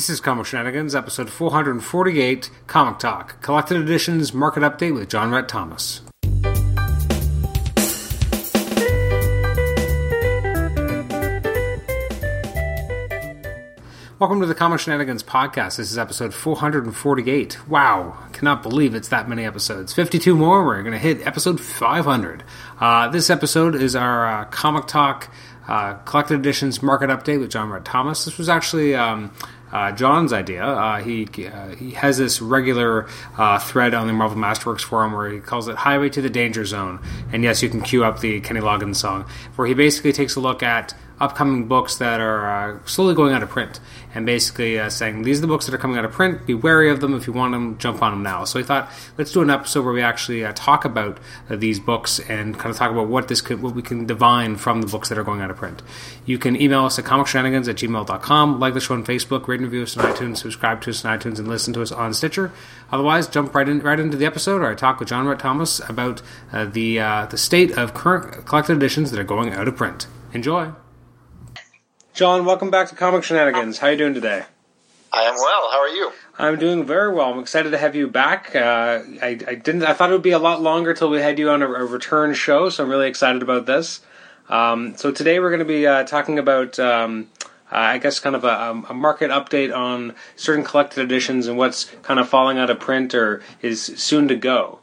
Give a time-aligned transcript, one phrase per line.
[0.00, 5.46] This is Comic Shenanigans, episode 448, Comic Talk, Collected Editions Market Update with John Rhett
[5.46, 6.00] Thomas.
[14.18, 15.76] Welcome to the Comic Shenanigans podcast.
[15.76, 17.68] This is episode 448.
[17.68, 19.92] Wow, cannot believe it's that many episodes.
[19.92, 22.42] 52 more, we're going to hit episode 500.
[22.80, 25.30] Uh, this episode is our uh, Comic Talk
[25.68, 28.24] uh, Collected Editions Market Update with John Rhett Thomas.
[28.24, 29.30] This was actually um,
[29.72, 30.64] uh, John's idea.
[30.64, 33.08] Uh, he uh, he has this regular
[33.38, 36.64] uh, thread on the Marvel Masterworks forum where he calls it "Highway to the Danger
[36.64, 37.00] Zone,"
[37.32, 39.26] and yes, you can cue up the Kenny Loggins song,
[39.56, 43.42] where he basically takes a look at upcoming books that are uh, slowly going out
[43.42, 43.78] of print
[44.14, 46.46] and basically uh, saying these are the books that are coming out of print.
[46.46, 47.14] Be wary of them.
[47.14, 48.44] If you want them jump on them now.
[48.44, 51.78] So he thought let's do an episode where we actually uh, talk about uh, these
[51.78, 54.88] books and kind of talk about what this could what we can divine from the
[54.88, 55.82] books that are going out of print.
[56.24, 59.70] You can email us at comicshenanigans at gmail.com like the show on facebook rate and
[59.70, 62.52] review us on itunes subscribe to us on itunes and listen to us on stitcher.
[62.90, 65.80] Otherwise jump right in right into the episode or i talk with john Rhett thomas
[65.88, 69.76] about uh, the uh, the state of current collected editions that are going out of
[69.76, 70.06] print.
[70.32, 70.72] Enjoy
[72.12, 73.78] John, welcome back to Comic Shenanigans.
[73.78, 74.44] How are you doing today?
[75.12, 75.70] I am well.
[75.70, 76.12] How are you?
[76.38, 77.32] I'm doing very well.
[77.32, 78.54] I'm excited to have you back.
[78.54, 79.84] Uh, I, I, didn't.
[79.84, 81.84] I thought it would be a lot longer till we had you on a, a
[81.84, 84.00] return show, so I'm really excited about this.
[84.48, 87.28] Um, so today we're going to be uh, talking about, um,
[87.72, 91.84] uh, I guess, kind of a, a, market update on certain collected editions and what's
[92.02, 94.80] kind of falling out of print or is soon to go.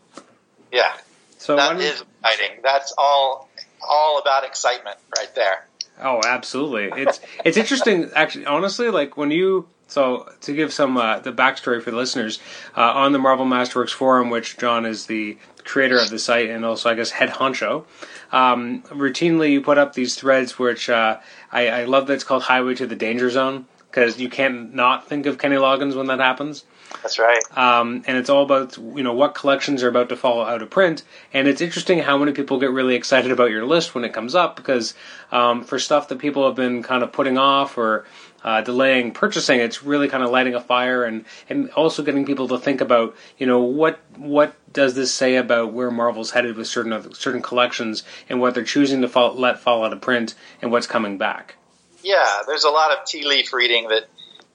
[0.72, 0.94] Yeah.
[1.38, 2.62] So that is exciting.
[2.64, 3.50] That's all
[3.88, 5.67] all about excitement right there.
[6.02, 7.02] Oh, absolutely.
[7.02, 11.82] It's it's interesting actually honestly like when you so to give some uh, the backstory
[11.82, 12.40] for the listeners
[12.76, 16.64] uh, on the Marvel Masterworks forum, which John is the creator of the site and
[16.66, 17.86] also I guess head honcho.
[18.32, 21.20] Um, routinely, you put up these threads, which uh,
[21.52, 25.08] I, I love that it's called Highway to the Danger Zone because you can't not
[25.08, 26.66] think of Kenny Loggins when that happens.
[27.02, 27.42] That's right.
[27.58, 30.70] Um, and it's all about you know what collections are about to fall out of
[30.70, 34.14] print, and it's interesting how many people get really excited about your list when it
[34.14, 34.94] comes up because
[35.32, 38.06] um, for stuff that people have been kind of putting off or
[38.44, 42.48] uh, delaying purchasing, it's really kind of lighting a fire and and also getting people
[42.48, 46.68] to think about you know what what does this say about where Marvel's headed with
[46.68, 50.36] certain other, certain collections and what they're choosing to fall, let fall out of print
[50.62, 51.56] and what's coming back.
[52.04, 54.08] Yeah, there's a lot of tea leaf reading that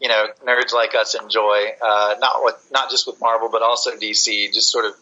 [0.02, 1.68] you know nerds like us enjoy.
[1.80, 4.52] Uh, not with not just with Marvel, but also DC.
[4.52, 4.94] Just sort of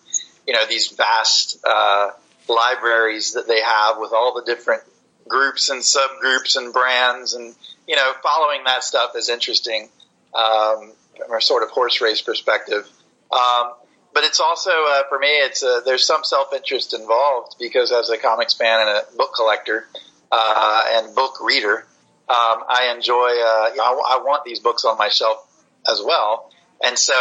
[0.46, 2.10] you know these vast uh,
[2.48, 4.82] libraries that they have with all the different
[5.26, 7.54] groups and subgroups and brands, and
[7.88, 9.88] you know following that stuff is interesting
[10.34, 12.86] um, from a sort of horse race perspective.
[13.32, 13.72] Um,
[14.12, 18.10] but it's also uh, for me, it's uh, there's some self interest involved because as
[18.10, 19.86] a comics fan and a book collector
[20.30, 21.86] uh, and book reader,
[22.30, 23.14] um, I enjoy.
[23.14, 25.44] Uh, you know, I, I, want these books on my shelf
[25.90, 26.52] as well,
[26.84, 27.12] and so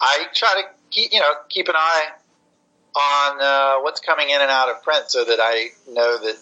[0.00, 2.06] I try to keep you know keep an eye
[2.96, 6.36] on uh, what's coming in and out of print, so that I know that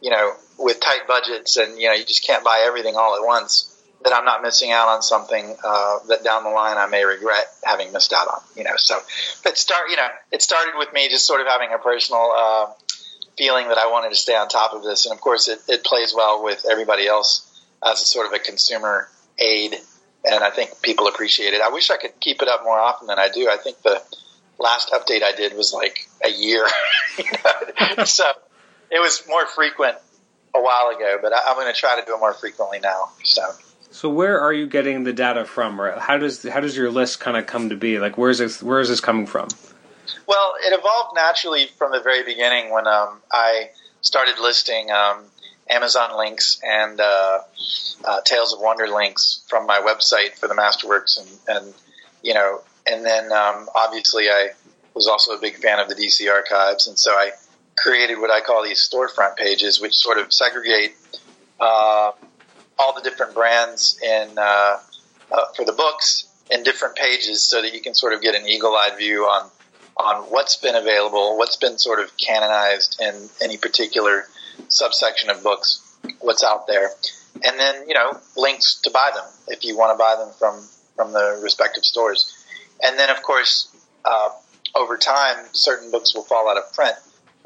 [0.00, 3.22] you know with tight budgets and you know you just can't buy everything all at
[3.22, 3.70] once.
[4.04, 7.44] That I'm not missing out on something uh, that down the line I may regret
[7.62, 8.40] having missed out on.
[8.56, 8.98] You know, so
[9.44, 9.90] it start.
[9.90, 12.66] You know, it started with me just sort of having a personal uh,
[13.36, 15.06] feeling that I wanted to stay on top of this.
[15.06, 17.50] And of course, it, it plays well with everybody else
[17.84, 19.08] as a sort of a consumer
[19.38, 19.74] aid.
[20.24, 21.60] And I think people appreciate it.
[21.60, 23.48] I wish I could keep it up more often than I do.
[23.50, 24.02] I think the
[24.58, 26.66] last update I did was like a year.
[28.04, 28.24] so
[28.90, 29.96] it was more frequent
[30.54, 33.10] a while ago, but I, am going to try to do it more frequently now.
[33.24, 33.42] So.
[33.90, 37.20] So where are you getting the data from, or how does how does your list
[37.20, 38.00] kind of come to be?
[38.00, 39.48] Like, where's this where is this coming from?
[40.26, 43.70] Well, it evolved naturally from the very beginning when um, I
[44.00, 45.24] started listing um,
[45.68, 47.38] Amazon links and uh,
[48.04, 51.74] uh, Tales of Wonder links from my website for the Masterworks, and, and
[52.22, 54.50] you know, and then um, obviously I
[54.94, 57.32] was also a big fan of the DC archives, and so I
[57.76, 60.94] created what I call these storefront pages, which sort of segregate
[61.60, 62.12] uh,
[62.78, 64.78] all the different brands in uh,
[65.32, 68.46] uh, for the books in different pages, so that you can sort of get an
[68.46, 69.50] eagle-eyed view on
[69.96, 74.26] on what's been available, what's been sort of canonized in any particular
[74.68, 76.90] subsection of books, what's out there,
[77.44, 80.66] and then you know links to buy them if you want to buy them from
[80.96, 82.44] from the respective stores,
[82.82, 83.74] and then of course
[84.04, 84.30] uh,
[84.74, 86.96] over time certain books will fall out of print,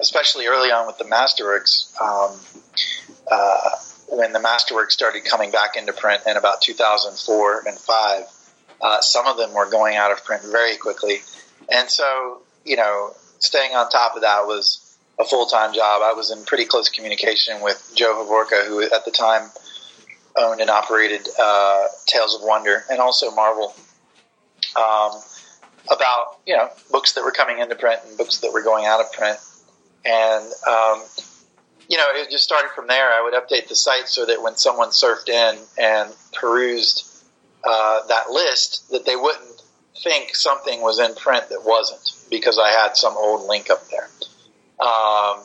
[0.01, 1.93] especially early on with the Masterworks.
[2.01, 2.39] Um,
[3.31, 3.71] uh,
[4.11, 8.23] when the Masterworks started coming back into print in about 2004 and five,
[8.81, 11.21] uh, some of them were going out of print very quickly
[11.69, 16.03] and so, you know, staying on top of that was a full time job.
[16.03, 19.51] I was in pretty close communication with Joe Havorka, who at the time
[20.37, 23.75] owned and operated uh, Tales of Wonder, and also Marvel.
[24.77, 25.13] Um,
[25.91, 29.01] about you know books that were coming into print and books that were going out
[29.01, 29.39] of print,
[30.05, 31.03] and um,
[31.89, 33.09] you know it just started from there.
[33.09, 37.25] I would update the site so that when someone surfed in and perused
[37.65, 39.48] uh, that list, that they wouldn't
[40.03, 42.01] think something was in print that wasn't
[42.31, 44.09] because I had some old link up there.
[44.81, 45.43] Um,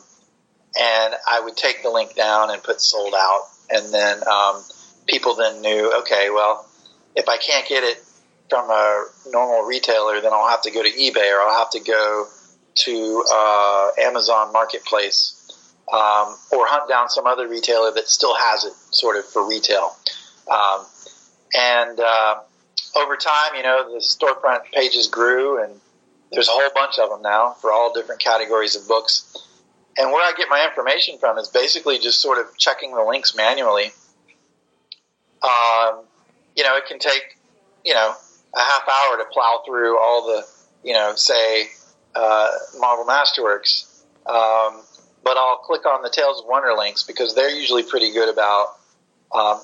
[0.76, 4.62] and I would take the link down and put sold out, and then um,
[5.06, 6.66] people then knew, okay, well,
[7.14, 8.02] if I can't get it
[8.48, 11.80] from a normal retailer, then I'll have to go to eBay or I'll have to
[11.80, 12.26] go
[12.76, 15.40] to uh, Amazon Marketplace
[15.92, 19.96] um, or hunt down some other retailer that still has it sort of for retail.
[20.50, 20.86] Um,
[21.54, 22.40] and uh,
[22.96, 25.80] over time, you know, the storefront pages grew and
[26.32, 29.36] there's a whole bunch of them now for all different categories of books.
[29.96, 33.36] And where I get my information from is basically just sort of checking the links
[33.36, 33.92] manually.
[35.42, 36.00] Um,
[36.56, 37.36] you know, it can take,
[37.84, 38.14] you know,
[38.54, 40.46] a half hour to plow through all the,
[40.82, 41.68] you know, say,
[42.14, 44.02] uh, Marvel Masterworks.
[44.26, 44.80] Um,
[45.22, 48.76] but I'll click on the Tales of Wonder links because they're usually pretty good about
[49.32, 49.60] um,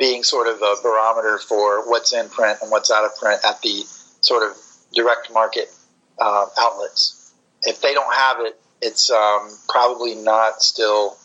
[0.00, 3.60] being sort of a barometer for what's in print and what's out of print at
[3.60, 3.84] the
[4.22, 4.56] sort of
[4.94, 5.70] direct market
[6.18, 7.32] uh, outlets.
[7.62, 11.18] If they don't have it, it's um, probably not still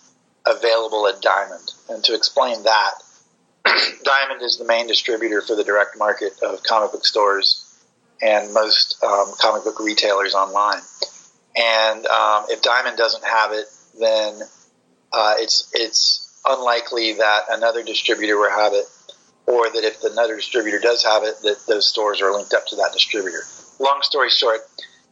[0.45, 1.71] available at Diamond.
[1.89, 2.91] And to explain that,
[4.03, 7.61] Diamond is the main distributor for the direct market of comic book stores
[8.21, 10.81] and most um, comic book retailers online.
[11.55, 13.65] And um, if Diamond doesn't have it,
[13.99, 14.41] then
[15.13, 18.85] uh, it's it's unlikely that another distributor will have it,
[19.47, 22.77] or that if another distributor does have it, that those stores are linked up to
[22.77, 23.39] that distributor.
[23.79, 24.61] Long story short,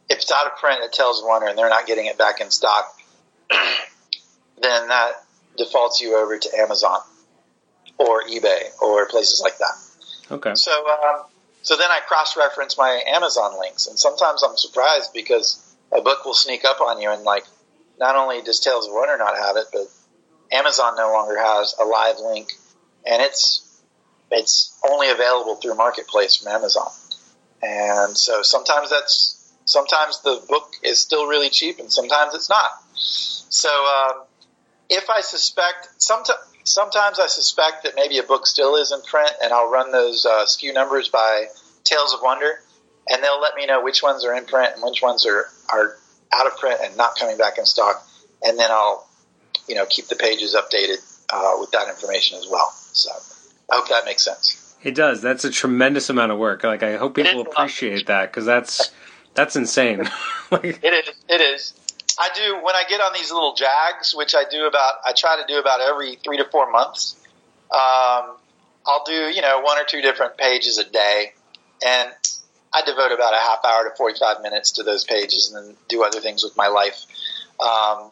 [0.08, 2.50] if it's out of print at tells Wonder and they're not getting it back in
[2.50, 2.98] stock,
[3.50, 5.12] then that
[5.56, 7.00] defaults you over to Amazon
[7.98, 10.34] or eBay or places like that.
[10.34, 10.54] Okay.
[10.54, 11.24] So, um,
[11.62, 16.34] so then I cross-reference my Amazon links, and sometimes I'm surprised because a book will
[16.34, 17.44] sneak up on you, and like,
[17.98, 19.86] not only does Tales of Wonder not have it, but
[20.54, 22.52] Amazon no longer has a live link,
[23.04, 23.60] and it's
[24.30, 26.90] it's only available through Marketplace from Amazon.
[27.62, 32.70] And so sometimes that's sometimes the book is still really cheap, and sometimes it's not.
[32.94, 34.22] So um,
[34.88, 39.32] if I suspect sometimes sometimes I suspect that maybe a book still is in print,
[39.42, 41.46] and I'll run those uh, SKU numbers by
[41.84, 42.60] Tales of Wonder,
[43.08, 45.96] and they'll let me know which ones are in print and which ones are are
[46.32, 48.06] out of print and not coming back in stock,
[48.42, 49.08] and then I'll
[49.68, 50.98] you know keep the pages updated
[51.30, 52.70] uh, with that information as well.
[52.92, 53.10] So
[53.70, 54.76] I hope that makes sense.
[54.82, 55.22] It does.
[55.22, 56.62] That's a tremendous amount of work.
[56.62, 58.90] Like I hope people appreciate that because that's
[59.34, 59.98] that's insane.
[60.50, 61.14] like, it is.
[61.28, 61.74] It is.
[62.18, 64.94] I do when I get on these little jags, which I do about.
[65.06, 67.16] I try to do about every three to four months.
[67.72, 68.36] Um,
[68.86, 71.32] I'll do you know one or two different pages a day,
[71.84, 72.10] and
[72.72, 75.76] I devote about a half hour to forty five minutes to those pages, and then
[75.88, 77.04] do other things with my life.
[77.58, 78.10] Um,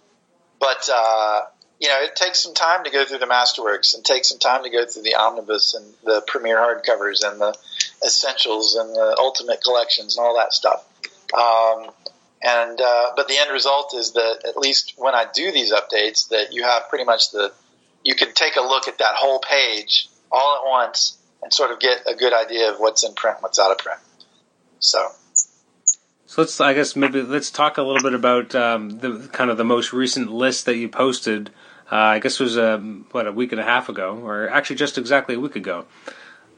[0.63, 1.41] but uh,
[1.81, 4.63] you know, it takes some time to go through the masterworks, and takes some time
[4.63, 7.59] to go through the omnibus and the premier hardcovers and the
[8.07, 10.85] essentials and the ultimate collections and all that stuff.
[11.35, 11.91] Um,
[12.45, 16.29] and uh, but the end result is that at least when I do these updates,
[16.29, 17.53] that you have pretty much the
[18.05, 21.81] you can take a look at that whole page all at once and sort of
[21.81, 23.99] get a good idea of what's in print, what's out of print.
[24.79, 25.11] So.
[26.33, 29.59] So let's, I guess, maybe let's talk a little bit about um, the kind of
[29.59, 31.51] the most recent list that you posted.
[31.91, 34.77] Uh, I guess it was um, what a week and a half ago, or actually
[34.77, 35.85] just exactly a week ago.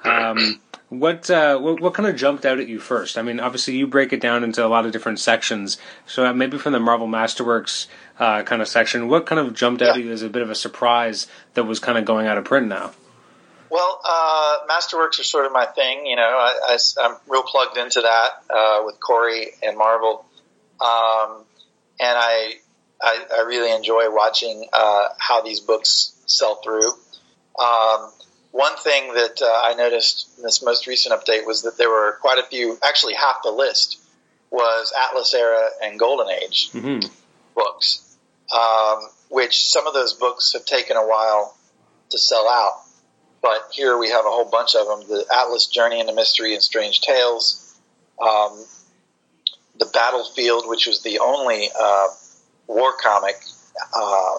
[0.04, 3.18] Um, what, uh, what, what kind of jumped out at you first?
[3.18, 5.76] I mean, obviously you break it down into a lot of different sections.
[6.06, 7.88] So uh, maybe from the Marvel Masterworks
[8.20, 10.02] uh, kind of section, what kind of jumped out yeah.
[10.02, 12.44] at you as a bit of a surprise that was kind of going out of
[12.44, 12.92] print now?
[13.74, 16.06] Well, uh, Masterworks are sort of my thing.
[16.06, 20.24] You know, I, am real plugged into that uh, with Cory and Marvel,
[20.80, 21.42] um,
[21.98, 22.52] and I,
[23.02, 26.88] I, I really enjoy watching uh, how these books sell through.
[27.58, 28.12] Um,
[28.52, 32.16] one thing that uh, I noticed in this most recent update was that there were
[32.20, 33.98] quite a few, actually half the list
[34.52, 37.12] was Atlas Era and Golden Age mm-hmm.
[37.56, 38.16] books,
[38.54, 39.00] um,
[39.30, 41.56] which some of those books have taken a while
[42.10, 42.83] to sell out.
[43.44, 46.62] But here we have a whole bunch of them: the Atlas Journey into Mystery and
[46.62, 47.78] Strange Tales,
[48.20, 48.64] um,
[49.78, 52.06] the Battlefield, which was the only uh,
[52.66, 53.36] war comic
[53.94, 54.36] uh,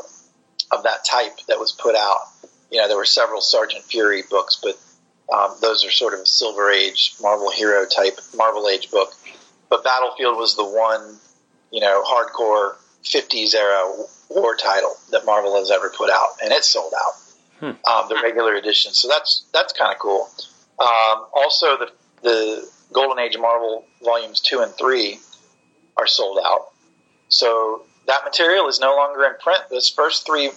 [0.71, 2.27] of that type that was put out
[2.75, 4.77] you know, there were several Sergeant Fury books, but
[5.33, 9.13] um, those are sort of Silver Age Marvel hero type Marvel Age book.
[9.69, 11.17] But Battlefield was the one,
[11.71, 13.93] you know, hardcore 50s era
[14.29, 17.13] war title that Marvel has ever put out, and it sold out.
[17.59, 17.65] Hmm.
[17.65, 18.93] um, the regular edition.
[18.93, 20.29] So that's that's kind of cool.
[20.79, 25.19] Um, also, the the Golden Age Marvel volumes two and three
[25.97, 26.71] are sold out.
[27.29, 29.63] So that material is no longer in print.
[29.69, 30.51] Those first three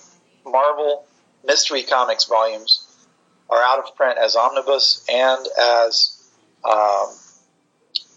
[0.45, 1.07] Marvel
[1.45, 2.85] Mystery Comics volumes
[3.49, 6.31] are out of print as omnibus and as
[6.65, 7.09] um,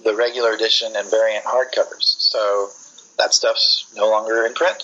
[0.03, 2.03] the regular edition and variant hardcovers.
[2.03, 2.69] So
[3.17, 4.83] that stuff's no longer in print.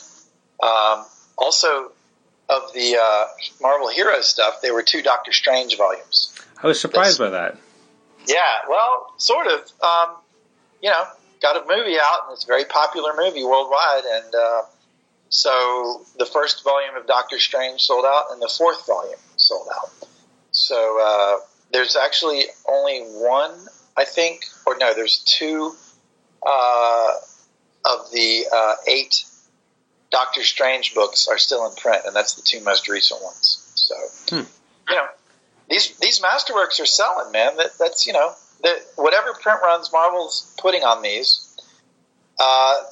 [0.61, 1.05] Um,
[1.37, 1.91] also,
[2.49, 3.25] of the uh,
[3.61, 6.33] Marvel Heroes stuff, there were two Doctor Strange volumes.
[6.61, 7.57] I was surprised by that.
[8.25, 8.37] Yeah,
[8.69, 9.59] well, sort of.
[9.81, 10.15] Um,
[10.81, 11.03] you know,
[11.41, 14.61] got a movie out, and it's a very popular movie worldwide, and uh,
[15.29, 19.89] so the first volume of Doctor Strange sold out, and the fourth volume sold out.
[20.51, 21.37] So uh,
[21.71, 23.51] there's actually only one,
[23.95, 25.73] I think, or no, there's two
[26.45, 27.13] uh,
[27.85, 29.25] of the uh, eight
[30.11, 33.71] Doctor Strange books are still in print, and that's the two most recent ones.
[33.75, 33.95] So,
[34.29, 34.43] hmm.
[34.89, 35.07] you know,
[35.69, 37.57] these these masterworks are selling, man.
[37.57, 38.33] That, that's you know,
[38.63, 41.55] that whatever print runs Marvel's putting on these,
[42.39, 42.83] uh,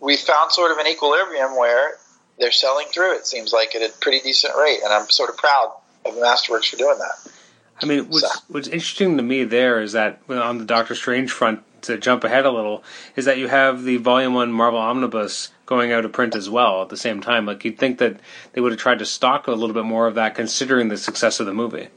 [0.00, 1.96] we found sort of an equilibrium where
[2.38, 3.16] they're selling through.
[3.16, 5.72] It seems like at a pretty decent rate, and I'm sort of proud
[6.04, 7.32] of the Masterworks for doing that.
[7.80, 8.40] I mean, what's, so.
[8.48, 12.44] what's interesting to me there is that on the Doctor Strange front, to jump ahead
[12.44, 12.82] a little,
[13.14, 16.80] is that you have the Volume One Marvel Omnibus going out of print as well
[16.80, 17.44] at the same time.
[17.44, 18.18] Like you'd think that
[18.54, 21.40] they would have tried to stock a little bit more of that, considering the success
[21.40, 21.88] of the movie.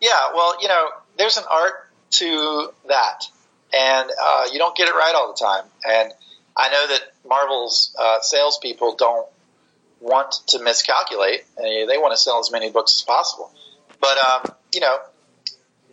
[0.00, 3.28] Yeah, well, you know, there's an art to that,
[3.72, 5.64] and uh, you don't get it right all the time.
[5.88, 6.12] And
[6.56, 9.28] I know that Marvel's uh, salespeople don't
[10.00, 11.44] want to miscalculate.
[11.56, 13.52] They want to sell as many books as possible.
[14.00, 14.98] But, um, you know,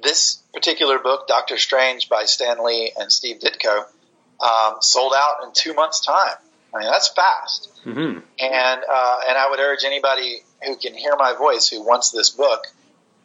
[0.01, 3.85] this particular book, Doctor Strange by Stan Lee and Steve Ditko,
[4.41, 6.35] um, sold out in two months' time.
[6.73, 7.69] I mean, that's fast.
[7.85, 8.19] Mm-hmm.
[8.39, 12.31] And, uh, and I would urge anybody who can hear my voice who wants this
[12.31, 12.65] book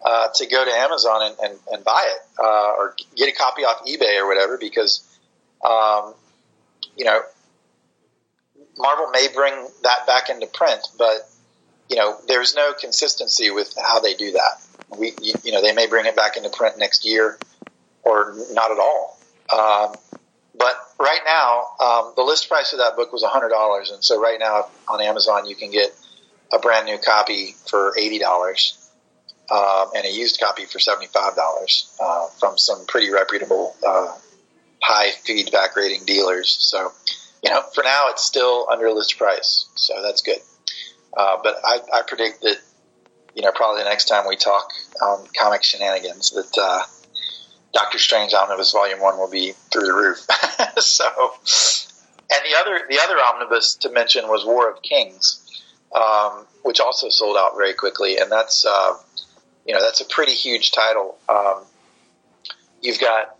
[0.04, 3.62] uh, to go to Amazon and, and, and buy it uh, or get a copy
[3.62, 5.02] off eBay or whatever because
[5.64, 6.14] um,
[6.96, 7.20] you know,
[8.76, 11.28] Marvel may bring that back into print, but
[11.88, 14.60] you know, there's no consistency with how they do that.
[14.96, 17.38] We, you know, they may bring it back into print next year,
[18.02, 19.18] or not at all.
[19.52, 19.94] Um,
[20.58, 24.20] but right now, um, the list price of that book was hundred dollars, and so
[24.20, 25.94] right now on Amazon you can get
[26.52, 28.84] a brand new copy for eighty dollars.
[29.50, 34.12] Um, and a used copy for seventy-five dollars uh, from some pretty reputable uh,
[34.82, 36.56] high feedback rating dealers.
[36.60, 36.92] So,
[37.42, 40.38] you know, for now it's still under list price, so that's good.
[41.16, 42.58] Uh, but I, I, predict that,
[43.34, 44.70] you know, probably the next time we talk
[45.02, 46.82] um, comic shenanigans, that uh,
[47.72, 50.18] Doctor Strange Omnibus Volume One will be through the roof.
[50.78, 51.04] so,
[52.30, 55.62] and the other the other omnibus to mention was War of Kings,
[55.94, 58.94] um, which also sold out very quickly, and that's uh,
[59.66, 61.18] you know that's a pretty huge title.
[61.28, 61.64] Um,
[62.80, 63.36] you've got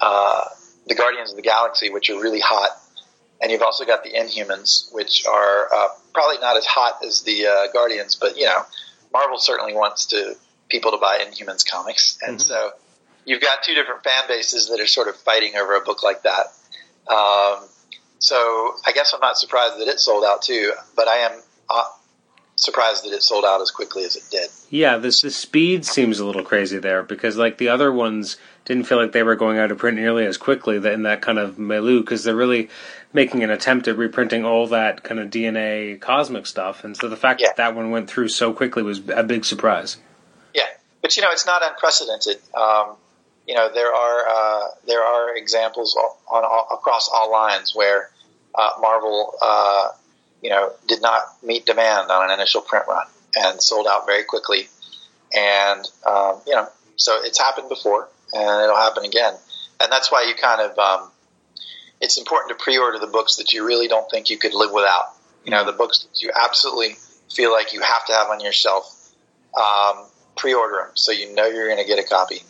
[0.00, 0.44] uh,
[0.86, 2.70] the Guardians of the Galaxy, which are really hot,
[3.40, 7.46] and you've also got the Inhumans, which are uh, probably not as hot as the
[7.46, 8.64] uh, Guardians, but you know,
[9.12, 10.34] Marvel certainly wants to
[10.68, 12.46] people to buy Inhumans comics, and mm-hmm.
[12.46, 12.72] so
[13.24, 16.22] you've got two different fan bases that are sort of fighting over a book like
[16.22, 16.46] that.
[17.08, 17.68] Um,
[18.18, 21.32] so I guess I'm not surprised that it sold out too, but I am
[21.68, 21.84] uh,
[22.56, 24.48] surprised that it sold out as quickly as it did.
[24.70, 28.84] Yeah, this the speed seems a little crazy there because like the other ones didn't
[28.84, 31.58] feel like they were going out of print nearly as quickly in that kind of
[31.58, 32.68] milieu because they're really
[33.12, 37.16] making an attempt at reprinting all that kind of DNA cosmic stuff, and so the
[37.16, 37.48] fact yeah.
[37.48, 39.96] that that one went through so quickly was a big surprise.
[40.54, 40.62] Yeah,
[41.00, 42.38] but you know it's not unprecedented.
[42.54, 42.96] Um,
[43.46, 48.10] you know there are uh, there are examples on, on, across all lines where
[48.54, 49.88] uh, Marvel uh,
[50.42, 53.06] you know, did not meet demand on an initial print run
[53.36, 54.68] and sold out very quickly.
[55.34, 59.34] And, um, you know, so it's happened before and it'll happen again.
[59.80, 61.10] And that's why you kind of, um,
[62.00, 65.14] it's important to pre-order the books that you really don't think you could live without.
[65.44, 66.96] You know, the books that you absolutely
[67.32, 68.98] feel like you have to have on your shelf.
[69.56, 72.42] Um, pre-order them so you know you're going to get a copy.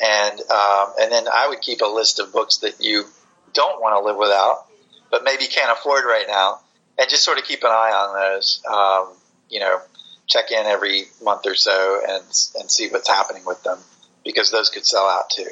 [0.00, 3.04] And, um, and then I would keep a list of books that you
[3.52, 4.66] don't want to live without,
[5.10, 6.60] but maybe can't afford right now
[6.98, 8.62] and just sort of keep an eye on those.
[8.68, 9.14] Um,
[9.48, 9.80] you know,
[10.26, 12.24] check in every month or so and
[12.58, 13.78] and see what's happening with them
[14.24, 15.48] because those could sell out too.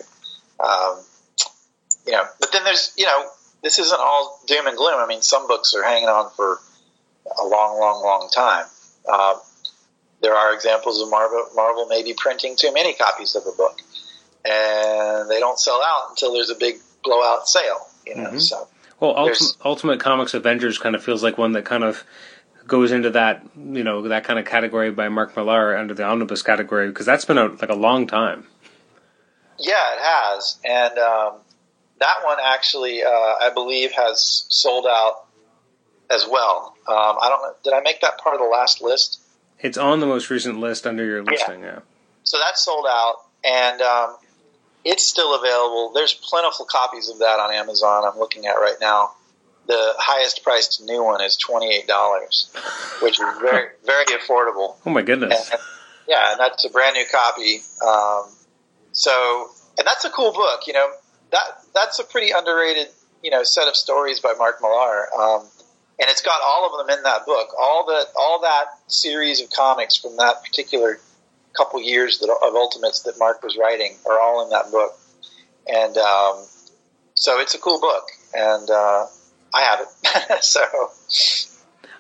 [0.63, 1.01] Um,
[2.07, 3.27] you know, but then there's you know
[3.63, 4.99] this isn't all doom and gloom.
[4.99, 6.59] I mean, some books are hanging on for
[7.41, 8.67] a long, long, long time.
[9.13, 9.41] Um,
[10.23, 13.81] there are examples of Marvel, Marvel maybe printing too many copies of a book,
[14.47, 17.87] and they don't sell out until there's a big blowout sale.
[18.07, 18.39] You know, mm-hmm.
[18.39, 18.69] so
[19.01, 22.05] well, Ultimate, Ultimate, Comics Avengers kind of feels like one that kind of
[22.67, 26.43] goes into that you know that kind of category by Mark Millar under the omnibus
[26.43, 28.47] category because that's been out like a long time.
[29.59, 31.35] Yeah, it has, and um,
[32.01, 35.27] that one actually, uh, I believe, has sold out
[36.11, 36.75] as well.
[36.87, 37.55] Um, I don't know.
[37.65, 39.21] Did I make that part of the last list?
[39.61, 41.61] It's on the most recent list under your listing.
[41.61, 41.67] Yeah.
[41.67, 41.79] yeah.
[42.25, 44.17] So that's sold out, and um,
[44.87, 45.91] it's still available.
[45.93, 48.05] There's plentiful copies of that on Amazon.
[48.05, 49.11] I'm looking at right now.
[49.67, 52.53] The highest priced new one is twenty eight dollars,
[53.03, 54.77] which is very very affordable.
[54.87, 55.51] Oh my goodness!
[55.51, 55.61] And,
[56.09, 57.59] yeah, and that's a brand new copy.
[57.85, 58.33] Um,
[58.93, 60.69] so, and that's a cool book.
[60.69, 60.89] You know,
[61.33, 62.87] that that's a pretty underrated
[63.25, 65.09] you know set of stories by Mark Millar.
[65.19, 65.49] Um,
[65.99, 67.49] and it's got all of them in that book.
[67.59, 71.01] All the all that series of comics from that particular
[71.57, 74.99] couple years that, of Ultimates that Mark was writing are all in that book,
[75.67, 76.45] and um,
[77.15, 79.07] so it's a cool book, and uh,
[79.55, 80.45] I have it.
[80.45, 80.63] so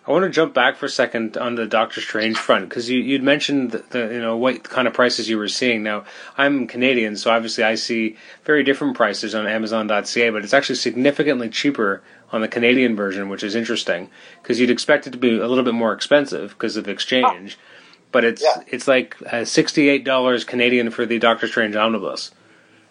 [0.07, 3.13] I want to jump back for a second on the Doctor Strange front because you,
[3.13, 5.83] would mentioned the, the, you know what kind of prices you were seeing.
[5.83, 6.05] Now
[6.39, 11.49] I'm Canadian, so obviously I see very different prices on Amazon.ca, but it's actually significantly
[11.49, 14.11] cheaper on the Canadian version, which is interesting
[14.43, 17.59] because you'd expect it to be a little bit more expensive because of exchange.
[17.59, 17.76] Oh.
[18.17, 18.63] But it's yeah.
[18.69, 22.31] it's like uh, sixty eight dollars Canadian for the Doctor Strange omnibus.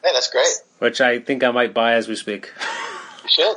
[0.03, 0.45] Hey, that's great.
[0.77, 2.53] Which I think I might buy as we speak.
[3.23, 3.55] You should.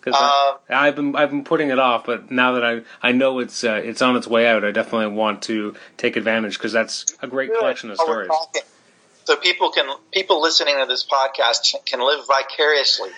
[0.00, 3.38] Because um, I've been I've been putting it off, but now that I I know
[3.38, 7.06] it's uh, it's on its way out, I definitely want to take advantage because that's
[7.22, 8.28] a great collection of stories.
[9.22, 13.10] So people can people listening to this podcast can live vicariously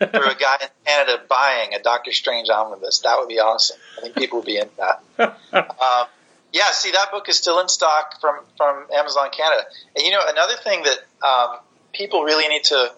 [0.00, 2.98] through a guy in Canada buying a Doctor Strange omnibus.
[2.98, 3.78] That would be awesome.
[3.96, 5.38] I think people would be into that.
[5.54, 6.06] um,
[6.52, 9.62] yeah, see that book is still in stock from from Amazon Canada.
[9.96, 11.58] And you know another thing that um,
[11.92, 12.92] people really need to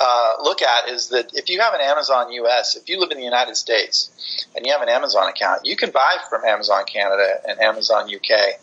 [0.00, 3.18] uh, look at is that if you have an Amazon US, if you live in
[3.18, 7.40] the United States and you have an Amazon account, you can buy from Amazon Canada
[7.48, 8.58] and Amazon UK,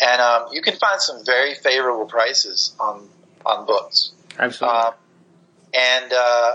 [0.00, 3.08] and um, you can find some very favorable prices on
[3.44, 4.12] on books.
[4.38, 4.78] Absolutely.
[4.78, 4.94] Um,
[5.74, 6.52] and uh,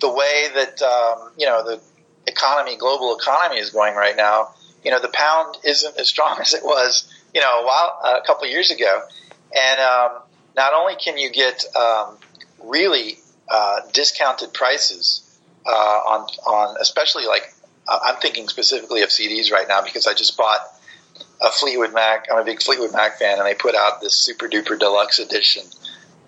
[0.00, 1.80] the way that um, you know the
[2.26, 6.54] economy, global economy, is going right now, you know, the pound isn't as strong as
[6.54, 9.02] it was, you know, a while a couple of years ago,
[9.56, 10.22] and um,
[10.56, 12.16] not only can you get um,
[12.64, 13.18] really
[13.50, 15.28] uh, discounted prices
[15.66, 17.52] uh, on on especially like
[17.88, 20.60] uh, I'm thinking specifically of CDs right now because I just bought
[21.40, 22.26] a Fleetwood Mac.
[22.30, 25.64] I'm a big Fleetwood Mac fan, and they put out this super duper deluxe edition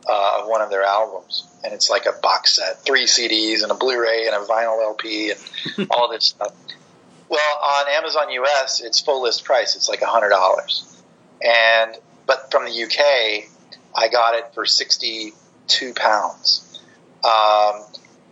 [0.09, 3.71] uh, of one of their albums, and it's like a box set, three CDs and
[3.71, 5.33] a Blu-ray and a vinyl LP
[5.77, 6.53] and all this stuff.
[7.29, 9.77] Well, on Amazon US, it's full list price.
[9.77, 11.03] It's like hundred dollars,
[11.43, 13.49] and but from the UK,
[13.95, 16.81] I got it for sixty-two pounds.
[17.25, 17.83] Um,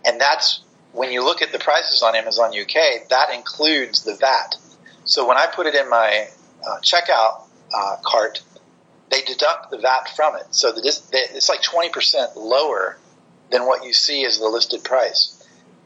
[0.05, 0.61] and that's
[0.93, 4.57] when you look at the prices on Amazon UK, that includes the VAT.
[5.05, 6.29] So when I put it in my
[6.67, 7.43] uh, checkout
[7.75, 8.43] uh, cart,
[9.11, 10.47] they deduct the VAT from it.
[10.51, 10.81] So the,
[11.13, 12.99] it's like 20% lower
[13.51, 15.39] than what you see as the listed price.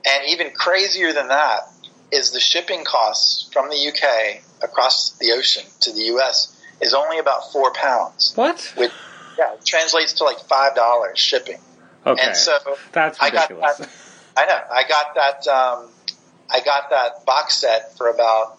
[0.05, 1.69] And even crazier than that
[2.11, 7.19] is the shipping costs from the UK across the ocean to the US is only
[7.19, 8.33] about four pounds.
[8.35, 8.73] What?
[8.77, 8.93] Which,
[9.39, 11.59] yeah, it translates to like five dollars shipping.
[12.07, 12.23] Okay.
[12.23, 12.57] And so
[12.93, 13.65] that's ridiculous.
[13.65, 13.91] I got that,
[14.37, 14.61] I know.
[14.73, 15.49] I got that.
[15.49, 15.89] Um,
[16.49, 18.59] I got that box set for about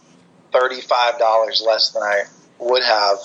[0.51, 2.23] thirty-five dollars less than I
[2.59, 3.17] would have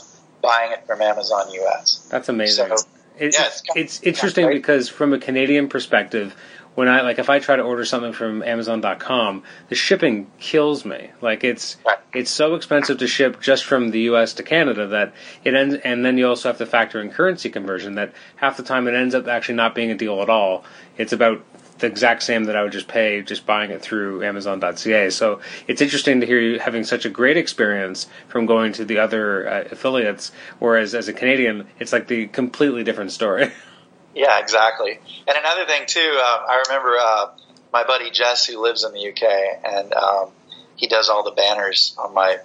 [0.42, 2.06] buying it from Amazon US.
[2.10, 2.68] That's amazing.
[2.68, 2.84] So,
[3.18, 6.34] it, yeah, it's, it's, interesting because from a Canadian perspective,
[6.74, 11.10] when I like if I try to order something from Amazon.com, the shipping kills me.
[11.20, 11.76] Like it's
[12.12, 14.34] it's so expensive to ship just from the U.S.
[14.34, 15.12] to Canada that
[15.44, 17.94] it ends, and then you also have to factor in currency conversion.
[17.94, 20.64] That half the time it ends up actually not being a deal at all.
[20.96, 21.44] It's about
[21.78, 25.10] the exact same that I would just pay just buying it through Amazon.ca.
[25.10, 28.98] So it's interesting to hear you having such a great experience from going to the
[28.98, 33.52] other uh, affiliates, whereas as a Canadian, it's like the completely different story.
[34.14, 34.98] Yeah, exactly.
[35.26, 37.30] And another thing too, um, I remember uh,
[37.72, 39.22] my buddy Jess, who lives in the UK,
[39.64, 40.30] and um,
[40.76, 42.38] he does all the banners on my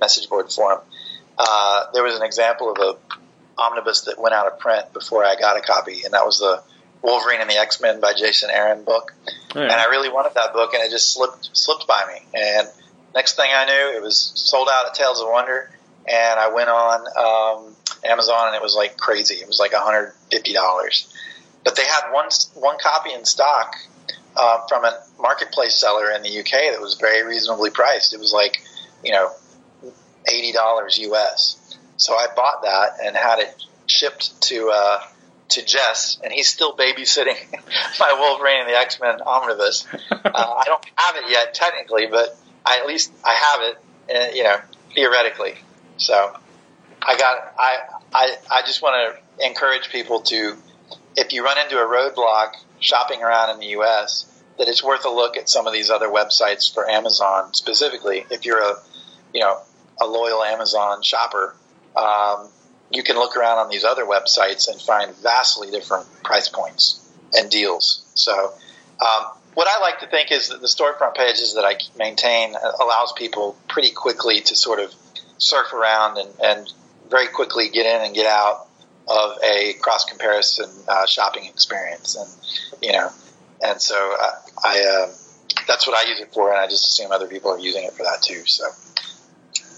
[0.00, 0.78] message board for him.
[1.38, 2.96] Uh, there was an example of a
[3.60, 6.62] omnibus that went out of print before I got a copy, and that was the
[7.02, 9.14] Wolverine and the X Men by Jason Aaron book.
[9.28, 9.62] Oh, yeah.
[9.62, 12.40] And I really wanted that book, and it just slipped slipped by me.
[12.40, 12.68] And
[13.14, 15.70] next thing I knew, it was sold out at Tales of Wonder,
[16.06, 17.00] and I went on.
[17.16, 19.36] Um, Amazon, and it was like crazy.
[19.36, 21.14] It was like $150.
[21.64, 23.74] But they had one one copy in stock
[24.36, 28.14] uh, from a marketplace seller in the UK that was very reasonably priced.
[28.14, 28.62] It was like,
[29.04, 29.30] you know,
[30.26, 31.76] eighty dollars US.
[31.96, 33.54] So I bought that and had it
[33.86, 35.00] shipped to uh,
[35.50, 37.36] to Jess, and he's still babysitting
[38.00, 39.86] my Wolverine and the X Men omnibus.
[40.10, 43.78] Uh, I don't have it yet technically, but I, at least I have it,
[44.14, 44.56] uh, you know,
[44.94, 45.54] theoretically.
[45.96, 46.36] So
[47.02, 47.76] I got, I,
[48.12, 50.56] I, I just want to encourage people to,
[51.16, 54.24] if you run into a roadblock shopping around in the U.S.,
[54.58, 58.26] that it's worth a look at some of these other websites for Amazon specifically.
[58.30, 58.74] If you're a,
[59.32, 59.60] you know,
[60.00, 61.54] a loyal Amazon shopper,
[61.96, 62.48] um,
[62.90, 67.50] you can look around on these other websites and find vastly different price points and
[67.50, 68.10] deals.
[68.14, 68.52] So,
[69.00, 73.12] um, what I like to think is that the storefront pages that I maintain allows
[73.16, 74.94] people pretty quickly to sort of
[75.38, 76.72] surf around and, and
[77.10, 78.68] very quickly get in and get out
[79.08, 83.10] of a cross comparison uh, shopping experience, and you know,
[83.62, 84.32] and so I,
[84.64, 85.12] I uh,
[85.66, 87.92] that's what I use it for, and I just assume other people are using it
[87.92, 88.44] for that too.
[88.46, 88.64] So.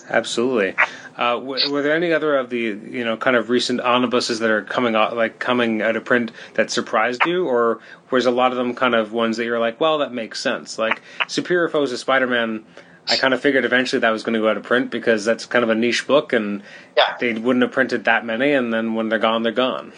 [0.09, 0.75] Absolutely.
[1.17, 4.51] Uh, were, were, there any other of the you know kind of recent omnibuses that
[4.51, 8.51] are coming out like coming out of print that surprised you, or was a lot
[8.51, 10.79] of them kind of ones that you're like, well, that makes sense?
[10.79, 12.65] Like Superior Foes of Spider-Man,
[13.11, 15.47] I kind of figured eventually that was going to go out of print because that's
[15.47, 16.63] kind of a niche book, and
[16.97, 17.17] yeah.
[17.19, 19.93] they wouldn't have printed that many, and then when they're gone, they're gone.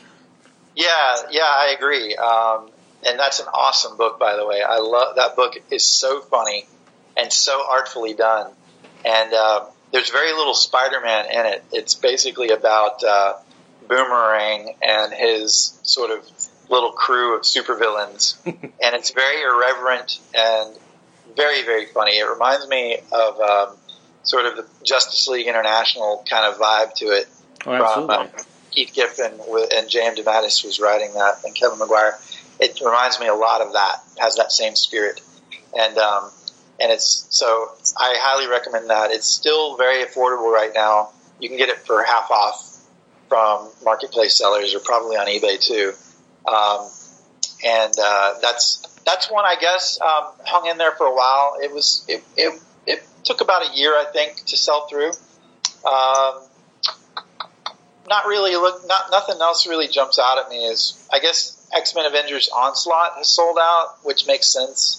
[0.75, 2.17] Yeah, yeah, I agree.
[2.17, 2.71] Um,
[3.07, 4.63] and that's an awesome book, by the way.
[4.63, 5.55] I love that book.
[5.71, 6.67] is so funny
[7.17, 8.51] and so artfully done,
[9.05, 9.33] and.
[9.33, 11.65] Uh, there's very little Spider-Man in it.
[11.71, 13.35] It's basically about uh,
[13.87, 16.27] Boomerang and his sort of
[16.69, 20.77] little crew of supervillains, and it's very irreverent and
[21.37, 22.19] very very funny.
[22.19, 23.77] It reminds me of um,
[24.23, 27.29] sort of the Justice League International kind of vibe to it.
[27.67, 27.95] Oh.
[27.95, 28.27] From, uh,
[28.73, 29.33] Keith Giffen
[29.77, 30.17] and J.M.
[30.17, 32.19] DeMatteis was writing that, and Kevin Maguire.
[32.59, 33.97] It reminds me a lot of that.
[34.19, 35.21] Has that same spirit,
[35.79, 36.31] and um,
[36.81, 39.11] and it's so I highly recommend that.
[39.11, 41.11] It's still very affordable right now.
[41.39, 42.79] You can get it for half off
[43.29, 45.93] from marketplace sellers or probably on eBay too.
[46.47, 46.89] Um,
[47.65, 51.57] and uh, that's that's one I guess um, hung in there for a while.
[51.63, 55.11] It was it, it it took about a year I think to sell through.
[55.85, 56.43] Um,
[58.09, 61.95] not really look not nothing else really jumps out at me is I guess X
[61.95, 64.99] Men Avengers Onslaught has sold out, which makes sense.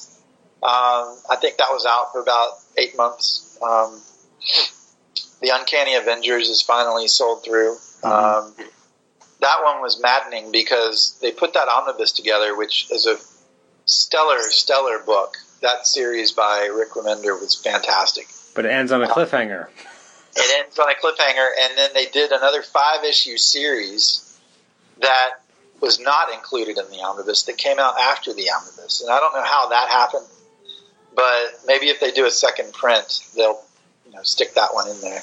[0.63, 3.60] Um, I think that was out for about eight months.
[3.62, 4.02] Um,
[5.41, 7.76] the Uncanny Avengers is finally sold through.
[8.02, 8.63] Mm-hmm.
[9.43, 13.17] That one was maddening because they put that omnibus together, which is a
[13.84, 15.36] stellar, stellar book.
[15.62, 18.27] That series by Rick Remender was fantastic.
[18.56, 19.67] But it ends on a uh, cliffhanger.
[20.38, 24.39] It ends on a cliffhanger, and then they did another five issue series
[25.01, 25.32] that
[25.82, 29.01] was not included in the omnibus that came out after the omnibus.
[29.01, 30.25] And I don't know how that happened.
[31.13, 33.62] But maybe if they do a second print, they'll
[34.06, 35.21] you know, stick that one in there.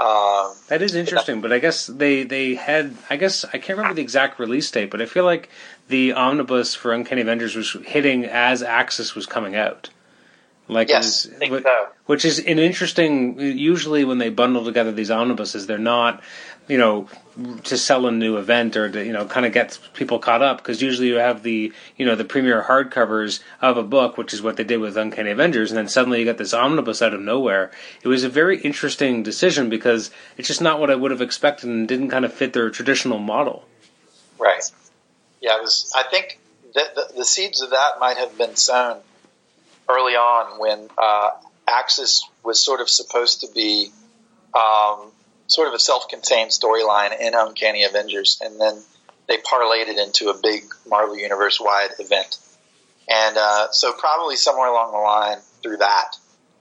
[0.00, 3.94] Um, that is interesting, but I guess they they had I guess I can't remember
[3.94, 5.50] the exact release date, but I feel like
[5.88, 9.90] the omnibus for Uncanny Avengers was hitting as Axis was coming out.
[10.68, 11.88] Like yes, was, so.
[12.06, 13.38] which is an interesting.
[13.38, 16.22] Usually, when they bundle together these omnibuses, they're not
[16.70, 17.08] you know,
[17.64, 20.58] to sell a new event or to, you know, kind of get people caught up
[20.58, 24.40] because usually you have the, you know, the premier hardcovers of a book, which is
[24.40, 27.20] what they did with Uncanny Avengers, and then suddenly you got this omnibus out of
[27.20, 27.72] nowhere.
[28.02, 31.68] It was a very interesting decision because it's just not what I would have expected
[31.68, 33.64] and didn't kind of fit their traditional model.
[34.38, 34.62] Right.
[35.40, 35.92] Yeah, it was.
[35.96, 36.38] I think
[36.74, 38.98] that the, the seeds of that might have been sown
[39.88, 41.30] early on when uh,
[41.66, 43.90] Axis was sort of supposed to be
[44.54, 45.10] um,
[45.50, 48.80] sort of a self-contained storyline in Uncanny Avengers, and then
[49.26, 52.38] they parlayed it into a big Marvel Universe-wide event.
[53.08, 56.16] And uh, so, probably somewhere along the line through that,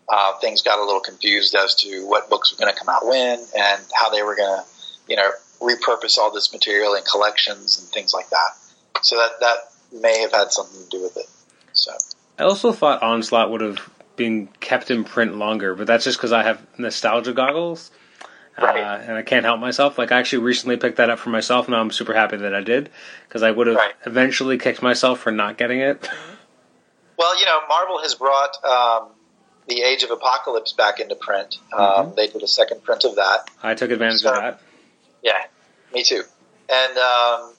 [0.09, 3.05] uh, things got a little confused as to what books were going to come out
[3.05, 4.65] when and how they were going to,
[5.07, 5.29] you know,
[5.61, 9.03] repurpose all this material in collections and things like that.
[9.03, 11.27] So that that may have had something to do with it.
[11.73, 11.91] So
[12.39, 16.31] I also thought Onslaught would have been kept in print longer, but that's just because
[16.31, 17.91] I have nostalgia goggles.
[18.61, 18.83] Right.
[18.83, 19.97] Uh, and I can't help myself.
[19.97, 22.61] Like I actually recently picked that up for myself, and I'm super happy that I
[22.61, 22.89] did
[23.27, 23.93] because I would have right.
[24.05, 26.07] eventually kicked myself for not getting it.
[27.19, 29.09] Well, you know, Marvel has brought um,
[29.67, 31.57] the Age of Apocalypse back into print.
[31.73, 32.15] Um, mm-hmm.
[32.15, 33.49] They did a second print of that.
[33.61, 34.61] I took advantage so, of that.
[35.21, 35.43] Yeah,
[35.93, 36.23] me too.
[36.69, 37.53] And um,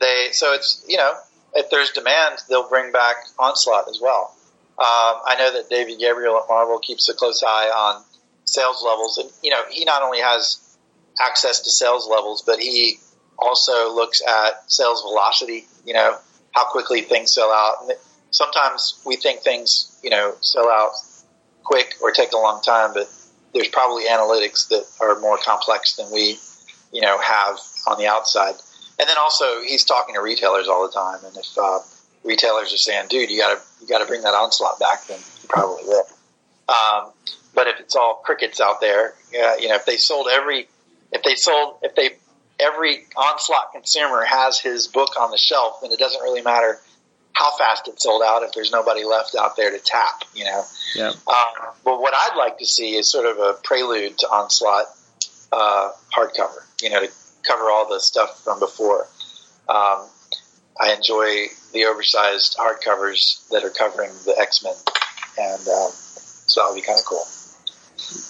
[0.00, 1.12] they so it's you know
[1.54, 4.34] if there's demand, they'll bring back Onslaught as well.
[4.78, 8.02] Um, I know that David Gabriel at Marvel keeps a close eye on
[8.56, 9.18] sales levels.
[9.18, 10.76] And, you know, he not only has
[11.20, 12.96] access to sales levels, but he
[13.38, 16.16] also looks at sales velocity, you know,
[16.52, 17.74] how quickly things sell out.
[17.82, 17.92] And
[18.30, 20.92] sometimes we think things, you know, sell out
[21.64, 23.06] quick or take a long time, but
[23.52, 26.38] there's probably analytics that are more complex than we,
[26.92, 28.54] you know, have on the outside.
[28.98, 31.18] And then also he's talking to retailers all the time.
[31.26, 31.80] And if, uh,
[32.24, 35.84] retailers are saying, dude, you gotta, you gotta bring that onslaught back, then you probably
[35.84, 36.06] will.
[36.68, 37.12] Um,
[37.56, 40.68] but if it's all crickets out there, yeah, you know, if they sold every,
[41.10, 42.10] if they sold, if they,
[42.60, 46.78] every onslaught consumer has his book on the shelf, then it doesn't really matter
[47.32, 50.62] how fast it sold out if there's nobody left out there to tap, you know.
[50.94, 51.08] Yeah.
[51.08, 54.86] Um, but what I'd like to see is sort of a prelude to Onslaught
[55.50, 57.10] uh, hardcover, you know, to
[57.42, 59.06] cover all the stuff from before.
[59.68, 60.06] Um,
[60.78, 64.74] I enjoy the oversized hardcovers that are covering the X Men,
[65.38, 65.90] and um,
[66.46, 67.24] so that would be kind of cool.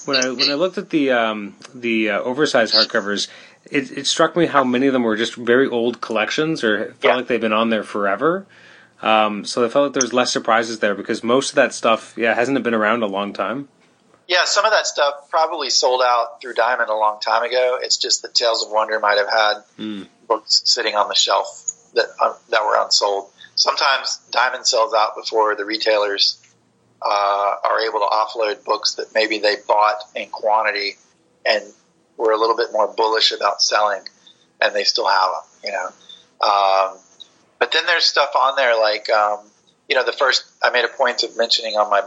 [0.04, 3.28] When I when I looked at the um, the uh, oversized hardcovers,
[3.70, 7.04] it, it struck me how many of them were just very old collections, or felt
[7.04, 7.16] Yeah.
[7.16, 8.46] like they've been on there forever.
[9.02, 12.34] Um, so I felt like there's less surprises there because most of that stuff, yeah,
[12.34, 13.68] hasn't it been around a long time?
[14.28, 17.78] Yeah, some of that stuff probably sold out through Diamond a long time ago.
[17.80, 20.06] It's just that Tales of Wonder might have had Mm.
[20.26, 23.30] books sitting on the shelf that uh, that were unsold.
[23.56, 26.38] Sometimes Diamond sells out before the retailers
[27.02, 30.94] uh, are able to offload books that maybe they bought in quantity
[31.44, 31.62] and
[32.16, 34.02] were a little bit more bullish about selling,
[34.60, 35.42] and they still have them.
[35.64, 35.86] You know,
[36.46, 36.98] um,
[37.58, 39.40] but then there's stuff on there like um,
[39.88, 42.02] you know the first I made a point of mentioning on my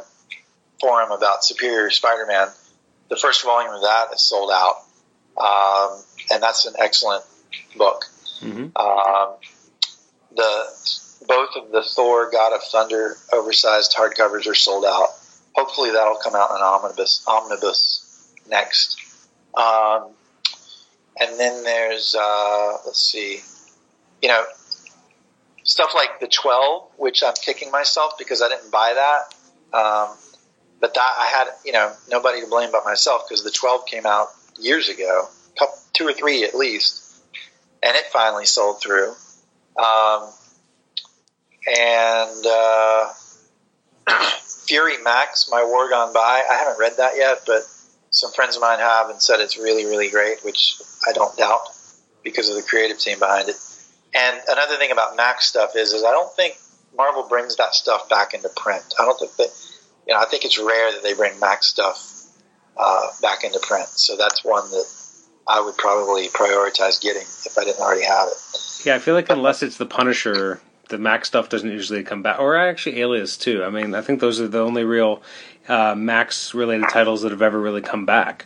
[0.80, 2.48] forum about Superior Spider-Man.
[3.10, 4.76] The first volume of that is sold out,
[5.38, 6.00] um,
[6.32, 7.24] and that's an excellent
[7.76, 8.06] book.
[8.42, 8.72] Mhm.
[8.76, 9.36] Um,
[10.36, 10.68] the
[11.28, 15.10] both of the Thor God of Thunder oversized hardcovers are sold out.
[15.56, 18.98] Hopefully, that'll come out in an omnibus omnibus next.
[19.56, 20.12] Um,
[21.20, 23.42] and then there's uh, let's see,
[24.22, 24.44] you know,
[25.64, 29.78] stuff like the twelve, which I'm kicking myself because I didn't buy that.
[29.78, 30.16] Um,
[30.80, 34.06] but that I had, you know, nobody to blame but myself because the 12 came
[34.06, 34.28] out
[34.60, 35.28] years ago,
[35.58, 37.22] couple, two or three at least,
[37.84, 39.10] and it finally sold through.
[39.78, 40.30] Um,
[41.68, 43.10] and uh,
[44.66, 47.62] Fury Max, My War Gone By, I haven't read that yet, but
[48.12, 51.62] some friends of mine have and said it's really, really great, which I don't doubt
[52.24, 53.56] because of the creative team behind it.
[54.14, 56.58] And another thing about Max stuff is, is I don't think
[56.96, 58.84] Marvel brings that stuff back into print.
[59.00, 59.50] I don't think that,
[60.08, 62.26] you know, I think it's rare that they bring Max stuff
[62.78, 63.88] uh, back into print.
[63.90, 64.86] So that's one that
[65.48, 68.86] I would probably prioritize getting if I didn't already have it.
[68.86, 72.40] Yeah, I feel like unless it's the Punisher, the Max stuff doesn't usually come back,
[72.40, 73.64] or actually Alias too.
[73.64, 75.22] I mean, I think those are the only real
[75.68, 78.46] uh, Max related titles that have ever really come back.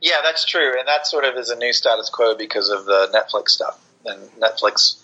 [0.00, 3.08] Yeah, that's true, and that sort of is a new status quo because of the
[3.14, 3.80] Netflix stuff.
[4.04, 5.00] And Netflix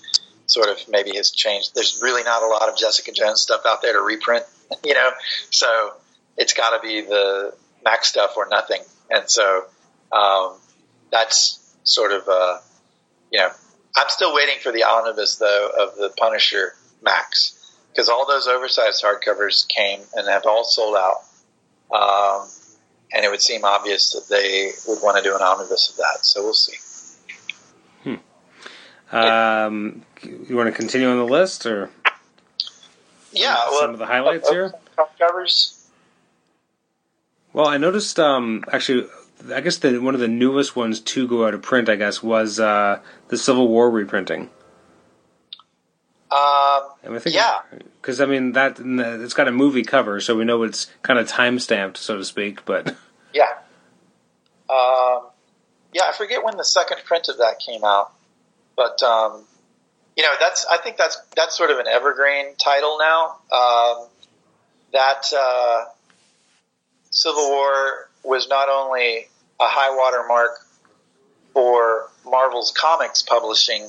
[0.46, 1.74] sort of maybe has changed.
[1.74, 4.44] There's really not a lot of Jessica Jones stuff out there to reprint,
[4.84, 5.10] you know,
[5.50, 5.92] so
[6.36, 8.82] it's got to be the Max stuff or nothing.
[9.08, 9.64] And so
[10.12, 10.56] um,
[11.10, 12.58] that's sort of, uh,
[13.32, 13.50] you know,
[13.96, 17.56] I'm still waiting for the omnibus though of the Punisher Max
[17.90, 21.22] because all those oversized hardcovers came and have all sold out.
[21.92, 22.48] Um,
[23.12, 26.24] and it would seem obvious that they would want to do an omnibus of that.
[26.24, 26.76] So we'll see.
[29.12, 31.90] Um, you want to continue on the list, or
[33.32, 34.72] Yeah, some well, of the highlights here?
[35.18, 35.88] Covers.
[37.52, 39.08] Well, I noticed um, actually.
[39.52, 42.22] I guess the one of the newest ones to go out of print, I guess,
[42.22, 44.50] was uh, the Civil War reprinting.
[46.32, 46.38] Um,
[47.12, 47.60] I think, Yeah.
[48.00, 51.26] because I mean that it's got a movie cover, so we know it's kind of
[51.28, 52.64] time stamped, so to speak.
[52.64, 52.94] But
[53.34, 53.48] yeah.
[54.68, 55.26] Um,
[55.92, 58.12] yeah, I forget when the second print of that came out,
[58.76, 59.44] but um,
[60.16, 63.38] you know, that's I think that's that's sort of an evergreen title now.
[63.50, 64.06] Um,
[64.92, 65.84] that uh,
[67.10, 69.28] Civil War was not only
[69.60, 70.50] a high water mark
[71.52, 73.88] for Marvel's comics publishing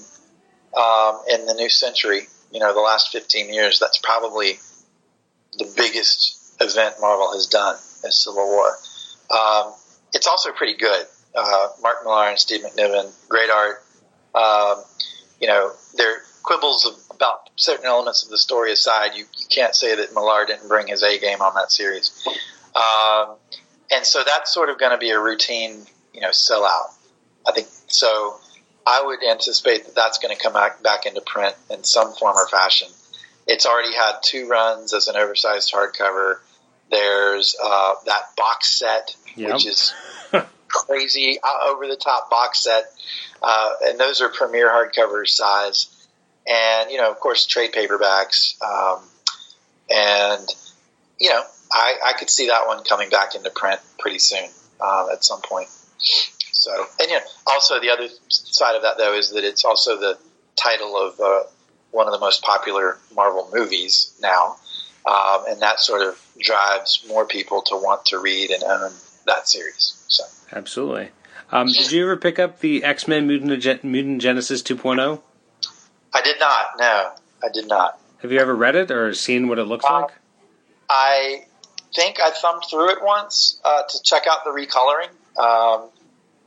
[0.76, 2.28] um, in the new century.
[2.52, 4.60] You know, the last 15 years, that's probably
[5.58, 8.78] the biggest event Marvel has done is Civil War.
[9.30, 9.74] Um,
[10.14, 11.06] it's also pretty good.
[11.34, 13.84] Uh, Mark Millar and Steve McNiven, great art.
[14.36, 14.84] Um,
[15.40, 19.12] you know, there are quibbles about certain elements of the story aside.
[19.16, 22.28] You, you can't say that Millar didn't bring his A game on that series.
[22.76, 23.36] Um,
[23.92, 26.94] and so that's sort of going to be a routine, you know, sellout.
[27.48, 28.40] I think so.
[28.86, 32.36] I would anticipate that that's going to come back, back into print in some form
[32.36, 32.88] or fashion.
[33.48, 36.38] It's already had two runs as an oversized hardcover.
[36.90, 39.54] There's uh, that box set, Yep.
[39.54, 39.94] which is
[40.68, 42.84] crazy, over the top box set,
[43.42, 45.88] uh, and those are premier hardcover size.
[46.48, 49.02] And you know, of course, trade paperbacks, um,
[49.90, 50.46] and
[51.20, 51.42] you know,
[51.72, 54.50] I, I could see that one coming back into print pretty soon
[54.82, 55.70] um, at some point.
[56.52, 60.18] So, and yeah, also the other side of that though is that it's also the
[60.56, 61.44] title of uh,
[61.92, 64.58] one of the most popular Marvel movies now,
[65.06, 68.92] um, and that sort of drives more people to want to read and own
[69.26, 70.04] that series.
[70.08, 71.10] So absolutely.
[71.52, 75.22] Um, did you ever pick up the X Men Mutant, Mutant Genesis 2.0?
[76.14, 76.66] I did not.
[76.80, 77.12] No,
[77.44, 78.00] I did not.
[78.22, 80.12] Have you ever read it or seen what it looks uh, like?
[80.90, 81.46] I
[81.94, 85.10] think I thumbed through it once uh, to check out the recoloring.
[85.38, 85.90] Um,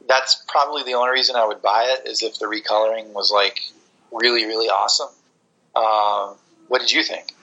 [0.09, 3.61] that's probably the only reason I would buy it is if the recoloring was like
[4.13, 5.09] really, really awesome.
[5.75, 6.37] Um,
[6.69, 7.35] what did you think?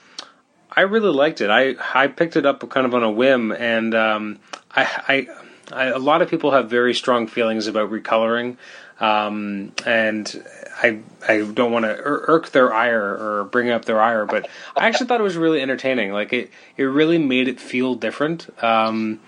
[0.74, 1.50] I really liked it.
[1.50, 4.38] I I picked it up kind of on a whim, and um,
[4.74, 5.26] I,
[5.70, 8.56] I, I, a lot of people have very strong feelings about recoloring,
[8.98, 10.42] um, and
[10.82, 14.88] I I don't want to irk their ire or bring up their ire, but I
[14.88, 16.12] actually thought it was really entertaining.
[16.12, 18.48] Like it it really made it feel different.
[18.64, 19.20] Um,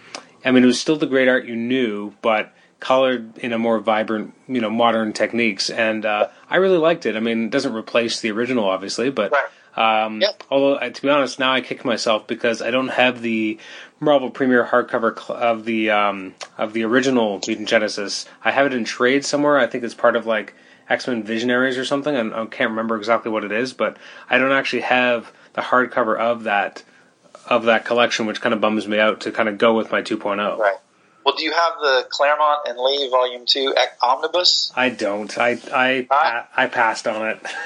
[0.46, 2.53] I mean, it was still the great art you knew, but
[2.84, 7.16] colored in a more vibrant, you know, modern techniques, and uh, I really liked it.
[7.16, 9.32] I mean, it doesn't replace the original, obviously, but.
[9.32, 10.44] Right um, yep.
[10.50, 13.58] Although, uh, to be honest, now I kick myself because I don't have the
[13.98, 18.26] Marvel Premiere hardcover cl- of the um, of the original Mutant Genesis.
[18.44, 19.58] I have it in trade somewhere.
[19.58, 20.54] I think it's part of like
[20.88, 22.14] X Men Visionaries or something.
[22.14, 23.96] I, I can't remember exactly what it is, but
[24.30, 26.84] I don't actually have the hardcover of that
[27.46, 30.02] of that collection, which kind of bums me out to kind of go with my
[30.02, 30.58] 2.0.
[30.58, 30.76] Right.
[31.24, 34.72] Well, do you have the Claremont and Lee Volume Two omnibus?
[34.76, 35.36] I don't.
[35.38, 37.40] I I I, I passed on it.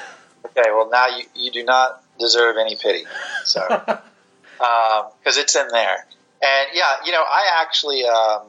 [0.56, 3.04] Okay, well now you, you do not deserve any pity.
[3.44, 3.98] So, because
[5.02, 6.06] um, it's in there,
[6.42, 8.42] and yeah, you know, I actually, um,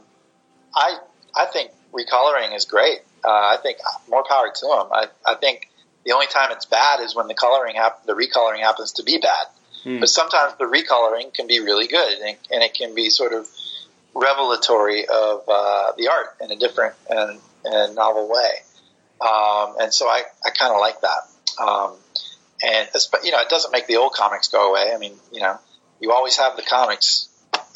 [0.74, 0.98] I
[1.36, 3.00] I think recoloring is great.
[3.24, 4.88] Uh, I think more power to them.
[4.92, 5.70] I, I think
[6.06, 9.18] the only time it's bad is when the coloring hap- the recoloring happens to be
[9.18, 9.48] bad.
[9.84, 10.00] Hmm.
[10.00, 13.48] But sometimes the recoloring can be really good, and, and it can be sort of
[14.14, 18.52] revelatory of uh, the art in a different and, and novel way.
[19.22, 21.62] Um, and so I, I kind of like that.
[21.62, 21.96] Um,
[22.64, 22.88] and
[23.24, 24.92] you know, it doesn't make the old comics go away.
[24.94, 25.58] I mean, you know,
[26.00, 27.28] you always have the comics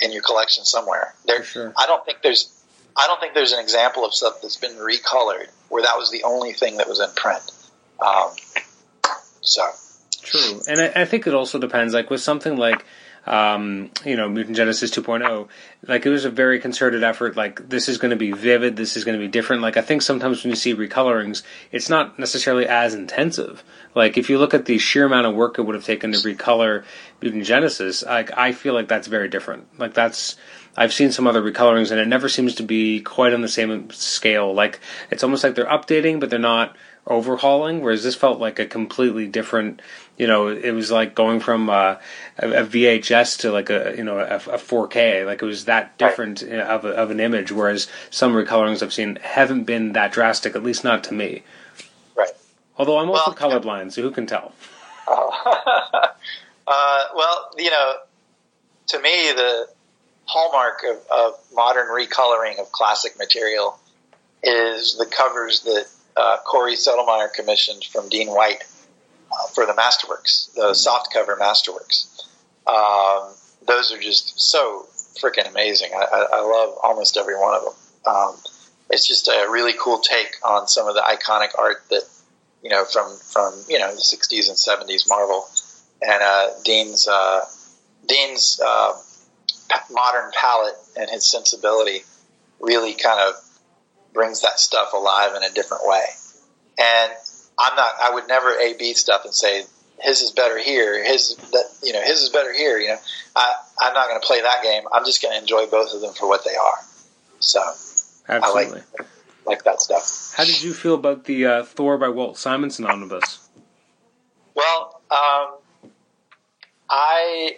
[0.02, 1.14] in your collection somewhere.
[1.26, 1.74] There, sure.
[1.78, 2.52] I don't think there's,
[2.96, 6.24] I don't think there's an example of stuff that's been recolored where that was the
[6.24, 7.44] only thing that was in print.
[8.00, 8.32] Um,
[9.42, 9.64] so
[10.22, 11.94] true, and I, I think it also depends.
[11.94, 12.86] Like with something like
[13.26, 15.48] um, you know, Mutant Genesis 2.0,
[15.88, 17.38] like it was a very concerted effort.
[17.38, 19.62] Like this is going to be vivid, this is going to be different.
[19.62, 23.64] Like I think sometimes when you see recolorings, it's not necessarily as intensive.
[23.96, 26.18] Like if you look at the sheer amount of work it would have taken to
[26.18, 26.84] recolor
[27.22, 29.68] Mutant Genesis, like I feel like that's very different.
[29.80, 30.36] Like that's
[30.76, 33.90] I've seen some other recolorings and it never seems to be quite on the same
[33.92, 34.54] scale.
[34.54, 34.80] Like
[35.12, 37.82] it's almost like they're updating, but they're not overhauling.
[37.82, 39.82] Whereas this felt like a completely different
[40.18, 41.96] you know, it was like going from uh,
[42.38, 45.26] a, VHS to like a you know a, a 4K.
[45.26, 46.60] Like it was that different right.
[46.60, 47.52] of, a, of an image.
[47.52, 51.44] Whereas some recolorings I've seen haven't been that drastic, at least not to me.
[52.16, 52.30] Right.
[52.78, 54.54] Although I'm also well, colorblind, so who can tell?
[55.08, 55.30] Uh,
[56.68, 57.96] uh, well, you know,
[58.88, 59.68] to me, the
[60.26, 63.78] hallmark of, of, modern recoloring of classic material
[64.42, 68.64] is the covers that uh, Cory Sedlmeier commissioned from Dean White
[69.54, 72.08] for the Masterworks, the soft cover Masterworks.
[72.68, 73.34] Um,
[73.66, 74.88] those are just so
[75.22, 75.92] freaking amazing.
[75.94, 77.74] I, I, I, love almost every one of them.
[78.06, 78.36] Um,
[78.90, 82.04] it's just a really cool take on some of the iconic art that
[82.62, 85.48] you know from from you know the '60s and '70s Marvel,
[86.02, 87.42] and uh, Dean's uh,
[88.08, 88.94] Dean's uh,
[89.92, 92.04] modern palette and his sensibility
[92.60, 93.36] really kind of
[94.14, 96.04] brings that stuff alive in a different way.
[96.80, 97.12] And
[97.58, 97.92] I'm not.
[98.02, 99.64] I would never A B stuff and say
[100.00, 101.04] his is better here.
[101.04, 102.78] His that you know his is better here.
[102.78, 102.98] You know,
[103.36, 104.84] I I'm not going to play that game.
[104.92, 106.78] I'm just going to enjoy both of them for what they are.
[107.40, 107.62] So
[108.28, 109.08] absolutely I like,
[109.46, 110.34] like that stuff.
[110.36, 113.48] How did you feel about the uh, Thor by Walt Simonson omnibus?
[114.56, 115.92] Well, um,
[116.90, 117.58] I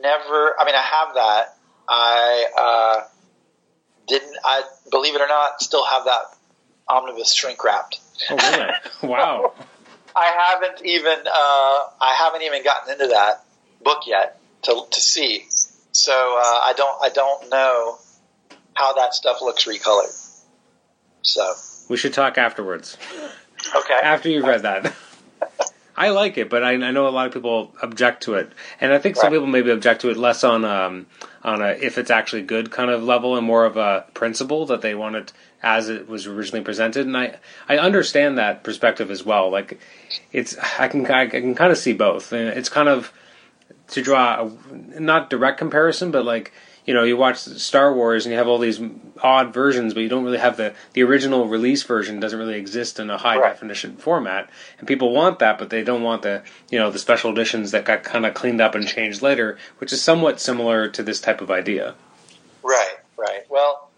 [0.00, 0.54] never.
[0.58, 1.56] I mean, I have that.
[1.88, 3.04] I uh,
[4.08, 4.36] didn't.
[4.44, 6.22] I believe it or not, still have that
[6.88, 8.00] omnibus shrink wrapped.
[8.30, 8.72] Oh, really?
[9.12, 9.52] wow.
[10.14, 13.44] I haven't even uh, I haven't even gotten into that
[13.82, 15.46] book yet to to see.
[15.92, 17.98] So uh, I don't I don't know
[18.74, 20.18] how that stuff looks recolored.
[21.22, 21.54] So
[21.88, 22.96] we should talk afterwards.
[23.74, 23.98] Okay.
[24.02, 24.92] After you've read that.
[25.96, 28.50] I like it, but I, I, know a lot of people object to it,
[28.80, 29.32] and I think some right.
[29.38, 31.06] people maybe object to it less on um,
[31.44, 34.80] on a if it's actually good kind of level and more of a principle that
[34.80, 35.32] they want it
[35.62, 37.06] as it was originally presented.
[37.06, 37.36] And I
[37.68, 39.50] I understand that perspective as well.
[39.50, 39.78] Like
[40.32, 43.12] it's I can I can kind of see both, and it's kind of
[43.88, 46.52] to draw a, not direct comparison, but like
[46.84, 48.80] you know, you watch Star Wars and you have all these
[49.22, 52.98] odd versions, but you don't really have the the original release version doesn't really exist
[52.98, 53.52] in a high right.
[53.52, 57.30] definition format, and people want that, but they don't want the you know the special
[57.30, 61.04] editions that got kind of cleaned up and changed later, which is somewhat similar to
[61.04, 61.94] this type of idea.
[62.64, 63.42] Right, right.
[63.48, 63.88] Well,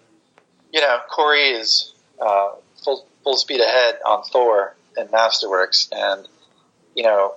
[0.74, 2.48] you know, Cory is uh,
[2.82, 6.26] full full speed ahead on Thor and Masterworks, and
[6.96, 7.34] you know,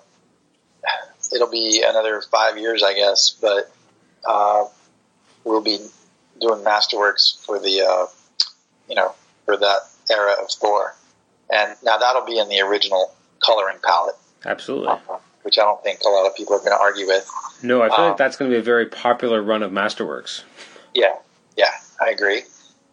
[1.34, 3.72] it'll be another five years, I guess, but
[4.28, 4.66] uh,
[5.44, 5.78] we'll be
[6.42, 8.06] doing Masterworks for the uh,
[8.90, 9.14] you know
[9.46, 10.96] for that era of Thor,
[11.54, 13.14] and now that'll be in the original
[13.46, 14.16] coloring palette,
[14.46, 14.88] Absolutely.
[14.88, 14.98] uh,
[15.44, 17.30] which I don't think a lot of people are going to argue with.
[17.62, 20.42] No, I feel Um, like that's going to be a very popular run of Masterworks.
[20.96, 21.16] Yeah,
[21.56, 21.70] yeah,
[22.02, 22.42] I agree.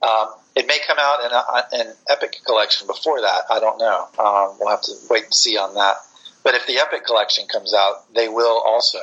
[0.04, 3.42] Um, it may come out in a, an Epic collection before that.
[3.50, 4.08] I don't know.
[4.18, 5.96] Um, we'll have to wait and see on that.
[6.44, 8.98] But if the Epic collection comes out, they will also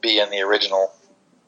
[0.00, 0.92] be in the original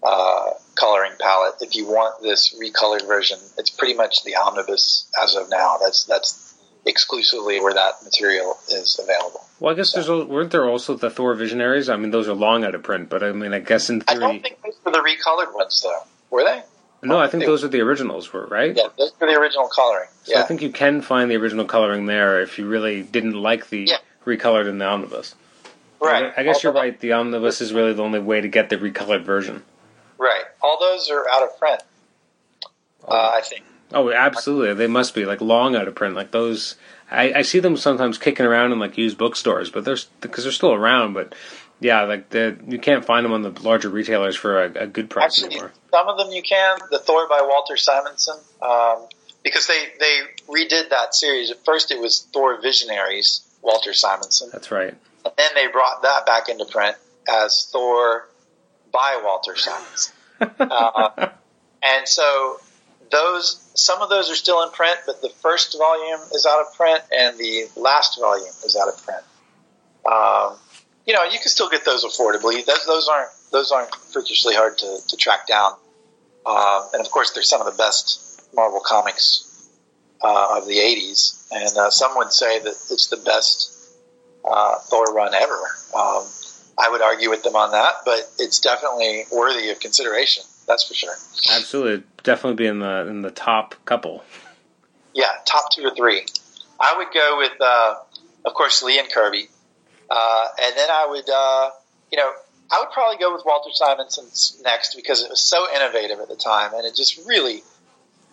[0.02, 1.54] uh, coloring palette.
[1.60, 5.78] If you want this recolored version, it's pretty much the omnibus as of now.
[5.80, 9.40] That's that's exclusively where that material is available.
[9.60, 11.88] Well, I guess there's al- weren't there also the Thor Visionaries?
[11.88, 14.14] I mean, those are long out of print, but I mean, I guess in I
[14.14, 16.02] theory, don't think those were the recolored ones, though.
[16.30, 16.62] Were they?
[17.02, 18.76] No, I think those are the originals, were right?
[18.76, 20.08] Yeah, those are the original coloring.
[20.24, 23.68] So I think you can find the original coloring there if you really didn't like
[23.70, 23.96] the Yeah.
[24.24, 25.34] recolored in the omnibus.
[26.00, 26.32] Right.
[26.36, 26.98] I guess you're right.
[26.98, 29.62] The omnibus is really the only way to get the recolored version.
[30.18, 30.44] Right.
[30.60, 31.82] All those are out of print.
[33.06, 33.64] Uh, I think.
[33.92, 34.74] Oh, absolutely.
[34.74, 36.14] They must be like long out of print.
[36.14, 36.76] Like those,
[37.10, 40.52] I, I see them sometimes kicking around in like used bookstores, but they're because they're
[40.52, 41.12] still around.
[41.12, 41.34] But
[41.82, 45.10] yeah, like the you can't find them on the larger retailers for a, a good
[45.10, 45.72] price Actually, anymore.
[45.90, 46.78] some of them you can.
[46.90, 49.06] The Thor by Walter Simonson, um,
[49.42, 50.18] because they they
[50.48, 51.50] redid that series.
[51.50, 54.94] At first, it was Thor Visionaries, Walter Simonson, That's right.
[55.24, 56.96] and then they brought that back into print
[57.28, 58.28] as Thor
[58.92, 60.14] by Walter Simonson.
[60.60, 61.28] uh,
[61.82, 62.58] and so
[63.10, 66.74] those some of those are still in print, but the first volume is out of
[66.74, 69.22] print, and the last volume is out of print.
[70.04, 70.58] Um,
[71.06, 72.64] you know, you can still get those affordably.
[72.64, 75.72] Those, those aren't those aren't freakishly hard to, to track down.
[76.46, 79.68] Um, and of course, they're some of the best Marvel comics
[80.22, 83.96] uh, of the '80s, and uh, some would say that it's the best
[84.44, 85.58] uh, Thor run ever.
[85.94, 86.24] Um,
[86.78, 90.44] I would argue with them on that, but it's definitely worthy of consideration.
[90.66, 91.14] That's for sure.
[91.50, 94.24] Absolutely, definitely be in the in the top couple.
[95.14, 96.24] Yeah, top two or three.
[96.80, 97.94] I would go with, uh,
[98.44, 99.48] of course, Lee and Kirby,
[100.14, 101.70] uh, and then I would, uh,
[102.10, 102.30] you know,
[102.70, 106.36] I would probably go with Walter Simonson's next because it was so innovative at the
[106.36, 107.62] time, and it just really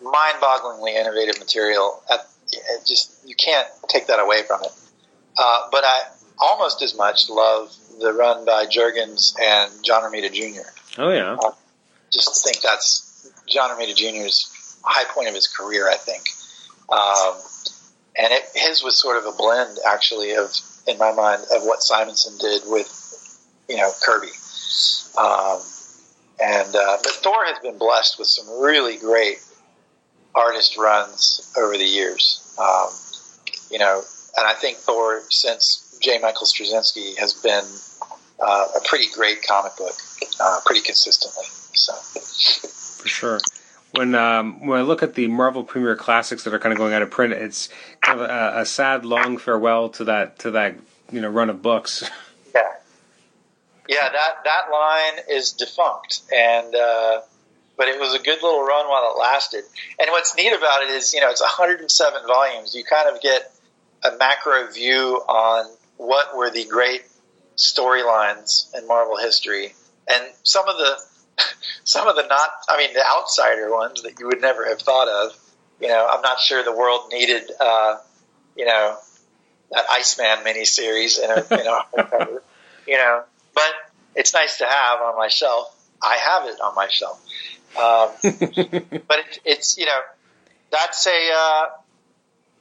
[0.02, 2.02] mind-bogglingly innovative material.
[2.10, 2.20] At,
[2.52, 4.72] it just you can't take that away from it.
[5.38, 6.00] Uh, but I
[6.38, 10.68] almost as much love the run by Jurgens and John Romita Jr.
[10.98, 11.36] Oh yeah,
[12.10, 16.28] Just think that's John Romita Jr.'s high point of his career, I think.
[16.88, 17.34] Um,
[18.16, 20.52] and it, his was sort of a blend, actually, of
[20.86, 22.88] in my mind, of what Simonson did with,
[23.68, 24.32] you know, Kirby.
[25.18, 25.60] Um,
[26.42, 29.38] and uh, but Thor has been blessed with some really great
[30.34, 32.56] artist runs over the years.
[32.58, 32.88] Um,
[33.70, 34.02] you know,
[34.36, 36.18] and I think Thor, since J.
[36.18, 37.64] Michael Straczynski, has been
[38.40, 39.94] uh, a pretty great comic book,
[40.40, 41.44] uh, pretty consistently.
[41.74, 41.92] So,
[43.02, 43.40] for sure.
[43.92, 46.94] When um, when I look at the Marvel Premiere Classics that are kind of going
[46.94, 47.68] out of print, it's
[48.00, 50.76] kind of a, a sad, long farewell to that to that
[51.10, 52.08] you know run of books.
[52.54, 52.62] yeah,
[53.88, 57.20] yeah, that that line is defunct, and uh,
[57.76, 59.64] but it was a good little run while it lasted.
[59.98, 62.74] And what's neat about it is, you know, it's 107 volumes.
[62.74, 63.50] You kind of get
[64.04, 65.66] a macro view on
[65.96, 67.02] what were the great
[67.56, 69.74] storylines in Marvel history,
[70.08, 71.09] and some of the
[71.84, 75.08] some of the not, I mean, the outsider ones that you would never have thought
[75.08, 75.32] of.
[75.80, 77.96] You know, I'm not sure the world needed, uh,
[78.56, 78.96] you know,
[79.70, 82.40] that Iceman miniseries in a, in a
[82.86, 83.22] you know,
[83.54, 83.72] but
[84.14, 85.74] it's nice to have on my shelf.
[86.02, 87.24] I have it on my shelf.
[87.76, 90.00] Um, but it, it's, you know,
[90.70, 91.64] that's a, uh,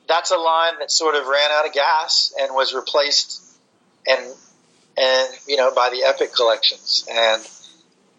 [0.07, 3.43] that's a line that sort of ran out of gas and was replaced
[4.07, 4.25] and,
[4.97, 7.05] and, you know, by the epic collections.
[7.11, 7.43] And,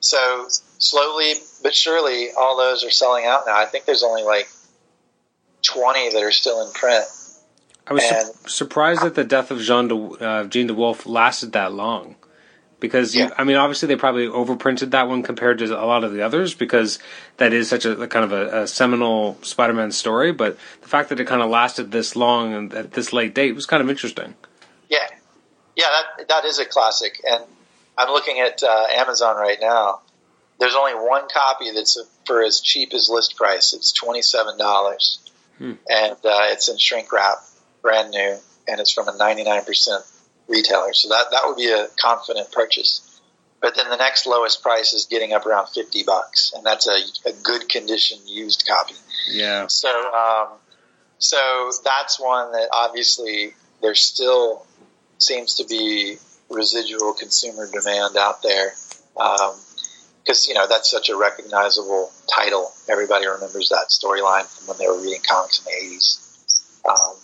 [0.00, 0.46] so
[0.78, 3.56] slowly but surely, all those are selling out now.
[3.56, 4.48] I think there's only like
[5.62, 7.04] 20 that are still in print.
[7.86, 11.72] I was su- surprised that the death of Jean de, uh, Jean DeWolff lasted that
[11.72, 12.16] long.
[12.78, 13.30] Because you, Yeah.
[13.36, 16.54] I mean, obviously they probably overprinted that one compared to a lot of the others
[16.54, 16.98] because
[17.36, 20.32] that is such a, a kind of a, a seminal Spider-Man story.
[20.32, 23.54] But the fact that it kind of lasted this long and at this late date
[23.54, 24.34] was kind of interesting.
[24.88, 25.06] Yeah,
[25.76, 25.84] yeah,
[26.16, 27.20] that that is a classic.
[27.30, 27.44] And
[27.98, 30.00] I'm looking at uh, Amazon right now.
[30.58, 33.72] There's only one copy that's for as cheap as list price.
[33.72, 35.18] It's twenty seven dollars,
[35.58, 35.72] Hmm.
[35.88, 37.38] and uh, it's in shrink wrap,
[37.82, 38.36] brand new,
[38.68, 40.04] and it's from a 99 percent
[40.48, 40.92] retailer.
[40.92, 43.06] So that that would be a confident purchase.
[43.62, 46.96] But then the next lowest price is getting up around 50 bucks, and that's a,
[47.28, 48.94] a good condition used copy.
[49.30, 49.66] Yeah.
[49.66, 50.48] So, um,
[51.18, 54.64] so that's one that obviously there still
[55.18, 56.16] seems to be
[56.50, 58.74] residual consumer demand out there.
[59.14, 62.70] Because, you know, that's such a recognizable title.
[62.90, 66.26] Everybody remembers that storyline from when they were reading comics in the 80s.
[66.88, 67.16] Um,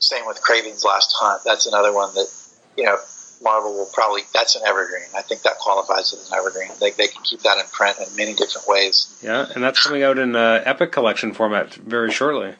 [0.00, 1.42] same with Kraven's Last Hunt.
[1.44, 2.28] That's another one that,
[2.76, 2.96] you know,
[3.42, 5.06] Marvel will probably, that's an evergreen.
[5.16, 6.70] I think that qualifies as an evergreen.
[6.80, 9.20] They, they can keep that in print in many different ways.
[9.22, 12.54] Yeah, and that's coming out in uh, Epic Collection format very shortly.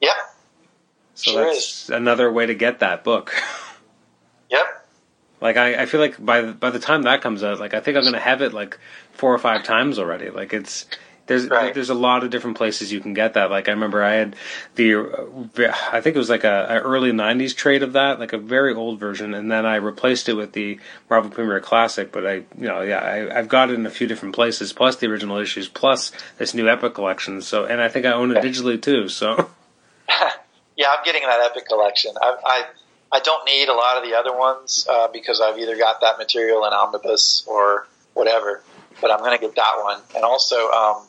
[0.00, 0.12] Yep.
[1.14, 3.34] So Sure that's another way to get that book.
[4.52, 4.81] Yep.
[5.42, 7.80] Like I, I feel like by the- by the time that comes out, like I
[7.80, 8.78] think I'm gonna have it like
[9.12, 10.30] four or five times already.
[10.30, 10.86] Like it's
[11.26, 11.72] there's Right.
[11.72, 13.50] there's a lot of different places you can get that.
[13.50, 14.36] Like I remember I had
[14.74, 14.96] the
[15.92, 18.74] I think it was like a, a early '90s trade of that, like a very
[18.74, 20.78] old version, and then I replaced it with the
[21.10, 22.10] Marvel Premiere Classic.
[22.10, 24.96] But I you know yeah I, I've got it in a few different places, plus
[24.96, 27.40] the original issues, plus this new Epic collection.
[27.40, 29.08] So and I think I own it digitally too.
[29.08, 29.48] So
[30.76, 32.12] Yeah, I'm getting that Epic collection.
[32.20, 32.64] I, I
[33.12, 36.16] I don't need a lot of the other ones uh, because I've either got that
[36.18, 38.62] material in omnibus or whatever.
[39.00, 41.06] But I'm going to get that one, and also, um,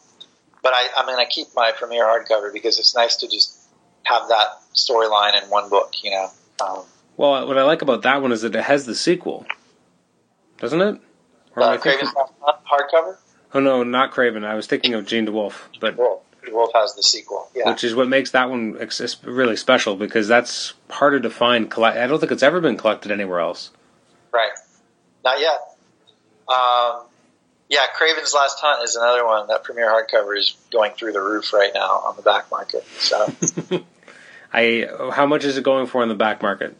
[0.63, 3.59] but I, I'm going to keep my premiere hardcover because it's nice to just
[4.03, 5.93] have that storyline in one book.
[6.01, 6.29] You know,
[6.65, 6.83] um,
[7.17, 9.45] well, what I like about that one is that it has the sequel,
[10.57, 11.01] doesn't it?
[11.55, 12.13] Or uh, Kraven's
[12.65, 13.17] hardcover.
[13.53, 14.43] Oh no, not Kraven.
[14.43, 16.23] I was thinking of Jean DeWolff, but Wolf.
[16.51, 17.49] Wolf has the sequel.
[17.55, 18.77] Yeah, which is what makes that one
[19.23, 21.69] really special because that's harder to find.
[21.69, 23.71] Collect- I don't think it's ever been collected anywhere else.
[24.31, 24.51] Right.
[25.23, 25.59] Not yet.
[26.47, 27.05] Um,
[27.69, 31.53] yeah, Kraven's Last Hunt is another one that premiere hardcover is going through the roof
[31.53, 32.85] right now on the back market.
[32.99, 33.33] So,
[34.53, 36.75] I how much is it going for in the back market?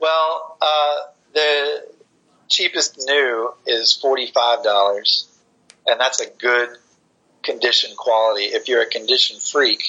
[0.00, 0.96] well, uh,
[1.34, 1.86] the
[2.48, 5.28] cheapest new is forty five dollars,
[5.86, 6.70] and that's a good
[7.46, 8.44] condition quality.
[8.44, 9.82] If you're a condition freak,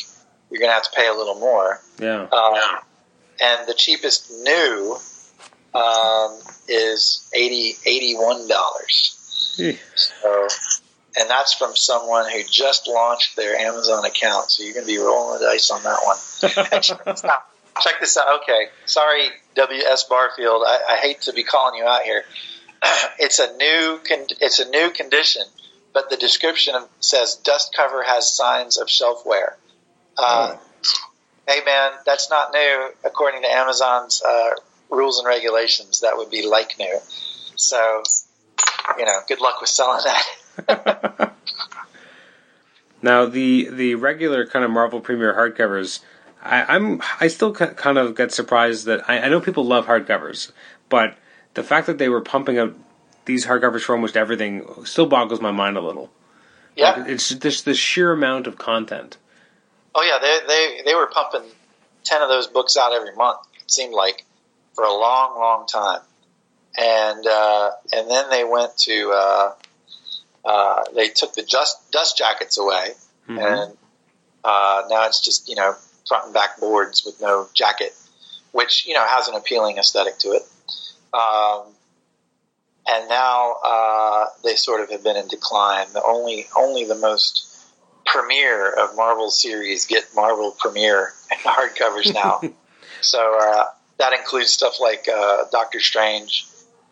[0.50, 1.82] you're going to have to pay a little more.
[2.00, 2.80] Yeah, Um,
[3.42, 4.98] And the cheapest new
[5.74, 6.40] um,
[6.70, 9.58] is eighty eighty one dollars.
[9.60, 10.48] Eh, So,
[11.20, 14.52] and that's from someone who just launched their Amazon account.
[14.52, 16.18] So you're going to be rolling the dice on that one.
[17.82, 18.42] Check this out.
[18.42, 20.04] Okay, sorry, W.S.
[20.06, 20.64] Barfield.
[20.66, 22.24] I, I hate to be calling you out here.
[23.20, 25.44] it's a new con- it's a new condition,
[25.98, 29.58] but the description says dust cover has signs of shelf wear.
[30.16, 30.58] Uh,
[31.48, 34.50] Hey man, that's not new according to Amazon's uh,
[34.92, 36.02] rules and regulations.
[36.02, 37.00] That would be like new.
[37.56, 38.04] So,
[39.00, 40.04] you know, good luck with selling
[40.68, 41.34] that.
[43.02, 46.02] now the the regular kind of Marvel Premiere hardcovers,
[46.44, 50.52] I, I'm I still kind of get surprised that I, I know people love hardcovers,
[50.90, 51.18] but
[51.56, 52.76] the fact that they were pumping out
[53.28, 56.10] these hardcovers for almost everything still boggles my mind a little.
[56.76, 56.92] Yeah.
[56.92, 59.18] Like, it's just the sheer amount of content.
[59.94, 61.44] Oh yeah, they they they were pumping
[62.04, 63.40] ten of those books out every month.
[63.62, 64.26] It seemed like
[64.74, 66.02] for a long, long time,
[66.78, 69.52] and uh, and then they went to uh,
[70.46, 72.92] uh, they took the just dust jackets away,
[73.28, 73.40] Mhm.
[73.40, 73.78] and
[74.44, 75.76] uh, now it's just you know
[76.08, 77.94] front and back boards with no jacket,
[78.52, 80.44] which you know has an appealing aesthetic to it.
[81.14, 81.64] Um,
[82.88, 85.88] and now uh, they sort of have been in decline.
[85.94, 87.44] The only only the most
[88.06, 92.42] premiere of Marvel series get Marvel premiere in hardcovers now.
[93.02, 93.66] so uh,
[94.00, 96.46] that includes stuff like uh, Doctor Strange.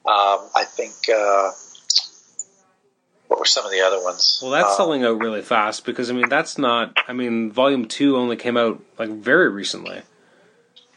[0.05, 1.51] Um, I think uh,
[3.27, 4.39] what were some of the other ones?
[4.41, 6.95] Well, that's Uh, selling out really fast because I mean that's not.
[7.07, 10.01] I mean, Volume Two only came out like very recently,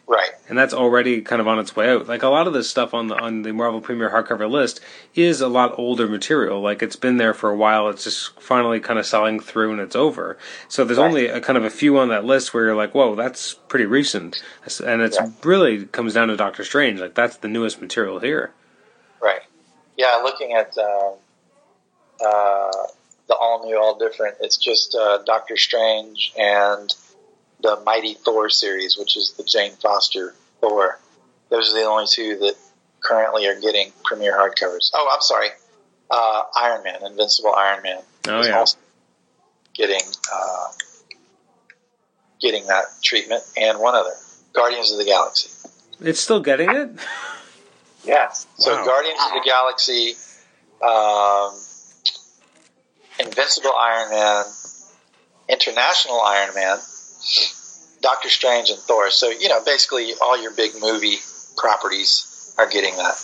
[0.08, 0.30] right.
[0.48, 2.08] and that's already kind of on its way out.
[2.08, 4.80] Like a lot of this stuff on the on the Marvel Premiere hardcover list
[5.14, 6.60] is a lot older material.
[6.60, 7.88] Like it's been there for a while.
[7.88, 10.36] It's just finally kind of selling through, and it's over.
[10.68, 11.06] So there's Right.
[11.06, 13.86] only a kind of a few on that list where you're like, whoa, that's pretty
[13.86, 14.42] recent,
[14.84, 15.30] and it's Right.
[15.44, 16.98] really comes down to Doctor Strange.
[17.00, 18.52] Like that's the newest material here.
[19.20, 19.42] Right.
[19.96, 21.10] Yeah, looking at uh,
[22.24, 22.70] uh,
[23.28, 26.94] the all new, all different, it's just uh, Doctor Strange and
[27.60, 30.98] the Mighty Thor series, which is the Jane Foster Thor.
[31.50, 32.54] Those are the only two that
[33.00, 34.90] currently are getting premiere hardcovers.
[34.94, 35.48] Oh, I'm sorry.
[36.10, 38.78] Uh, Iron Man, Invincible Iron Man, Oh is yeah, also
[39.74, 40.00] getting
[40.32, 40.66] uh,
[42.40, 44.12] getting that treatment, and one other,
[44.52, 45.50] Guardians of the Galaxy.
[46.00, 46.90] it's still getting it.
[48.04, 48.30] Yeah.
[48.30, 48.84] So Wow.
[48.86, 50.14] Guardians of the Galaxy,
[50.82, 51.58] um,
[53.20, 54.44] Invincible Iron Man,
[55.48, 56.78] International Iron Man,
[58.00, 59.10] Doctor Strange, and Thor.
[59.10, 61.16] So you know, basically, all your big movie
[61.56, 63.16] properties are getting that.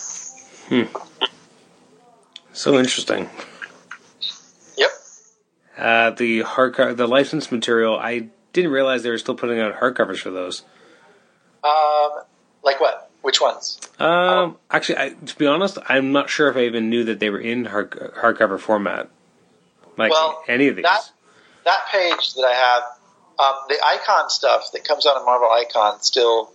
[0.67, 0.83] Hmm.
[2.53, 3.29] So interesting.
[4.77, 4.89] Yep.
[5.77, 10.19] Uh, the hardcover, the licensed material, I didn't realize they were still putting out hardcovers
[10.19, 10.63] for those.
[11.63, 12.11] Um,
[12.63, 13.09] like what?
[13.21, 13.79] Which ones?
[13.99, 17.29] Um, actually, I, to be honest, I'm not sure if I even knew that they
[17.29, 19.09] were in hard, hardcover format.
[19.97, 20.83] Like Well, any of these.
[20.83, 21.09] that-
[21.65, 22.83] That page that I have,
[23.39, 26.51] um, the icon stuff that comes out of Marvel Icon, still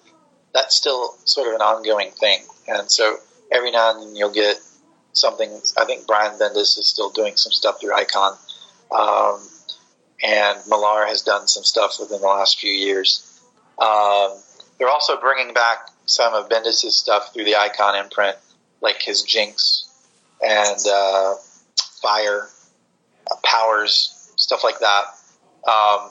[0.52, 3.16] that's still sort of an ongoing thing, and so
[3.52, 4.56] every now and then you'll get
[5.12, 5.50] something.
[5.78, 8.36] I think Brian Bendis is still doing some stuff through Icon,
[8.90, 9.40] um,
[10.22, 13.26] and Millar has done some stuff within the last few years.
[13.78, 14.32] Um,
[14.78, 18.36] they're also bringing back some of Bendis' stuff through the Icon imprint,
[18.80, 19.88] like his Jinx
[20.42, 21.34] and uh,
[22.02, 22.48] Fire,
[23.30, 25.04] uh, Powers, stuff like that.
[25.70, 26.10] Um,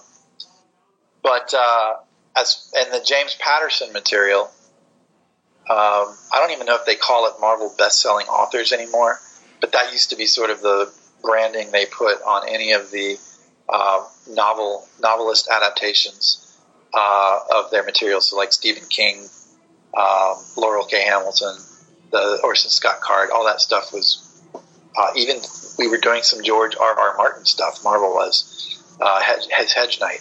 [1.24, 1.94] but uh,
[2.36, 4.52] as and the James Patterson material,
[5.70, 9.20] um, I don't even know if they call it Marvel best-selling authors anymore.
[9.62, 10.92] But that used to be sort of the
[11.22, 13.18] branding they put on any of the
[13.68, 16.58] uh, novel novelist adaptations
[16.94, 18.22] uh, of their material.
[18.22, 19.28] So like Stephen King,
[19.98, 21.02] um, Laurell K.
[21.04, 21.58] Hamilton,
[22.12, 24.26] the Orson Scott Card, all that stuff was.
[24.98, 25.38] Uh, even
[25.78, 27.00] we were doing some George R.
[27.00, 27.16] R.
[27.16, 27.84] Martin stuff.
[27.84, 30.20] Marvel was uh, Hedge, Hedge Hedge Knight,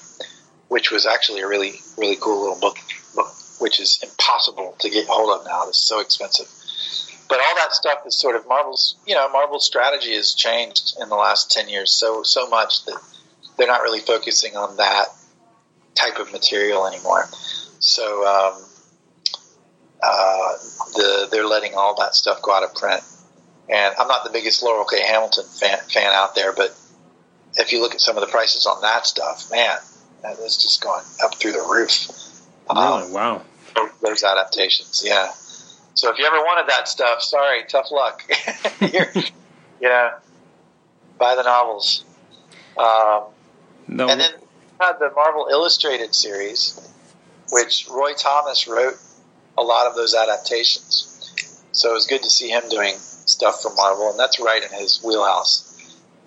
[0.68, 2.78] which was actually a really really cool little book,
[3.14, 5.68] book, which is impossible to get hold of now.
[5.68, 6.46] It's so expensive.
[7.28, 8.96] But all that stuff is sort of Marvel's.
[9.06, 12.98] You know, Marvel's strategy has changed in the last ten years so so much that
[13.56, 15.06] they're not really focusing on that
[15.94, 17.28] type of material anymore.
[17.80, 18.62] So um,
[20.02, 20.52] uh,
[20.94, 23.02] the they're letting all that stuff go out of print.
[23.70, 25.02] And I'm not the biggest Laurell K.
[25.02, 26.74] Hamilton fan, fan out there, but
[27.56, 29.76] if you look at some of the prices on that stuff, man,
[30.24, 32.08] it's just going up through the roof.
[32.72, 32.86] really?
[33.04, 33.42] Um, wow.
[34.02, 35.30] those adaptations, yeah.
[35.94, 38.22] So if you ever wanted that stuff, sorry, tough luck.
[39.80, 40.10] You know,
[41.18, 42.04] buy the novels.
[42.76, 43.24] Um,
[43.86, 44.08] No.
[44.08, 44.30] and then
[44.80, 46.80] had the Marvel Illustrated series,
[47.52, 48.94] which Roy Thomas wrote
[49.56, 51.62] a lot of those adaptations.
[51.72, 54.70] So it was good to see him doing stuff for Marvel, and that's right in
[54.78, 55.64] his wheelhouse.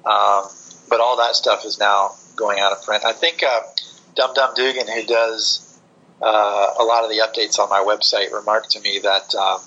[0.05, 0.45] Um,
[0.89, 3.05] but all that stuff is now going out of print.
[3.05, 3.61] I think uh,
[4.15, 5.79] Dum Dum Dugan, who does
[6.21, 9.59] uh, a lot of the updates on my website, remarked to me that um,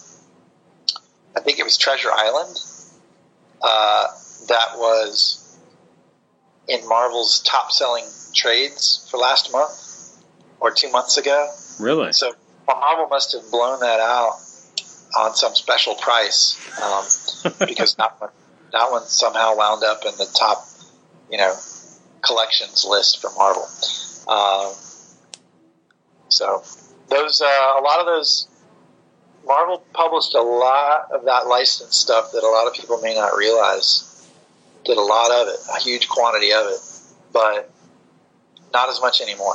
[1.37, 2.61] I think it was Treasure Island
[3.63, 4.07] uh,
[4.49, 5.59] that was
[6.69, 8.05] in Marvel's top selling
[8.35, 10.23] trades for last month
[10.61, 11.51] or two months ago.
[11.79, 12.13] really?
[12.13, 12.33] So
[12.67, 14.39] Marvel must have blown that out
[15.17, 18.31] on some special price um, because that one,
[18.73, 20.67] that one somehow wound up in the top,
[21.31, 21.55] you know,
[22.25, 23.69] collections list for Marvel.
[24.29, 24.73] Um,
[26.29, 26.63] so
[27.09, 27.47] those uh,
[27.79, 28.49] a lot of those
[29.47, 33.37] Marvel published a lot of that licensed stuff that a lot of people may not
[33.37, 34.11] realize.
[34.85, 36.79] Did a lot of it, a huge quantity of it,
[37.33, 37.71] but
[38.73, 39.55] not as much anymore.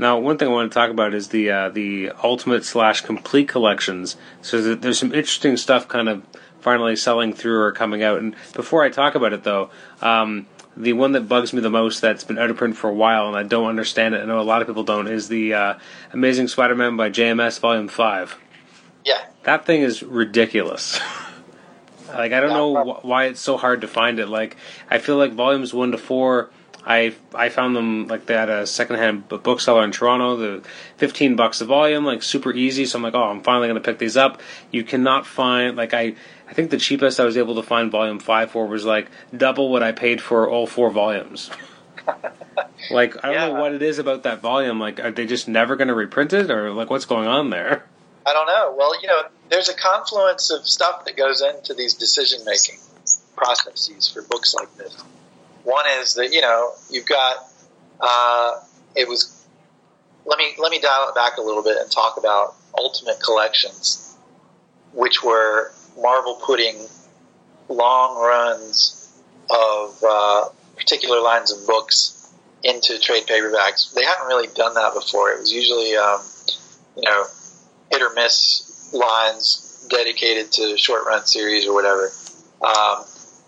[0.00, 3.48] Now, one thing I want to talk about is the uh, the ultimate slash complete
[3.48, 4.16] collections.
[4.42, 6.22] So th- there's some interesting stuff kind of
[6.68, 8.18] finally selling through or coming out.
[8.18, 9.70] And before I talk about it, though,
[10.02, 10.46] um,
[10.76, 13.26] the one that bugs me the most that's been out of print for a while
[13.26, 14.20] and I don't understand it.
[14.20, 15.08] I know a lot of people don't.
[15.08, 15.74] Is the uh,
[16.12, 18.36] Amazing Spider-Man by JMS Volume Five.
[19.06, 21.00] Yeah, That thing is ridiculous.
[22.08, 24.28] like I don't know wh- why it's so hard to find it.
[24.28, 24.56] Like
[24.90, 26.50] I feel like volumes one to four,
[26.84, 30.36] I I found them like they had a secondhand bookseller in Toronto.
[30.36, 32.84] The fifteen bucks a volume, like super easy.
[32.86, 34.40] So I'm like, oh, I'm finally gonna pick these up.
[34.70, 36.14] You cannot find like I.
[36.48, 39.70] I think the cheapest I was able to find volume five for was like double
[39.70, 41.50] what I paid for all four volumes.
[42.90, 44.80] like I don't know what it is about that volume.
[44.80, 47.84] Like, are they just never going to reprint it, or like what's going on there?
[48.24, 48.74] I don't know.
[48.76, 52.78] Well, you know, there's a confluence of stuff that goes into these decision making
[53.36, 54.94] processes for books like this.
[55.64, 57.36] One is that you know you've got
[58.00, 58.60] uh,
[58.96, 59.34] it was.
[60.24, 64.16] Let me let me dial it back a little bit and talk about Ultimate Collections,
[64.92, 66.76] which were Marvel putting
[67.68, 68.94] long runs
[69.50, 72.32] of uh, particular lines of books
[72.62, 73.92] into trade paperbacks.
[73.94, 75.30] They hadn't really done that before.
[75.32, 76.20] It was usually um,
[76.96, 77.24] you know
[77.90, 82.10] hit or miss lines dedicated to short run series or whatever.
[82.62, 83.04] Um,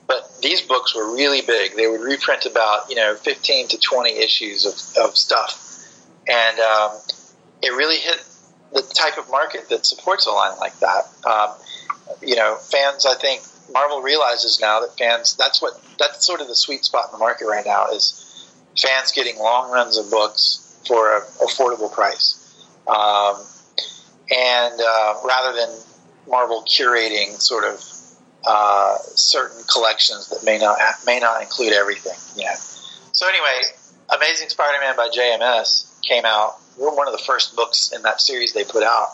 [0.06, 1.76] but these books were really big.
[1.76, 5.84] They would reprint about you know 15 to 20 issues of, of stuff,
[6.28, 6.92] and um,
[7.62, 8.24] it really hit
[8.72, 11.08] the type of market that supports a line like that.
[12.22, 13.06] You know, fans.
[13.06, 13.42] I think
[13.72, 15.36] Marvel realizes now that fans.
[15.36, 18.26] That's what that's sort of the sweet spot in the market right now is
[18.76, 22.36] fans getting long runs of books for an affordable price.
[22.86, 23.36] Um,
[24.30, 25.68] and uh, rather than
[26.28, 27.84] Marvel curating sort of
[28.46, 32.14] uh, certain collections that may not may not include everything.
[32.36, 32.54] Know.
[33.12, 33.62] So anyway,
[34.14, 36.56] Amazing Spider-Man by JMS came out.
[36.76, 39.08] One of the first books in that series they put out,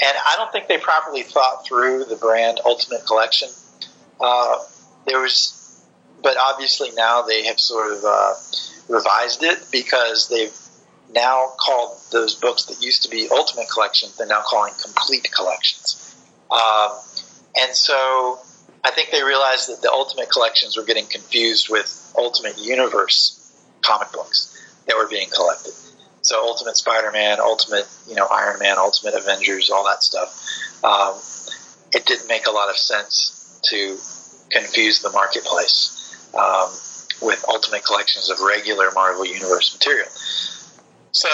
[0.00, 3.48] and I don't think they properly thought through the brand Ultimate Collection.
[4.20, 4.58] Uh,
[5.06, 5.84] there was,
[6.22, 8.34] but obviously now they have sort of uh,
[8.88, 10.56] revised it because they've
[11.14, 16.16] now called those books that used to be Ultimate Collection, they're now calling Complete Collections.
[16.50, 16.92] Um,
[17.56, 18.38] and so
[18.82, 23.40] I think they realized that the Ultimate Collections were getting confused with Ultimate Universe
[23.82, 24.50] comic books
[24.86, 25.72] that were being collected.
[26.24, 30.34] So Ultimate Spider-Man, Ultimate, you know, Iron Man, Ultimate Avengers, all that stuff.
[30.82, 31.14] Um,
[31.92, 33.98] it didn't make a lot of sense to
[34.50, 36.70] confuse the marketplace um,
[37.20, 40.08] with Ultimate collections of regular Marvel Universe material.
[41.12, 41.28] So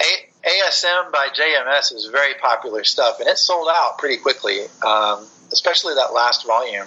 [0.00, 5.26] A- ASM by JMS is very popular stuff, and it sold out pretty quickly, um,
[5.52, 6.86] especially that last volume.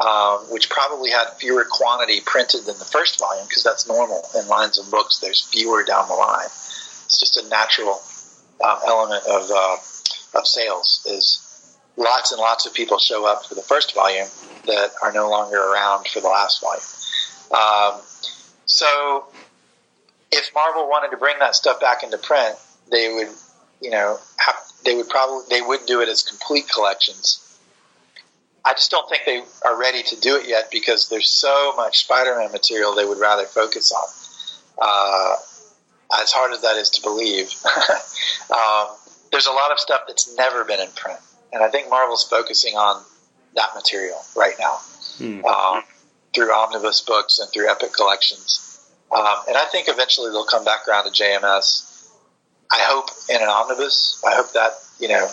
[0.00, 4.48] Um, which probably had fewer quantity printed than the first volume because that's normal in
[4.48, 5.20] lines of books.
[5.20, 6.46] There's fewer down the line.
[6.46, 8.00] It's just a natural
[8.64, 9.76] um, element of uh,
[10.36, 11.06] of sales.
[11.08, 14.26] Is lots and lots of people show up for the first volume
[14.66, 16.82] that are no longer around for the last volume.
[17.52, 18.00] Um,
[18.66, 19.26] so
[20.32, 22.56] if Marvel wanted to bring that stuff back into print,
[22.90, 23.28] they would,
[23.80, 27.40] you know, have, they would probably they would do it as complete collections.
[28.64, 32.04] I just don't think they are ready to do it yet because there's so much
[32.04, 34.04] Spider-Man material they would rather focus on.
[34.80, 35.36] Uh,
[36.20, 37.52] as hard as that is to believe,
[38.50, 38.88] um,
[39.32, 41.18] there's a lot of stuff that's never been in print,
[41.52, 43.02] and I think Marvel's focusing on
[43.54, 44.78] that material right now
[45.18, 45.44] hmm.
[45.44, 45.82] um,
[46.34, 48.90] through omnibus books and through epic collections.
[49.14, 52.08] Um, and I think eventually they'll come back around to JMS.
[52.72, 54.20] I hope in an omnibus.
[54.26, 55.28] I hope that, you know,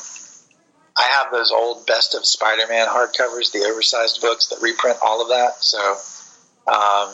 [1.02, 5.22] I have those old Best of Spider Man hardcovers, the oversized books that reprint all
[5.22, 5.64] of that.
[5.64, 5.80] So,
[6.68, 7.10] um,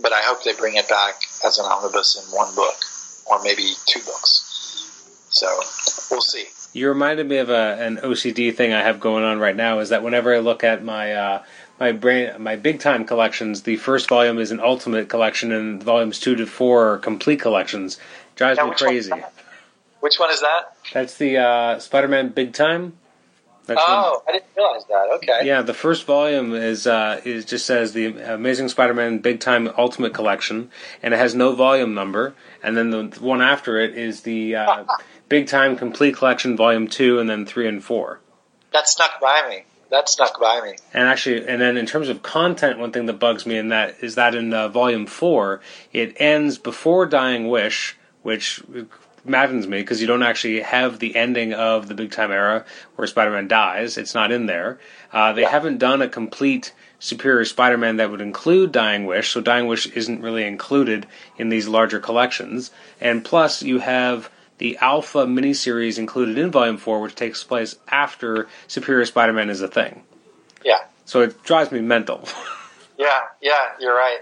[0.00, 1.14] but I hope they bring it back
[1.44, 2.76] as an omnibus in one book
[3.28, 5.26] or maybe two books.
[5.30, 5.48] So
[6.12, 6.44] we'll see.
[6.78, 9.80] You reminded me of a, an OCD thing I have going on right now.
[9.80, 11.42] Is that whenever I look at my uh,
[11.80, 13.62] my brain my big time collections.
[13.62, 17.98] The first volume is an ultimate collection, and volumes two to four are complete collections.
[18.36, 19.12] Drives me crazy.
[20.00, 20.76] Which one is that?
[20.92, 22.92] That's the uh, Spider-Man Big Time.
[23.68, 25.08] Oh, I didn't realize that.
[25.16, 25.46] Okay.
[25.46, 30.12] Yeah, the first volume is uh, is just says the Amazing Spider-Man Big Time Ultimate
[30.12, 30.70] Collection,
[31.02, 32.34] and it has no volume number.
[32.62, 34.84] And then the one after it is the uh,
[35.28, 38.20] Big Time Complete Collection Volume Two, and then three and four.
[38.72, 40.76] That snuck by me that snuck by me.
[40.92, 43.96] And actually, and then in terms of content, one thing that bugs me in that
[44.02, 45.60] is that in uh, volume four,
[45.92, 48.60] it ends before Dying Wish, which
[49.24, 52.64] maddens me because you don't actually have the ending of the Big Time era
[52.96, 53.96] where Spider-Man dies.
[53.96, 54.78] It's not in there.
[55.12, 55.50] Uh, they yeah.
[55.50, 60.22] haven't done a complete Superior Spider-Man that would include Dying Wish, so Dying Wish isn't
[60.22, 61.06] really included
[61.36, 62.70] in these larger collections.
[63.00, 68.48] And plus, you have the Alpha miniseries included in Volume 4, which takes place after
[68.68, 70.02] Superior Spider Man is a thing.
[70.64, 70.84] Yeah.
[71.04, 72.26] So it drives me mental.
[72.98, 74.20] yeah, yeah, you're right.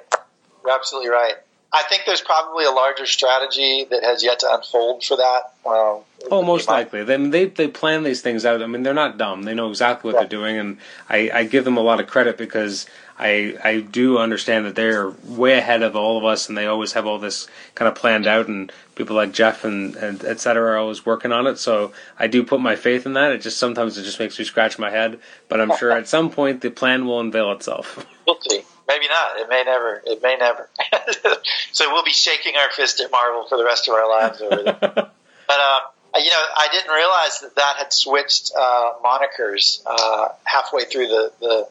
[0.64, 1.34] You're absolutely right.
[1.74, 5.52] I think there's probably a larger strategy that has yet to unfold for that.
[5.64, 7.02] Um, oh, most likely.
[7.02, 8.62] They, they they plan these things out.
[8.62, 9.44] I mean, they're not dumb.
[9.44, 10.76] They know exactly what they're doing, and
[11.08, 12.86] I, I give them a lot of credit because
[13.18, 16.92] I I do understand that they're way ahead of all of us, and they always
[16.92, 20.72] have all this kind of planned out, and people like Jeff and, and et cetera
[20.72, 21.58] are always working on it.
[21.58, 23.32] So I do put my faith in that.
[23.32, 25.18] It just sometimes it just makes me scratch my head,
[25.48, 28.06] but I'm sure at some point the plan will unveil itself.
[28.26, 28.62] We'll see.
[28.88, 29.38] Maybe not.
[29.38, 30.02] It may never.
[30.04, 30.68] It may never.
[31.72, 34.62] so we'll be shaking our fist at Marvel for the rest of our lives over
[34.62, 34.78] there.
[34.80, 35.10] but
[35.48, 35.80] uh,
[36.16, 41.32] you know, I didn't realize that that had switched uh, monikers uh, halfway through the
[41.40, 41.68] the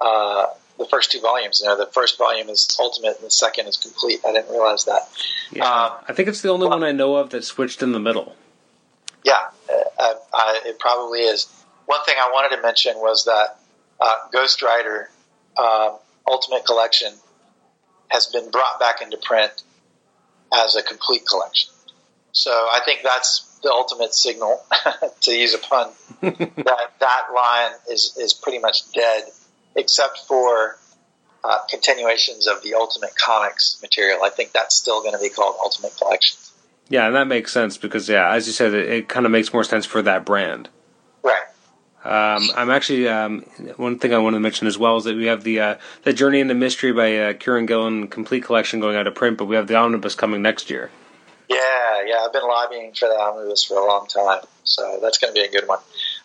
[0.00, 0.46] uh,
[0.78, 1.60] the first two volumes.
[1.60, 4.20] You know, the first volume is Ultimate and the second is Complete.
[4.26, 5.08] I didn't realize that.
[5.52, 7.92] Yeah, um, I think it's the only well, one I know of that switched in
[7.92, 8.34] the middle.
[9.24, 11.46] Yeah, uh, I, it probably is.
[11.86, 13.58] One thing I wanted to mention was that
[14.00, 15.10] uh, Ghost Rider
[15.56, 15.92] um,
[16.28, 17.12] Ultimate Collection
[18.08, 19.62] has been brought back into print
[20.52, 21.70] as a complete collection.
[22.32, 24.62] So I think that's the ultimate signal,
[25.22, 29.24] to use a pun, that that line is, is pretty much dead
[29.74, 30.78] except for
[31.44, 34.22] uh, continuations of the Ultimate Comics material.
[34.22, 36.38] I think that's still going to be called Ultimate Collection.
[36.88, 39.52] Yeah, and that makes sense because, yeah, as you said, it, it kind of makes
[39.52, 40.68] more sense for that brand.
[41.22, 41.42] Right.
[42.06, 43.40] Um, I'm actually um,
[43.76, 46.12] one thing I want to mention as well is that we have the uh, the
[46.12, 49.56] Journey into Mystery by uh, Kieron Gillen complete collection going out of print, but we
[49.56, 50.90] have the omnibus coming next year.
[51.48, 55.34] Yeah, yeah, I've been lobbying for the omnibus for a long time, so that's going
[55.34, 55.78] to be a good one.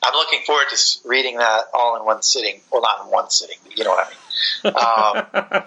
[0.03, 2.61] I'm looking forward to reading that all in one sitting.
[2.71, 4.75] Well, not in one sitting, but you know what I mean.
[4.75, 5.63] Um,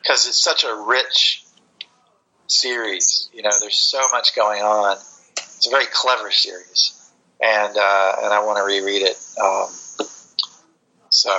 [0.00, 1.44] because uh, it's such a rich
[2.46, 3.30] series.
[3.32, 4.96] You know, there's so much going on.
[5.32, 7.01] It's a very clever series,
[7.42, 9.16] and uh, and I want to reread it.
[9.42, 9.68] Um,
[11.10, 11.30] so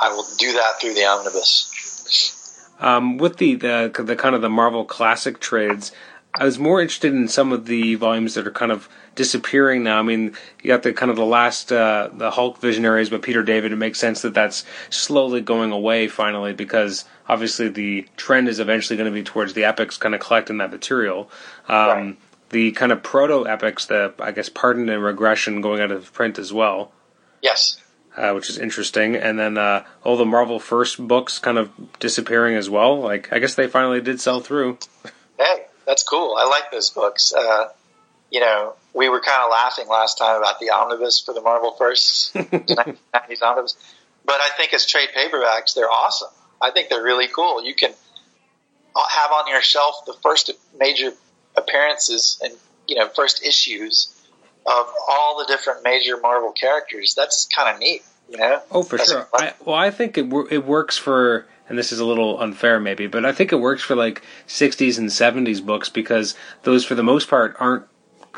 [0.00, 2.70] I will do that through the omnibus.
[2.80, 5.92] Um, with the, the the kind of the Marvel classic trades,
[6.34, 10.00] I was more interested in some of the volumes that are kind of disappearing now.
[10.00, 13.44] I mean, you got the kind of the last uh, the Hulk Visionaries by Peter
[13.44, 13.72] David.
[13.72, 18.96] It makes sense that that's slowly going away finally because obviously the trend is eventually
[18.96, 21.30] going to be towards the epics kind of collecting that material.
[21.68, 22.16] Um, right.
[22.54, 26.38] The kind of proto epics, the I guess Pardon and Regression going out of print
[26.38, 26.92] as well.
[27.42, 27.78] Yes.
[28.16, 32.54] Uh, which is interesting, and then uh, all the Marvel First books kind of disappearing
[32.54, 33.00] as well.
[33.00, 34.78] Like I guess they finally did sell through.
[35.36, 36.36] Hey, that's cool.
[36.38, 37.34] I like those books.
[37.34, 37.70] Uh,
[38.30, 41.72] you know, we were kind of laughing last time about the omnibus for the Marvel
[41.72, 43.76] First 1990s omnibus,
[44.24, 46.30] but I think as trade paperbacks, they're awesome.
[46.62, 47.64] I think they're really cool.
[47.64, 47.90] You can
[48.94, 51.14] have on your shelf the first major
[51.56, 52.54] appearances and
[52.86, 54.10] you know first issues
[54.66, 57.14] of all the different major Marvel characters.
[57.14, 58.62] That's kind of neat, you know.
[58.70, 59.28] Oh, for That's sure.
[59.34, 61.46] I, well, I think it it works for.
[61.66, 64.98] And this is a little unfair, maybe, but I think it works for like 60s
[64.98, 66.34] and 70s books because
[66.64, 67.86] those, for the most part, aren't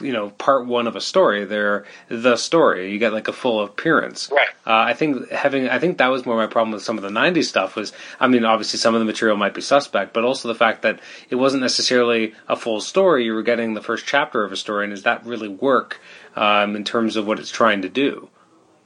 [0.01, 1.45] you know part one of a story.
[1.45, 2.93] They're the story.
[2.93, 4.31] You get like a full appearance.
[4.33, 4.49] Right.
[4.67, 7.11] Uh, I think having I think that was more my problem with some of the
[7.11, 7.77] '90s stuff.
[7.77, 10.83] Was I mean, obviously some of the material might be suspect, but also the fact
[10.83, 13.25] that it wasn't necessarily a full story.
[13.25, 16.01] You were getting the first chapter of a story, and does that really work
[16.35, 18.29] um, in terms of what it's trying to do?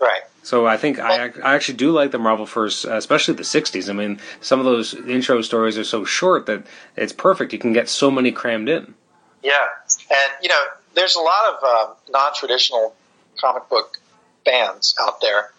[0.01, 0.23] Right.
[0.43, 3.89] So I think I, I actually do like the Marvel first, especially the '60s.
[3.91, 7.53] I mean, some of those intro stories are so short that it's perfect.
[7.53, 8.95] You can get so many crammed in.
[9.43, 9.67] Yeah,
[10.11, 12.95] and you know, there's a lot of um, non-traditional
[13.41, 13.99] comic book
[14.45, 15.51] fans out there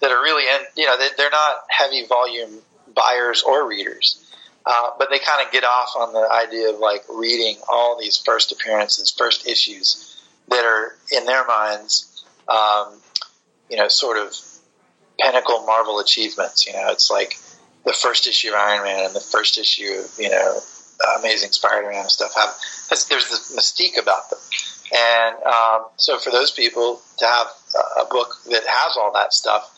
[0.00, 2.58] that are really in, you know, they, are not heavy volume
[2.94, 4.18] buyers or readers.
[4.64, 8.16] Uh, but they kind of get off on the idea of like reading all these
[8.16, 13.00] first appearances, first issues that are in their minds, um,
[13.68, 14.36] you know, sort of
[15.18, 16.66] pinnacle Marvel achievements.
[16.66, 17.36] You know, it's like
[17.84, 20.60] the first issue of Iron Man and the first issue of, you know,
[21.18, 22.54] Amazing Spider-Man and stuff have,
[23.08, 24.38] there's the mystique about them.
[24.94, 27.46] And um, so for those people to have
[28.00, 29.70] a book that has all that stuff,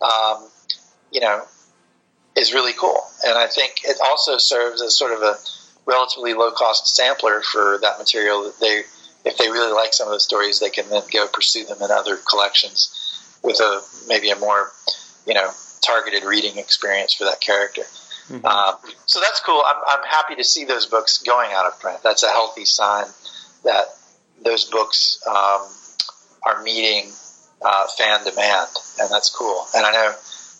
[0.00, 0.48] um,
[1.12, 1.42] you know,
[2.36, 3.00] is really cool.
[3.26, 5.36] And I think it also serves as sort of a
[5.86, 8.82] relatively low cost sampler for that material that they,
[9.24, 11.90] if they really like some of the stories, they can then go pursue them in
[11.90, 14.72] other collections with a maybe a more,
[15.26, 15.50] you know,
[15.82, 17.82] targeted reading experience for that character.
[18.28, 18.46] Mm-hmm.
[18.46, 18.74] Um,
[19.06, 19.62] so that's cool.
[19.66, 21.98] I'm, I'm happy to see those books going out of print.
[22.02, 23.06] That's a healthy sign
[23.64, 23.86] that
[24.42, 25.66] those books um,
[26.46, 27.10] are meeting
[27.62, 28.68] uh, fan demand,
[29.00, 29.66] and that's cool.
[29.74, 30.12] And I know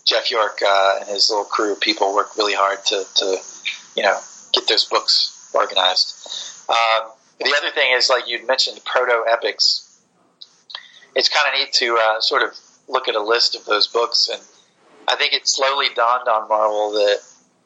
[0.05, 3.39] Jeff York uh, and his little crew people work really hard to, to
[3.97, 4.19] you know,
[4.53, 6.69] get those books organized.
[6.69, 9.81] Um, the other thing is, like you mentioned, proto epics.
[11.15, 12.59] It's kind of neat to uh, sort of
[12.89, 14.41] look at a list of those books, and
[15.09, 17.21] I think it slowly dawned on Marvel that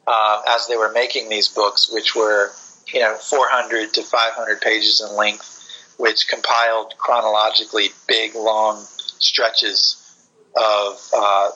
[0.09, 2.50] uh, as they were making these books, which were
[2.92, 8.82] you know 400 to 500 pages in length, which compiled chronologically big, long
[9.18, 9.96] stretches
[10.56, 11.50] of uh,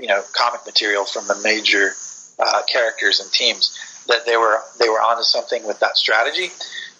[0.00, 1.92] you know comic material from the major
[2.40, 3.78] uh, characters and teams.
[4.08, 6.48] That they were they were onto something with that strategy.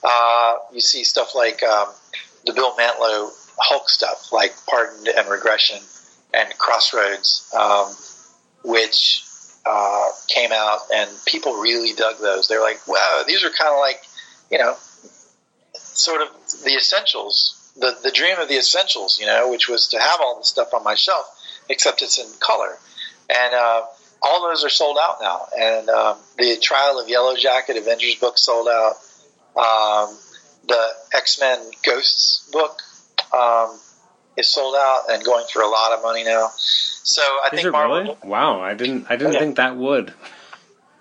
[0.02, 1.88] Uh, you see stuff like um,
[2.46, 5.78] the Bill Mantlo Hulk stuff, like Pardoned and Regression
[6.32, 7.94] and Crossroads, um,
[8.64, 9.23] which
[9.66, 12.48] uh, came out, and people really dug those.
[12.48, 14.02] They're like, "Wow, these are kind of like,
[14.50, 14.76] you know,
[15.74, 16.28] sort of
[16.64, 20.38] the essentials, the, the dream of the essentials, you know, which was to have all
[20.38, 21.26] the stuff on my shelf,
[21.68, 22.78] except it's in color.
[23.30, 23.82] And uh,
[24.22, 25.46] all those are sold out now.
[25.58, 28.94] And um, the Trial of Yellow Jacket Avengers book sold out.
[29.56, 30.16] Um,
[30.66, 32.80] the X Men Ghosts book
[33.32, 33.78] um,
[34.36, 36.50] is sold out and going for a lot of money now.
[36.56, 38.00] So I is think Marvel.
[38.00, 38.16] Really?
[38.24, 39.06] Wow, I didn't.
[39.08, 39.38] I didn't yeah.
[39.38, 40.12] think that would.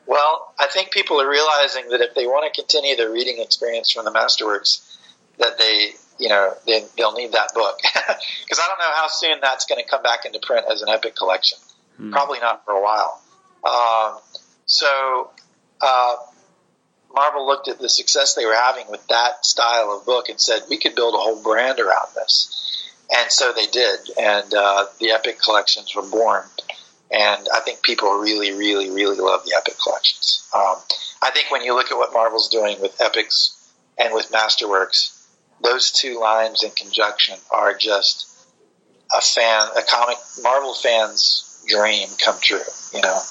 [0.05, 3.91] Well, I think people are realizing that if they want to continue their reading experience
[3.91, 4.97] from the Masterworks,
[5.37, 7.79] that they, you know, they, will need that book.
[8.43, 10.89] Because I don't know how soon that's going to come back into print as an
[10.89, 11.57] epic collection.
[11.97, 12.11] Hmm.
[12.11, 13.21] Probably not for a while.
[13.63, 14.19] Um,
[14.65, 15.31] so,
[15.81, 16.15] uh,
[17.13, 20.63] Marvel looked at the success they were having with that style of book and said,
[20.69, 22.62] we could build a whole brand around this.
[23.15, 23.99] And so they did.
[24.19, 26.43] And uh, the epic collections were born.
[27.13, 30.49] And I think people really, really, really love the Epic collections.
[30.53, 30.75] Um,
[31.21, 35.23] I think when you look at what Marvel's doing with Epics and with Masterworks,
[35.61, 38.27] those two lines in conjunction are just
[39.15, 42.59] a fan, a comic Marvel fan's dream come true.
[42.93, 43.21] You know,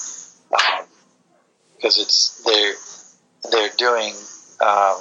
[1.75, 2.73] because um, it's they're
[3.51, 4.13] they're doing
[4.61, 4.95] um,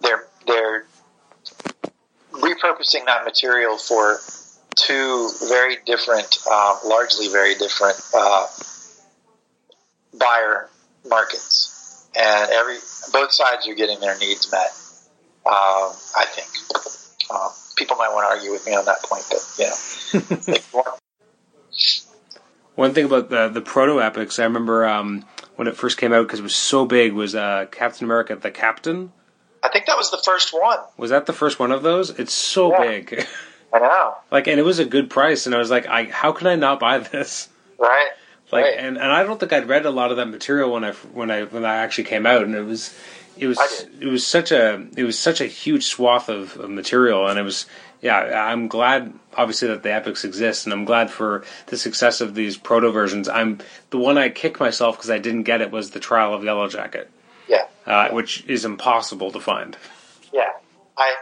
[0.00, 0.86] they're they're
[2.62, 4.18] repurposing that material for
[4.74, 8.46] two very different, uh, largely very different uh,
[10.18, 10.68] buyer
[11.08, 12.76] markets, and every
[13.12, 14.72] both sides are getting their needs met.
[15.44, 16.48] Um, I think
[17.30, 20.84] um, people might want to argue with me on that point, but you know.
[22.74, 26.26] One thing about the the proto epics, I remember um, when it first came out
[26.26, 29.12] because it was so big, was uh, Captain America: The Captain.
[29.62, 30.78] I think that was the first one.
[30.96, 32.10] Was that the first one of those?
[32.10, 32.82] It's so yeah.
[32.82, 33.26] big.
[33.72, 34.16] I know.
[34.30, 36.56] Like, and it was a good price, and I was like, I how can I
[36.56, 37.48] not buy this?
[37.78, 38.10] Right.
[38.50, 38.74] Like, right.
[38.76, 41.30] and, and I don't think I'd read a lot of that material when I when
[41.30, 42.94] I when I actually came out, and it was
[43.38, 47.28] it was it was such a it was such a huge swath of, of material,
[47.28, 47.66] and it was
[48.02, 48.46] yeah.
[48.46, 52.58] I'm glad obviously that the epics exist, and I'm glad for the success of these
[52.58, 53.28] proto versions.
[53.28, 56.42] I'm the one I kicked myself because I didn't get it was the Trial of
[56.42, 57.06] Yellowjacket.
[57.86, 59.76] Uh, which is impossible to find.
[60.32, 60.50] Yeah,
[60.96, 61.14] I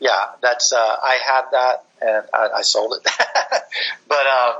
[0.00, 3.10] yeah that's uh, I had that and I, I sold it,
[4.08, 4.54] but um,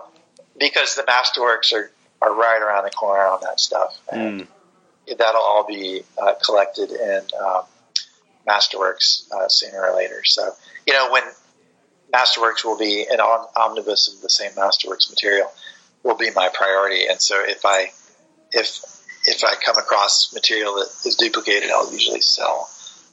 [0.59, 1.91] because the Masterworks are
[2.21, 3.99] are right around the corner on that stuff.
[4.11, 4.47] And mm.
[5.17, 7.63] That'll all be uh, collected in um,
[8.47, 10.23] Masterworks uh, sooner or later.
[10.25, 10.51] So,
[10.87, 11.23] you know, when
[12.13, 15.51] Masterworks will be an omnibus of the same Masterworks material
[16.03, 17.07] will be my priority.
[17.07, 17.93] And so if I,
[18.53, 18.81] if,
[19.29, 22.69] if I come across material that is duplicated, I'll usually sell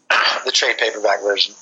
[0.45, 1.53] the trade paperback version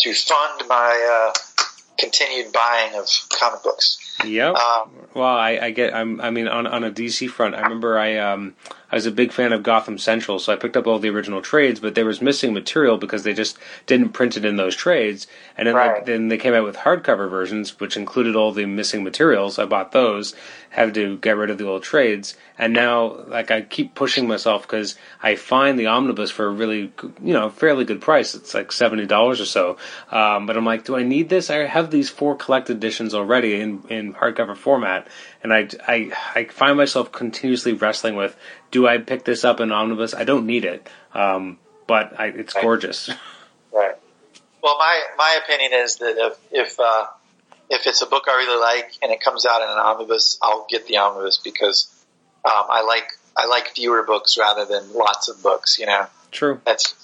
[0.00, 1.64] to fund my uh,
[1.98, 4.16] continued buying of comic books.
[4.24, 4.54] Yep.
[4.54, 5.94] Um, well, I, I, get.
[5.94, 8.54] I'm, I mean, on on a DC front, I remember I um
[8.90, 11.40] I was a big fan of Gotham Central, so I picked up all the original
[11.40, 15.26] trades, but there was missing material because they just didn't print it in those trades.
[15.56, 16.04] And then right.
[16.04, 19.58] they, then they came out with hardcover versions, which included all the missing materials.
[19.58, 20.34] I bought those,
[20.70, 24.62] had to get rid of the old trades, and now like I keep pushing myself
[24.62, 28.34] because I find the omnibus for a really you know fairly good price.
[28.34, 29.76] It's like seventy dollars or so.
[30.10, 31.50] Um, but I'm like, do I need this?
[31.50, 35.08] I have these four collected editions already in in hardcover format,
[35.42, 38.36] and I I I find myself continuously wrestling with,
[38.70, 40.14] do I pick this up in omnibus?
[40.14, 42.62] I don't need it, um, but I, it's right.
[42.62, 43.10] gorgeous.
[43.72, 43.94] Right.
[44.64, 47.06] Well, my my opinion is that if if uh,
[47.70, 50.66] if it's a book I really like and it comes out in an omnibus, I'll
[50.68, 51.88] get the omnibus because
[52.44, 55.78] um, I like I like fewer books rather than lots of books.
[55.78, 56.06] You know.
[56.32, 56.60] True.
[56.66, 56.94] That's.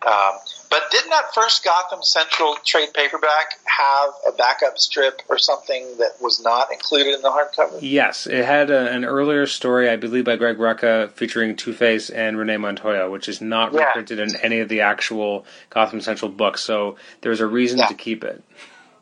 [0.00, 0.38] Um,
[0.72, 6.12] but didn't that first Gotham Central trade paperback have a backup strip or something that
[6.18, 7.78] was not included in the hardcover?
[7.82, 12.08] Yes, it had a, an earlier story, I believe, by Greg Rucka featuring Two Face
[12.08, 13.84] and Renee Montoya, which is not yeah.
[13.84, 16.64] reprinted in any of the actual Gotham Central books.
[16.64, 17.88] So there's a reason yeah.
[17.88, 18.42] to keep it.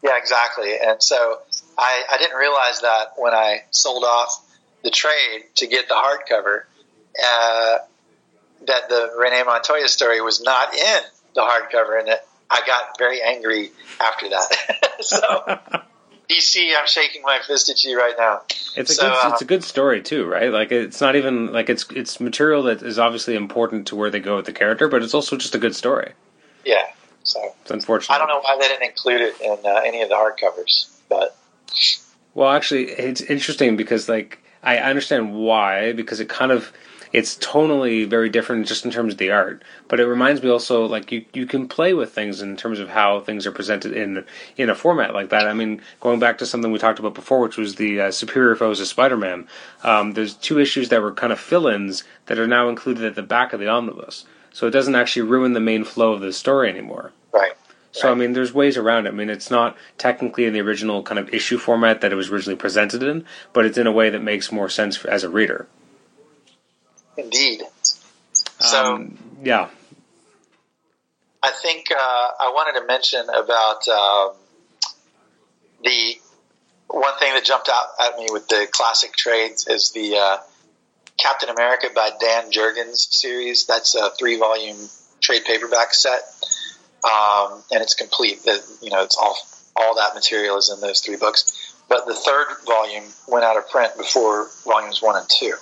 [0.03, 0.73] Yeah, exactly.
[0.77, 1.39] And so
[1.79, 4.45] I, I didn't realize that when I sold off
[4.83, 6.63] the trade to get the hardcover,
[7.25, 7.79] uh,
[8.67, 11.01] that the Renee Montoya story was not in
[11.35, 12.21] the hardcover, and it,
[12.51, 13.71] I got very angry
[14.01, 14.97] after that.
[15.01, 15.59] so.
[16.29, 18.43] DC, I'm shaking my fist at you right now.
[18.77, 20.53] It's a so, good, uh, it's a good story too, right?
[20.53, 24.21] Like it's not even like it's it's material that is obviously important to where they
[24.21, 26.13] go with the character, but it's also just a good story.
[26.65, 26.87] Yeah,
[27.25, 28.15] so it's unfortunate.
[28.15, 31.37] I don't know why they didn't include it in uh, any of the hardcovers, but
[32.35, 36.73] well, actually, it's interesting because like I understand why because it kind of
[37.13, 39.63] it's tonally very different just in terms of the art.
[39.89, 42.89] But it reminds me also like you you can play with things in terms of
[42.89, 44.25] how things are presented in
[44.57, 45.49] in a format like that.
[45.49, 48.55] I mean, going back to something we talked about before, which was the uh, Superior
[48.55, 49.49] Foes of Spider-Man.
[49.83, 53.23] Um, there's two issues that were kind of fill-ins that are now included at the
[53.23, 56.69] back of the omnibus, so it doesn't actually ruin the main flow of the story
[56.69, 57.13] anymore.
[57.33, 57.53] Right.
[57.93, 58.13] So right.
[58.13, 59.11] I mean, there's ways around it.
[59.11, 62.31] I mean, it's not technically in the original kind of issue format that it was
[62.31, 65.67] originally presented in, but it's in a way that makes more sense as a reader.
[67.17, 67.63] Indeed.
[68.61, 69.69] So um, yeah,
[71.43, 74.33] I think uh, I wanted to mention about um,
[75.83, 76.15] the
[76.89, 80.37] one thing that jumped out at me with the classic trades is the uh,
[81.19, 83.67] Captain America by Dan Jurgens series.
[83.67, 84.77] That's a three volume
[85.21, 86.21] trade paperback set,
[87.05, 88.43] um, and it's complete.
[88.43, 89.37] The, you know, it's all
[89.77, 91.57] all that material is in those three books.
[91.89, 95.55] But the third volume went out of print before volumes one and two.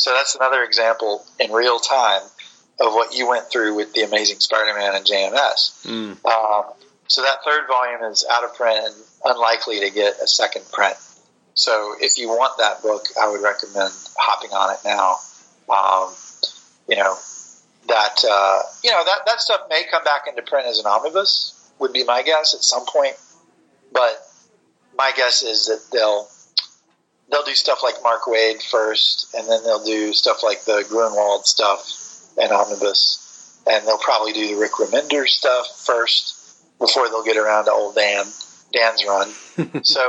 [0.00, 2.22] So that's another example in real time
[2.80, 5.84] of what you went through with the Amazing Spider-Man and JMS.
[5.84, 6.24] Mm.
[6.24, 6.72] Um,
[7.06, 8.94] so that third volume is out of print and
[9.26, 10.96] unlikely to get a second print.
[11.52, 15.16] So if you want that book, I would recommend hopping on it now.
[15.68, 16.14] Um,
[16.88, 17.14] you know,
[17.88, 21.56] that uh, you know that that stuff may come back into print as an omnibus.
[21.78, 23.16] Would be my guess at some point,
[23.92, 24.26] but
[24.96, 26.26] my guess is that they'll
[27.30, 31.44] they'll do stuff like Mark Waid first, and then they'll do stuff like the Gruenwald
[31.44, 31.86] stuff
[32.40, 36.36] and omnibus, and they'll probably do the Rick Remender stuff first
[36.78, 38.24] before they'll get around to old Dan
[38.72, 39.28] Dan's run.
[39.82, 40.06] so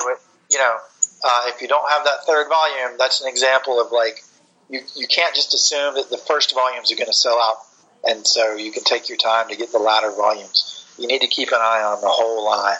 [0.49, 0.77] you know,
[1.23, 4.23] uh, if you don't have that third volume, that's an example of like
[4.69, 7.57] you you can't just assume that the first volumes are going to sell out,
[8.03, 10.85] and so you can take your time to get the latter volumes.
[10.97, 12.77] You need to keep an eye on the whole line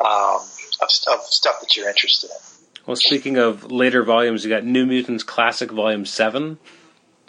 [0.00, 0.40] um,
[0.80, 2.53] of, of stuff that you're interested in.
[2.86, 6.58] Well, speaking of later volumes, you got New Mutants Classic Volume Seven.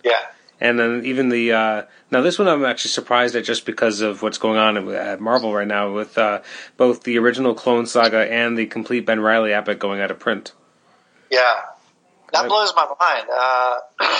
[0.04, 0.20] Yeah.
[0.60, 4.22] And then even the uh, now this one I'm actually surprised at just because of
[4.22, 6.42] what's going on at Marvel right now with uh,
[6.78, 10.54] both the original Clone Saga and the complete Ben Reilly epic going out of print.
[11.30, 11.62] Yeah,
[12.32, 13.28] that blows my mind.
[13.34, 13.78] Uh,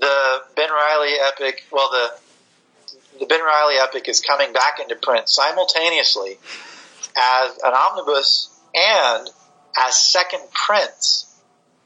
[0.00, 5.28] the Ben Reilly epic, well the the Ben Reilly epic is coming back into print
[5.28, 6.38] simultaneously
[7.16, 9.28] as an omnibus and
[9.76, 11.26] as second prints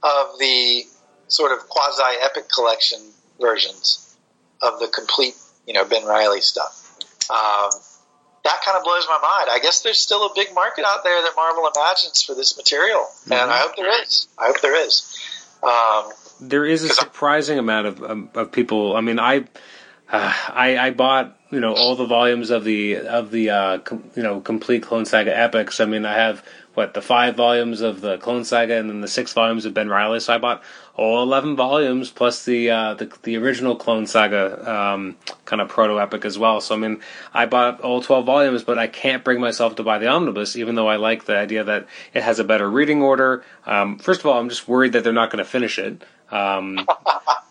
[0.03, 0.85] of the
[1.28, 3.01] sort of quasi epic collection
[3.41, 4.16] versions
[4.62, 5.35] of the complete,
[5.66, 6.80] you know, Ben Reilly stuff.
[7.30, 7.70] Um,
[8.45, 9.49] that kind of blows my mind.
[9.51, 13.01] I guess there's still a big market out there that Marvel imagines for this material,
[13.01, 13.32] mm-hmm.
[13.32, 14.28] and I hope there is.
[14.39, 15.18] I hope there is.
[15.62, 18.95] Um, there is a surprising I'm, amount of, of, of people.
[18.95, 19.45] I mean, I,
[20.11, 24.11] uh, I I bought you know all the volumes of the of the uh, com,
[24.14, 25.80] you know complete Clone Saga epics.
[25.80, 26.45] I mean, I have
[26.75, 29.89] what the five volumes of the Clone Saga and then the six volumes of Ben
[29.89, 30.20] Reilly.
[30.20, 30.62] So I bought
[30.97, 36.01] all eleven volumes plus the uh, the, the original Clone Saga um, kind of proto
[36.01, 36.61] epic as well.
[36.61, 37.01] So I mean,
[37.33, 40.75] I bought all twelve volumes, but I can't bring myself to buy the omnibus, even
[40.75, 43.45] though I like the idea that it has a better reading order.
[43.66, 46.03] Um, first of all, I'm just worried that they're not going to finish it.
[46.35, 46.87] Um,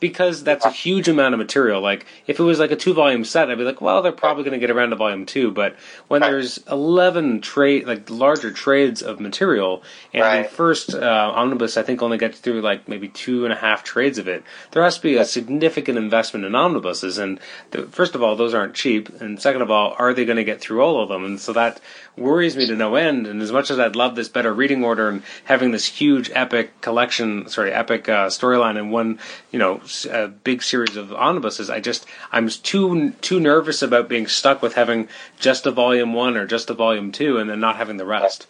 [0.04, 1.80] because that's a huge amount of material.
[1.80, 4.44] Like if it was like a two volume set, I'd be like, well, they're probably
[4.44, 5.50] going to get around to volume two.
[5.50, 5.78] But
[6.10, 6.30] when right.
[6.30, 9.82] there's eleven trade like larger trades of material,
[10.14, 10.44] and right.
[10.44, 13.86] the first uh, omnibus I think only gets through like maybe two and a half
[13.86, 17.18] trades of it, there has to be a significant investment in omnibuses.
[17.18, 17.40] And
[17.72, 20.44] the, first of all, those aren't cheap, and second of all, are they going to
[20.44, 21.24] get through all of them?
[21.24, 21.80] And so that
[22.16, 23.28] worries me to no end.
[23.28, 26.80] And as much as I'd love this better reading order and having this huge epic
[26.82, 29.20] collection, sorry, epic uh, storyline in one,
[29.52, 34.28] you know, a big series of omnibuses, I just I'm too too nervous about being
[34.28, 35.08] stuck with having
[35.40, 38.48] just a volume one or just a volume two and then not having the rest.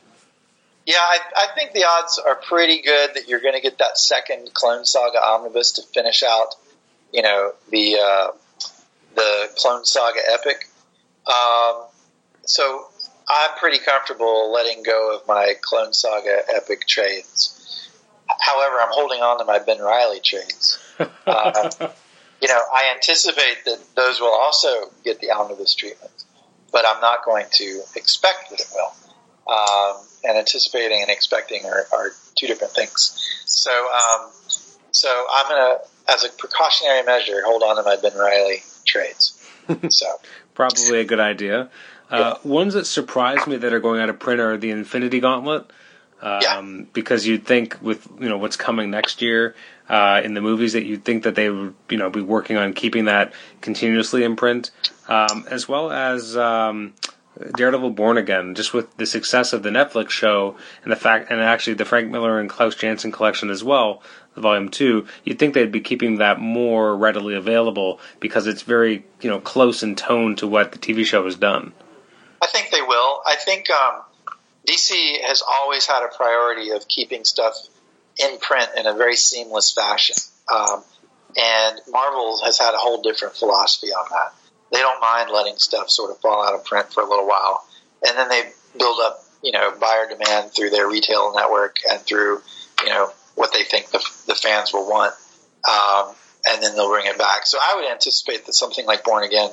[0.86, 3.98] Yeah, I, I think the odds are pretty good that you're going to get that
[3.98, 6.56] second Clone Saga omnibus to finish out,
[7.14, 8.28] you know, the uh,
[9.16, 10.68] the Clone Saga epic.
[11.26, 11.86] Um,
[12.46, 12.88] so
[13.30, 17.90] I'm pretty comfortable letting go of my Clone Saga epic trades.
[18.40, 20.80] However, I'm holding on to my Ben Reilly trades.
[21.26, 21.70] Uh,
[22.42, 26.12] you know, I anticipate that those will also get the omnibus treatment,
[26.72, 28.94] but I'm not going to expect that it will.
[29.52, 33.42] Um, and anticipating and expecting are, are two different things.
[33.46, 34.30] So, um,
[34.92, 39.40] so I'm going to, as a precautionary measure, hold on to my Ben Reilly trades.
[39.90, 40.06] So
[40.54, 41.70] probably a good idea.
[42.10, 45.72] Uh, ones that surprise me that are going out of print are the Infinity Gauntlet.
[46.22, 46.86] Um, yeah.
[46.94, 49.56] Because you'd think with you know what's coming next year
[49.90, 52.74] uh, in the movies that you'd think that they would you know be working on
[52.74, 54.72] keeping that continuously in print,
[55.10, 56.94] um, as well as um,
[57.58, 58.56] Daredevil Born Again.
[58.56, 62.10] Just with the success of the Netflix show and the fact, and actually the Frank
[62.10, 64.02] Miller and Klaus Janson collection as well,
[64.36, 69.04] the volume two, you'd think they'd be keeping that more readily available because it's very
[69.20, 71.74] you know close in tone to what the TV show has done.
[72.44, 73.22] I think they will.
[73.26, 74.02] I think um,
[74.68, 77.56] DC has always had a priority of keeping stuff
[78.22, 80.18] in print in a very seamless fashion.
[80.54, 80.84] Um,
[81.38, 84.34] and Marvel has had a whole different philosophy on that.
[84.74, 87.66] They don't mind letting stuff sort of fall out of print for a little while.
[88.06, 88.44] And then they
[88.78, 92.42] build up, you know, buyer demand through their retail network and through,
[92.84, 95.14] you know, what they think the, the fans will want.
[95.64, 96.14] Um,
[96.50, 97.46] and then they'll bring it back.
[97.46, 99.52] So I would anticipate that something like Born Again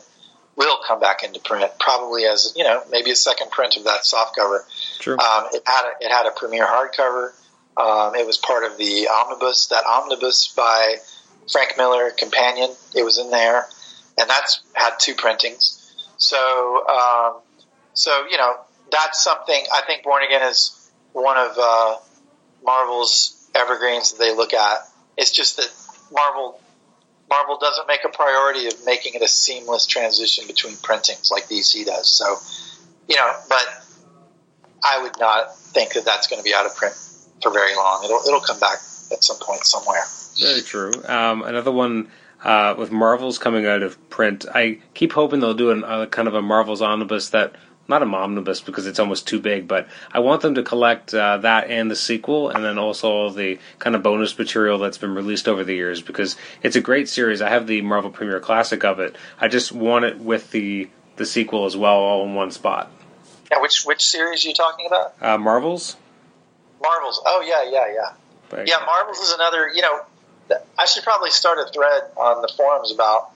[0.60, 4.04] will come back into print, probably as you know, maybe a second print of that
[4.04, 4.64] soft cover.
[4.98, 5.18] True.
[5.18, 7.32] Um, it had a, it had a premiere hardcover.
[7.76, 9.68] Um, it was part of the omnibus.
[9.68, 10.96] That omnibus by
[11.50, 12.70] Frank Miller Companion.
[12.94, 13.66] It was in there,
[14.18, 15.76] and that's had two printings.
[16.18, 16.36] So,
[16.86, 17.40] um,
[17.94, 18.54] so you know,
[18.92, 19.64] that's something.
[19.72, 21.96] I think Born Again is one of uh,
[22.62, 24.78] Marvel's evergreens that they look at.
[25.16, 25.70] It's just that
[26.12, 26.59] Marvel
[27.30, 31.86] Marvel doesn't make a priority of making it a seamless transition between printings like DC
[31.86, 32.08] does.
[32.08, 32.36] So,
[33.08, 33.66] you know, but
[34.84, 36.94] I would not think that that's going to be out of print
[37.40, 38.04] for very long.
[38.04, 38.78] It'll it'll come back
[39.12, 40.02] at some point somewhere.
[40.40, 40.92] Very true.
[41.06, 42.08] Um, another one
[42.42, 46.28] uh, with Marvels coming out of print, I keep hoping they'll do a uh, kind
[46.28, 47.54] of a Marvels omnibus that
[47.90, 51.38] not a omnibus because it's almost too big, but I want them to collect uh,
[51.38, 55.14] that and the sequel, and then also all the kind of bonus material that's been
[55.14, 57.42] released over the years because it's a great series.
[57.42, 59.16] I have the Marvel Premiere Classic of it.
[59.38, 62.90] I just want it with the the sequel as well, all in one spot.
[63.50, 65.14] Yeah, which which series are you talking about?
[65.20, 65.96] Uh, Marvels.
[66.82, 67.20] Marvels.
[67.26, 68.12] Oh yeah, yeah, yeah.
[68.48, 69.68] But, yeah, Marvels is another.
[69.68, 70.00] You know,
[70.78, 73.32] I should probably start a thread on the forums about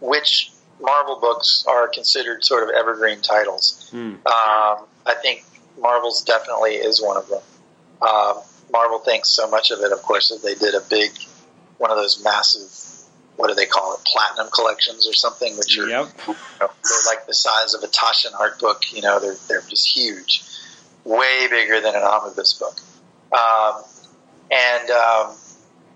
[0.00, 3.88] which Marvel books are considered sort of evergreen titles.
[3.90, 4.14] Hmm.
[4.26, 5.44] Um, I think
[5.80, 7.42] Marvel's definitely is one of them.
[8.00, 8.38] Um,
[8.72, 11.10] Marvel thinks so much of it, of course, that they did a big,
[11.78, 12.70] one of those massive,
[13.36, 16.08] what do they call it, platinum collections or something, which are yep.
[16.26, 18.82] you know, they're like the size of a Taschen art book.
[18.92, 20.44] You know, they're they're just huge,
[21.04, 22.78] way bigger than an omnibus book.
[23.32, 23.82] Um,
[24.50, 25.36] and um,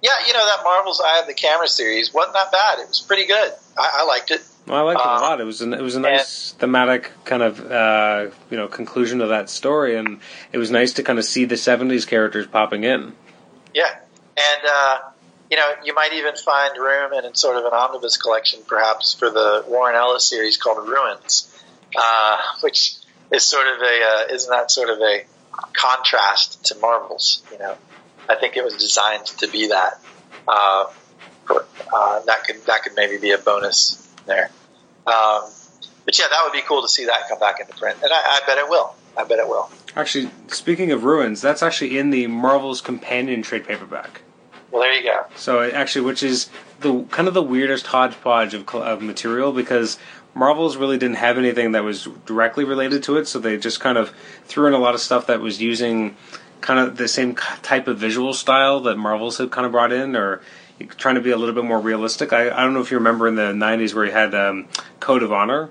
[0.02, 2.78] yeah, you know that Marvel's Eye of the Camera series wasn't that bad.
[2.80, 3.52] It was pretty good.
[3.78, 4.42] I, I liked it.
[4.66, 5.40] Well, I liked it a um, lot.
[5.40, 9.26] It was an, it was a nice thematic kind of uh, you know conclusion to
[9.28, 10.20] that story, and
[10.52, 13.12] it was nice to kind of see the '70s characters popping in.
[13.74, 13.90] Yeah,
[14.36, 14.98] and uh,
[15.50, 19.30] you know you might even find room in sort of an omnibus collection, perhaps for
[19.30, 21.52] the Warren Ellis series called Ruins,
[21.96, 22.94] uh, which
[23.32, 25.24] is sort of a uh, isn't that sort of a
[25.72, 27.42] contrast to Marvels?
[27.50, 27.76] You know,
[28.28, 29.98] I think it was designed to be that.
[30.46, 30.84] Uh,
[31.50, 34.50] uh, that could that could maybe be a bonus there.
[35.06, 35.42] Um,
[36.04, 38.16] but yeah, that would be cool to see that come back into print, and I,
[38.16, 38.94] I bet it will.
[39.16, 39.70] I bet it will.
[39.94, 44.22] Actually, speaking of ruins, that's actually in the Marvel's companion trade paperback.
[44.70, 45.26] Well, there you go.
[45.36, 46.48] So actually, which is
[46.80, 49.98] the kind of the weirdest hodgepodge of, of material because
[50.34, 53.98] Marvel's really didn't have anything that was directly related to it, so they just kind
[53.98, 56.16] of threw in a lot of stuff that was using
[56.62, 60.16] kind of the same type of visual style that Marvel's had kind of brought in,
[60.16, 60.40] or
[60.86, 62.32] trying to be a little bit more realistic.
[62.32, 64.68] I, I don't know if you remember in the '90s where he had um,
[65.00, 65.70] Code of Honor.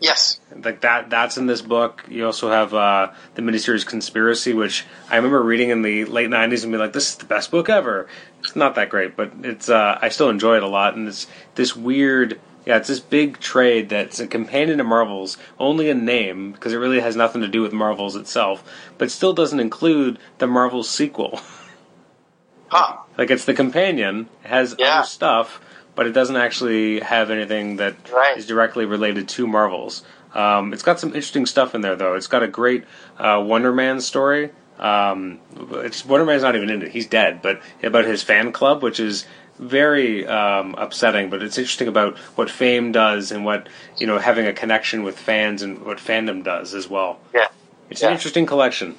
[0.00, 1.10] Yes, like that.
[1.10, 2.04] That's in this book.
[2.08, 6.62] You also have uh, the miniseries Conspiracy, which I remember reading in the late '90s
[6.62, 8.08] and be like, "This is the best book ever."
[8.40, 9.68] It's not that great, but it's.
[9.68, 12.40] Uh, I still enjoy it a lot, and it's this weird.
[12.64, 16.78] Yeah, it's this big trade that's a companion to Marvels, only a name because it
[16.78, 18.64] really has nothing to do with Marvels itself,
[18.96, 21.40] but still doesn't include the Marvel sequel.
[22.70, 22.98] Huh.
[23.18, 24.98] Like it's the companion, has yeah.
[24.98, 25.60] other stuff,
[25.94, 28.36] but it doesn't actually have anything that right.
[28.38, 30.02] is directly related to Marvels.
[30.34, 32.14] Um, it's got some interesting stuff in there, though.
[32.14, 32.84] It's got a great
[33.18, 34.50] uh, Wonder Man story.
[34.78, 35.40] Um,
[35.72, 37.42] it's Wonder Man's not even in it; he's dead.
[37.42, 39.26] But about his fan club, which is
[39.58, 41.28] very um, upsetting.
[41.28, 43.68] But it's interesting about what fame does and what
[43.98, 47.18] you know having a connection with fans and what fandom does as well.
[47.34, 47.48] Yeah,
[47.90, 48.08] it's yeah.
[48.08, 48.94] an interesting collection.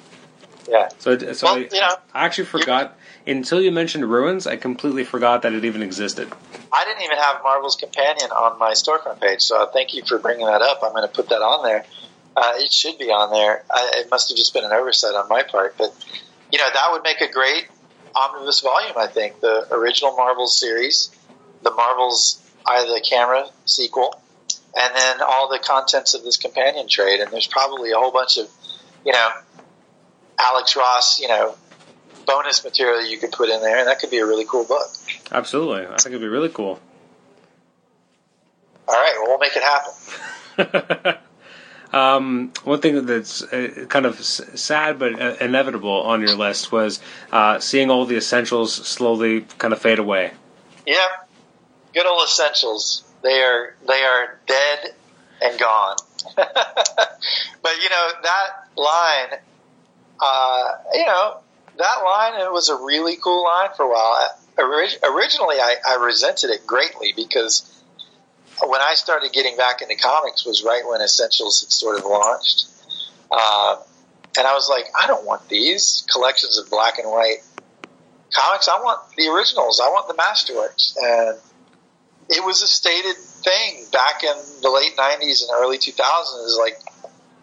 [0.68, 0.88] Yeah.
[0.98, 2.96] So, so well, I, you know, I actually forgot
[3.26, 6.32] until you mentioned Ruins, I completely forgot that it even existed.
[6.72, 10.46] I didn't even have Marvel's Companion on my storefront page, so thank you for bringing
[10.46, 10.80] that up.
[10.82, 11.84] I'm going to put that on there.
[12.36, 13.62] Uh, it should be on there.
[13.70, 15.94] I, it must have just been an oversight on my part, but
[16.50, 17.68] you know that would make a great
[18.14, 18.94] omnibus volume.
[18.96, 21.10] I think the original Marvel series,
[21.62, 24.20] the Marvels Eye of the Camera sequel,
[24.74, 27.20] and then all the contents of this companion trade.
[27.20, 28.48] And there's probably a whole bunch of,
[29.04, 29.30] you know,
[30.38, 31.54] Alex Ross, you know,
[32.26, 34.88] bonus material you could put in there, and that could be a really cool book.
[35.30, 36.80] Absolutely, I think it'd be really cool.
[38.88, 41.18] All right, well, we'll make it happen.
[41.92, 47.00] um, one thing that's uh, kind of sad but uh, inevitable on your list was
[47.30, 50.32] uh, seeing all the essentials slowly kind of fade away.
[50.86, 51.28] Yep,
[51.94, 53.04] good old essentials.
[53.22, 54.94] They are they are dead
[55.40, 55.96] and gone.
[56.36, 59.38] but you know that line.
[60.20, 61.38] Uh, you know,
[61.78, 64.38] that line it was a really cool line for a while.
[64.58, 67.68] Orig- originally, I, I resented it greatly because
[68.62, 72.66] when I started getting back into comics was right when Essentials had sort of launched,
[73.30, 73.76] uh,
[74.36, 77.38] and I was like, I don't want these collections of black and white
[78.32, 78.68] comics.
[78.68, 79.80] I want the originals.
[79.80, 81.38] I want the masterworks, and
[82.28, 86.58] it was a stated thing back in the late '90s and early 2000s.
[86.58, 86.78] Like,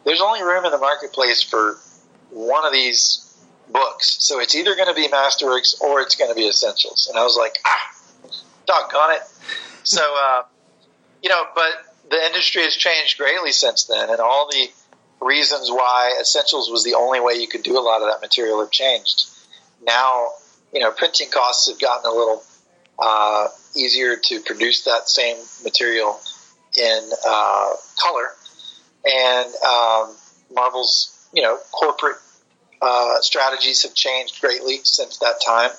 [0.06, 1.78] there's only room in the marketplace for
[2.30, 3.29] one of these
[3.72, 4.18] books.
[4.20, 7.08] So it's either going to be Masterworks or it's going to be Essentials.
[7.10, 7.92] And I was like, ah,
[8.66, 9.22] doggone it.
[9.84, 10.44] So, uh,
[11.22, 11.72] you know, but
[12.10, 14.70] the industry has changed greatly since then, and all the
[15.22, 18.60] reasons why Essentials was the only way you could do a lot of that material
[18.60, 19.30] have changed.
[19.84, 20.30] Now,
[20.74, 22.44] you know, printing costs have gotten a little
[22.98, 26.20] uh, easier to produce that same material
[26.78, 28.30] in uh, color,
[29.06, 30.16] and um,
[30.54, 32.18] Marvel's, you know, corporate
[32.82, 35.72] uh, strategies have changed greatly since that time.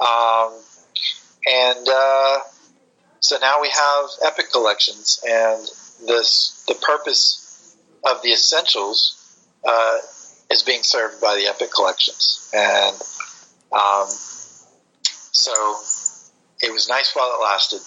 [0.00, 0.52] Um,
[1.46, 2.38] and uh,
[3.20, 5.60] so now we have Epic collections, and
[6.06, 9.16] this the purpose of the essentials
[9.66, 9.98] uh,
[10.50, 12.94] is being served by the Epic collections, and
[13.72, 14.06] um,
[15.32, 15.52] so
[16.62, 17.80] it was nice while it lasted.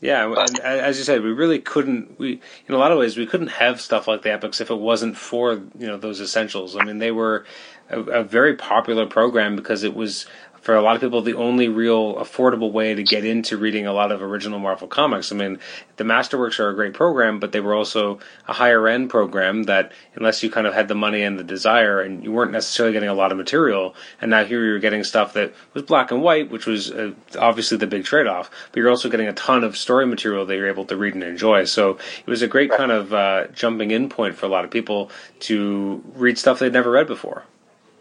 [0.00, 2.18] Yeah, and as you said, we really couldn't.
[2.18, 4.78] We, in a lot of ways, we couldn't have stuff like the epics if it
[4.78, 6.74] wasn't for you know those essentials.
[6.74, 7.44] I mean, they were
[7.90, 10.24] a, a very popular program because it was
[10.70, 13.92] for a lot of people the only real affordable way to get into reading a
[13.92, 15.32] lot of original Marvel comics.
[15.32, 15.58] I mean,
[15.96, 19.90] the Masterworks are a great program, but they were also a higher end program that
[20.14, 23.08] unless you kind of had the money and the desire and you weren't necessarily getting
[23.08, 26.52] a lot of material, and now here you're getting stuff that was black and white,
[26.52, 29.76] which was uh, obviously the big trade off, but you're also getting a ton of
[29.76, 31.64] story material that you're able to read and enjoy.
[31.64, 34.70] So it was a great kind of uh, jumping in point for a lot of
[34.70, 35.10] people
[35.40, 37.42] to read stuff they'd never read before.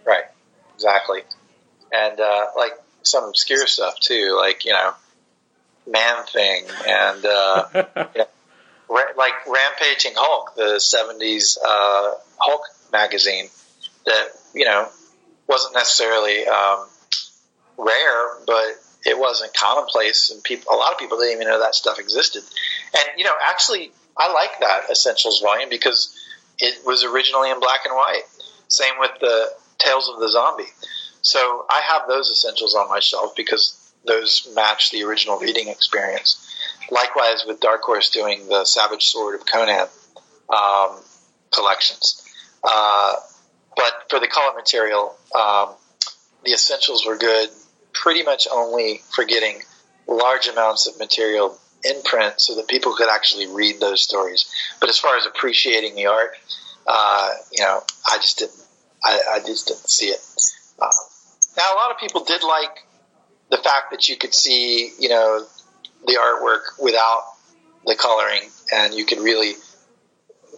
[0.05, 0.25] Right,
[0.75, 1.23] exactly
[1.93, 4.93] and uh, like some obscure stuff too, like you know,
[5.87, 8.27] Man Thing and uh, you know,
[8.89, 12.61] ra- like Rampaging Hulk, the '70s uh, Hulk
[12.91, 13.49] magazine
[14.05, 14.87] that you know
[15.47, 16.87] wasn't necessarily um,
[17.77, 18.65] rare, but
[19.05, 22.43] it wasn't commonplace, and people a lot of people didn't even know that stuff existed.
[22.95, 26.15] And you know, actually, I like that Essentials volume because
[26.59, 28.23] it was originally in black and white.
[28.67, 29.47] Same with the
[29.79, 30.69] Tales of the Zombie.
[31.21, 36.45] So I have those essentials on my shelf because those match the original reading experience.
[36.89, 39.87] Likewise, with Dark Horse doing the Savage Sword of Conan
[40.49, 40.99] um,
[41.53, 42.25] collections.
[42.63, 43.15] Uh,
[43.75, 45.75] but for the color material, um,
[46.43, 47.49] the essentials were good
[47.93, 49.61] pretty much only for getting
[50.07, 54.51] large amounts of material in print so that people could actually read those stories.
[54.79, 56.31] But as far as appreciating the art,
[56.87, 58.61] uh, you know, I just didn't,
[59.03, 60.19] I, I just didn't see it.
[60.81, 60.89] Uh,
[61.57, 62.85] now, a lot of people did like
[63.49, 65.45] the fact that you could see, you know,
[66.05, 67.23] the artwork without
[67.85, 68.41] the coloring,
[68.73, 69.53] and you could really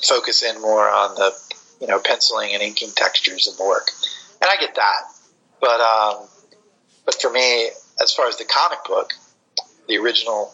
[0.03, 1.31] focus in more on the,
[1.80, 3.89] you know, penciling and inking textures of the work.
[4.41, 5.01] And I get that,
[5.59, 6.27] but um,
[7.05, 7.69] but for me,
[8.01, 9.13] as far as the comic book,
[9.88, 10.53] the original,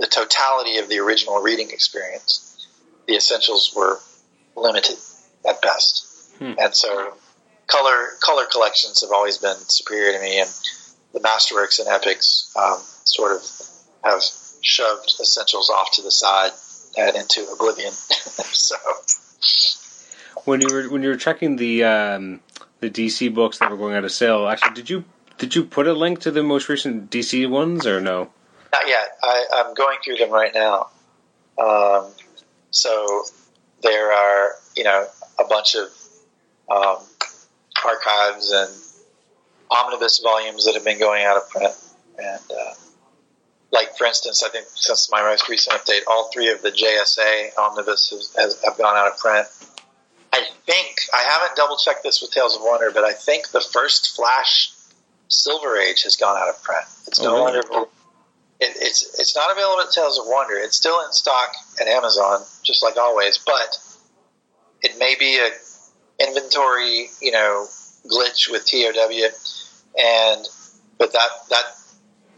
[0.00, 2.66] the totality of the original reading experience,
[3.06, 4.00] the essentials were
[4.56, 4.96] limited
[5.48, 6.54] at best, hmm.
[6.58, 7.14] and so
[7.68, 10.50] color color collections have always been superior to me, and
[11.12, 13.42] the Masterworks and Epics um, sort of
[14.02, 14.22] have
[14.60, 16.50] shoved Essentials off to the side
[16.98, 17.92] and into oblivion.
[17.92, 18.74] so
[20.44, 22.40] when you were when you were checking the um,
[22.80, 25.04] the DC books that were going out of sale, actually, did you
[25.36, 28.30] did you put a link to the most recent DC ones or no?
[28.72, 29.18] Not yet.
[29.22, 30.88] I, I'm going through them right now.
[31.58, 32.06] Um,
[32.70, 33.24] so
[33.82, 35.06] there are you know
[35.38, 35.88] a bunch of
[36.70, 36.98] um,
[37.84, 38.70] archives and
[39.70, 41.74] omnibus volumes that have been going out of print.
[42.18, 42.74] And uh,
[43.70, 47.56] like, for instance, I think since my most recent update, all three of the JSA
[47.58, 49.46] omnibuses has, have gone out of print.
[50.32, 53.60] I think I haven't double checked this with Tales of Wonder, but I think the
[53.60, 54.72] first Flash
[55.28, 56.84] Silver Age has gone out of print.
[57.06, 57.68] It's no oh, really?
[57.70, 57.90] longer.
[58.60, 60.56] It, it's it's not available at Tales of Wonder.
[60.56, 63.38] It's still in stock at Amazon, just like always.
[63.38, 63.78] But
[64.82, 65.50] it may be a
[66.18, 67.66] inventory, you know,
[68.06, 69.28] glitch with TOW,
[69.98, 70.46] and
[70.98, 71.64] but that that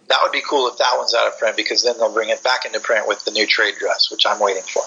[0.09, 2.43] that would be cool if that one's out of print because then they'll bring it
[2.43, 4.83] back into print with the new trade dress, which I'm waiting for.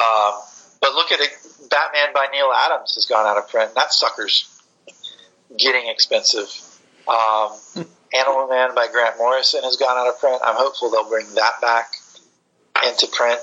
[0.00, 0.40] Um,
[0.80, 1.30] but look at it,
[1.70, 3.74] Batman by Neal Adams has gone out of print.
[3.74, 4.48] That sucker's
[5.56, 6.48] getting expensive.
[7.06, 7.52] Um,
[8.14, 10.42] Animal Man by Grant Morrison has gone out of print.
[10.44, 11.94] I'm hopeful they'll bring that back
[12.86, 13.40] into print.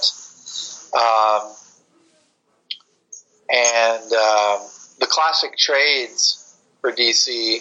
[0.94, 1.54] Um,
[3.50, 4.68] and um,
[5.00, 7.58] the classic trades for DC,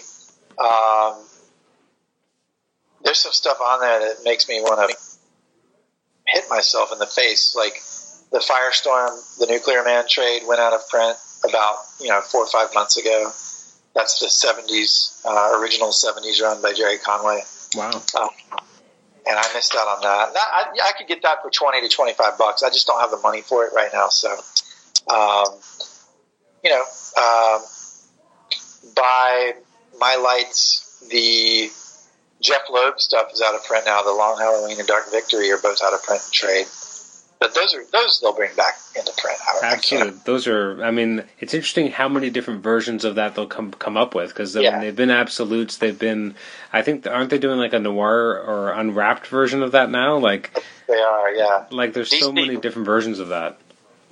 [0.57, 1.23] um,
[3.03, 4.97] there's some stuff on there that makes me want to
[6.27, 7.55] hit myself in the face.
[7.55, 7.73] Like
[8.31, 11.17] the Firestorm, the Nuclear Man trade went out of print
[11.47, 13.31] about you know four or five months ago.
[13.95, 17.41] That's the '70s uh, original '70s run by Gerry Conway.
[17.75, 17.91] Wow.
[18.19, 18.29] Um,
[19.27, 20.33] and I missed out on that.
[20.33, 22.63] that I, I, could get that for twenty to twenty-five bucks.
[22.63, 24.09] I just don't have the money for it right now.
[24.09, 24.35] So,
[25.07, 25.47] um,
[26.63, 27.63] you know, um,
[28.95, 29.53] by
[29.99, 31.69] my lights, the
[32.41, 34.01] Jeph Loeb stuff is out of print now.
[34.01, 36.65] The Long Halloween and Dark Victory are both out of print and trade.
[37.39, 39.37] But those are those they'll bring back into print.
[39.63, 40.83] Absolutely, those are.
[40.83, 44.29] I mean, it's interesting how many different versions of that they'll come come up with
[44.29, 44.77] because yeah.
[44.81, 45.77] they've been absolutes.
[45.77, 46.35] They've been.
[46.73, 50.17] I think aren't they doing like a noir or unwrapped version of that now?
[50.17, 50.53] Like
[50.89, 51.65] they are, yeah.
[51.71, 53.57] Like there's so many different versions of that.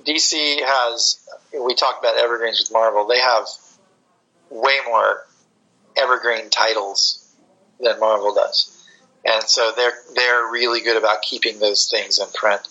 [0.08, 1.28] DC has.
[1.52, 3.06] We talked about evergreens with Marvel.
[3.06, 3.46] They have
[4.50, 5.26] way more
[5.96, 7.30] evergreen titles
[7.80, 8.74] than Marvel does.
[9.24, 12.62] and so they're they're really good about keeping those things in print.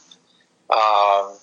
[0.69, 1.33] Um,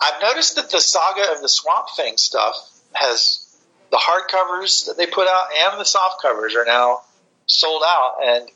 [0.00, 2.56] I've noticed that the saga of the Swamp Thing stuff
[2.94, 3.46] has
[3.90, 7.00] the hardcovers that they put out and the soft covers are now
[7.46, 8.48] sold out, and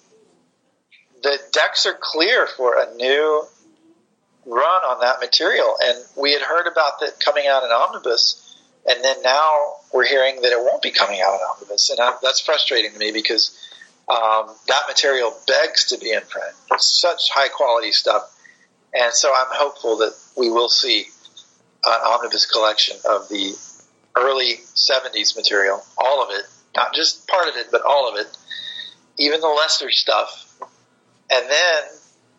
[1.22, 3.44] the decks are clear for a new
[4.46, 5.76] run on that material.
[5.82, 8.42] And we had heard about that coming out in omnibus,
[8.88, 12.14] and then now we're hearing that it won't be coming out in omnibus, and I,
[12.22, 13.58] that's frustrating to me because
[14.08, 16.54] um, that material begs to be in print.
[16.70, 18.32] It's such high quality stuff,
[18.94, 21.06] and so I'm hopeful that we will see
[21.84, 23.54] an omnibus collection of the
[24.16, 26.44] early 70s material, all of it,
[26.74, 28.26] not just part of it, but all of it,
[29.18, 30.44] even the lesser stuff,
[31.30, 31.82] and then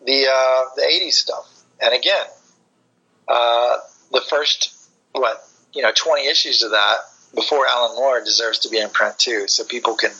[0.06, 1.57] the uh, the 80s stuff.
[1.80, 2.26] And again,
[3.28, 3.78] uh,
[4.12, 4.74] the first
[5.12, 6.96] what you know 20 issues of that
[7.34, 10.10] before Alan Moore deserves to be in print too, so people can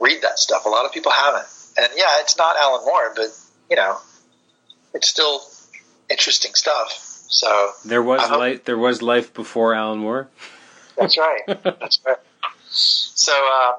[0.00, 0.64] read that stuff.
[0.64, 1.46] A lot of people haven't,
[1.78, 3.28] and yeah, it's not Alan Moore, but
[3.70, 3.98] you know,
[4.92, 5.42] it's still
[6.10, 6.92] interesting stuff.
[7.28, 8.64] So there was life.
[8.64, 10.28] There was life before Alan Moore.
[10.98, 11.40] That's right.
[11.46, 12.16] That's right.
[12.68, 13.72] So, uh,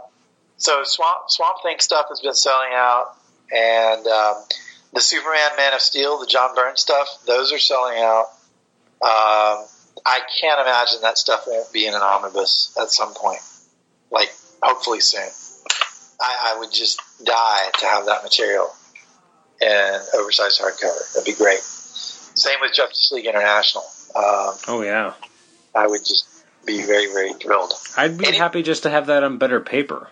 [0.58, 3.16] so Swamp Swamp Thing stuff has been selling out,
[3.52, 4.36] and um,
[4.94, 8.26] the Superman Man of Steel, the John Byrne stuff, those are selling out.
[9.02, 9.66] Um,
[10.06, 13.40] I can't imagine that stuff won't be in an omnibus at some point,
[14.12, 15.30] like hopefully soon.
[16.20, 18.70] I, I would just die to have that material
[19.62, 21.14] in oversized hardcover.
[21.14, 21.60] That'd be great.
[21.60, 23.84] Same with Justice League International.
[24.16, 25.14] Um, oh yeah,
[25.74, 26.28] I would just
[26.66, 27.74] be very very thrilled.
[27.98, 30.10] I'd be happy just to have that on better paper.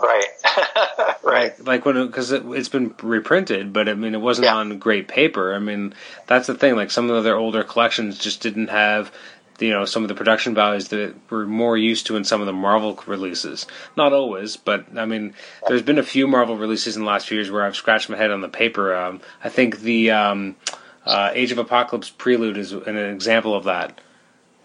[0.00, 0.28] Right,
[1.24, 1.58] right.
[1.58, 4.56] Like, like when because it, has been reprinted, but I mean it wasn't yeah.
[4.56, 5.54] on great paper.
[5.54, 5.94] I mean
[6.26, 6.76] that's the thing.
[6.76, 9.12] Like some of their older collections just didn't have
[9.58, 12.46] you know some of the production values that we're more used to in some of
[12.46, 13.66] the Marvel releases.
[13.96, 15.34] Not always, but I mean,
[15.66, 18.16] there's been a few Marvel releases in the last few years where I've scratched my
[18.16, 18.94] head on the paper.
[18.94, 20.56] Um, I think the um,
[21.04, 24.00] uh, Age of Apocalypse Prelude is an example of that.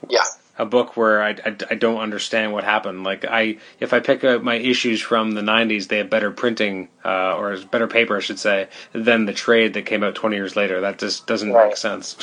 [0.09, 0.23] Yeah.
[0.57, 3.03] A book where I, I, I don't understand what happened.
[3.03, 6.89] Like I, if I pick up my issues from the '90s, they have better printing
[7.03, 10.55] uh, or better paper, I should say, than the trade that came out 20 years
[10.55, 10.81] later.
[10.81, 11.69] That just doesn't right.
[11.69, 12.17] make sense.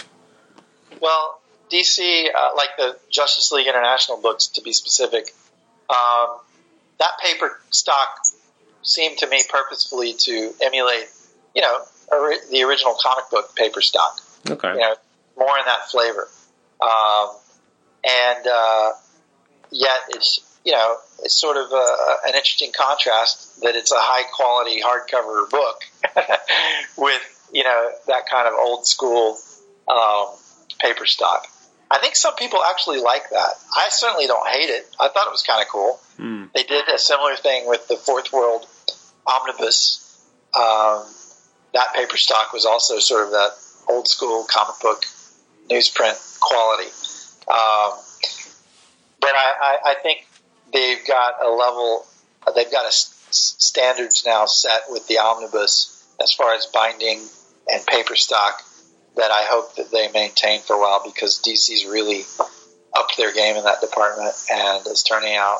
[1.01, 1.41] Well,
[1.73, 5.33] DC, uh, like the Justice League International books, to be specific,
[5.89, 6.39] um,
[6.99, 8.21] that paper stock
[8.83, 11.07] seemed to me purposefully to emulate,
[11.55, 11.79] you know,
[12.11, 14.21] or, the original comic book paper stock.
[14.49, 14.73] Okay.
[14.73, 14.95] You know,
[15.37, 16.29] more in that flavor.
[16.81, 17.31] Um,
[18.05, 18.93] and uh,
[19.71, 24.25] yet it's you know it's sort of a, an interesting contrast that it's a high
[24.35, 25.81] quality hardcover book
[26.97, 29.39] with you know that kind of old school
[29.89, 30.27] um,
[30.81, 31.47] paper stock.
[31.91, 33.55] I think some people actually like that.
[33.77, 34.89] I certainly don't hate it.
[35.01, 35.99] I thought it was kind of cool.
[36.21, 36.53] Mm.
[36.53, 38.67] They did a similar thing with the Fourth World
[39.27, 40.07] Omnibus.
[40.55, 41.05] Um,
[41.75, 43.51] that paper stock was also sort of that
[43.89, 45.03] old school comic book
[45.69, 46.91] newsprint quality.
[47.49, 47.93] Um,
[49.21, 50.27] but I, I, I, think
[50.73, 52.07] they've got a level,
[52.55, 57.21] they've got a standards now set with the omnibus as far as binding
[57.73, 58.63] and paper stock
[59.17, 62.23] that I hope that they maintain for a while because DC's really
[62.97, 65.59] upped their game in that department and is turning out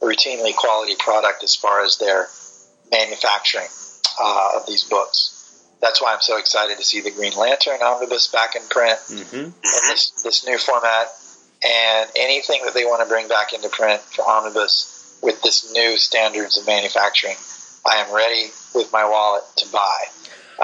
[0.00, 2.28] routinely quality product as far as their
[2.90, 3.68] manufacturing
[4.20, 5.41] uh, of these books.
[5.82, 9.36] That's why I'm so excited to see the Green Lantern omnibus back in print mm-hmm.
[9.36, 11.08] in this, this new format
[11.64, 15.98] and anything that they want to bring back into print for omnibus with this new
[15.98, 17.36] standards of manufacturing.
[17.84, 19.98] I am ready with my wallet to buy.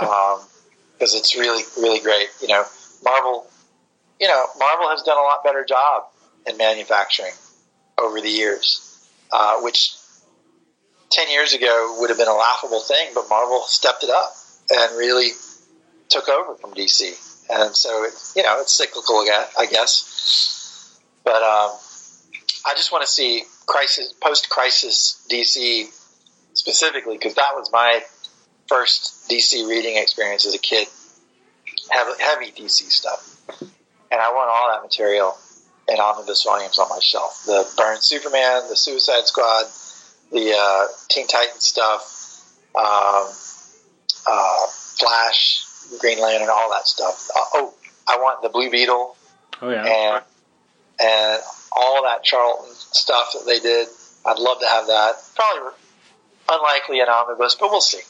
[0.01, 0.40] Um,
[0.99, 2.28] because it's really really great.
[2.43, 2.65] You know,
[3.05, 3.47] Marvel,
[4.20, 6.05] you know, Marvel has done a lot better job
[6.47, 7.32] in manufacturing
[7.99, 9.95] over the years, uh, which
[11.11, 14.32] ten years ago would have been a laughable thing, but Marvel stepped it up
[14.70, 15.31] and really
[16.09, 17.03] took over from DC,
[17.51, 21.01] and so it, you know it's cyclical, I guess.
[21.24, 21.77] But um,
[22.66, 25.86] I just want to see crisis post crisis DC
[26.55, 28.03] specifically because that was my
[28.66, 30.89] first DC reading experience as a kid,
[31.90, 35.36] heavy, heavy DC stuff, and I want all that material
[35.89, 37.45] in omnibus volumes on my shelf.
[37.47, 39.65] The Byrne Superman, the Suicide Squad,
[40.31, 42.45] the uh, Teen Titans stuff,
[42.77, 43.28] um,
[44.29, 44.67] uh,
[44.99, 45.65] Flash,
[46.01, 47.29] Green Lantern, all that stuff.
[47.35, 47.75] Uh, oh,
[48.09, 49.17] I want the Blue Beetle.
[49.63, 49.85] Oh yeah.
[49.85, 50.25] And
[51.01, 51.43] and
[51.73, 53.89] all that Charlton stuff that they did.
[54.27, 55.15] I'd love to have that.
[55.35, 55.73] Probably
[56.49, 58.01] unlikely in omnibus, but we'll see.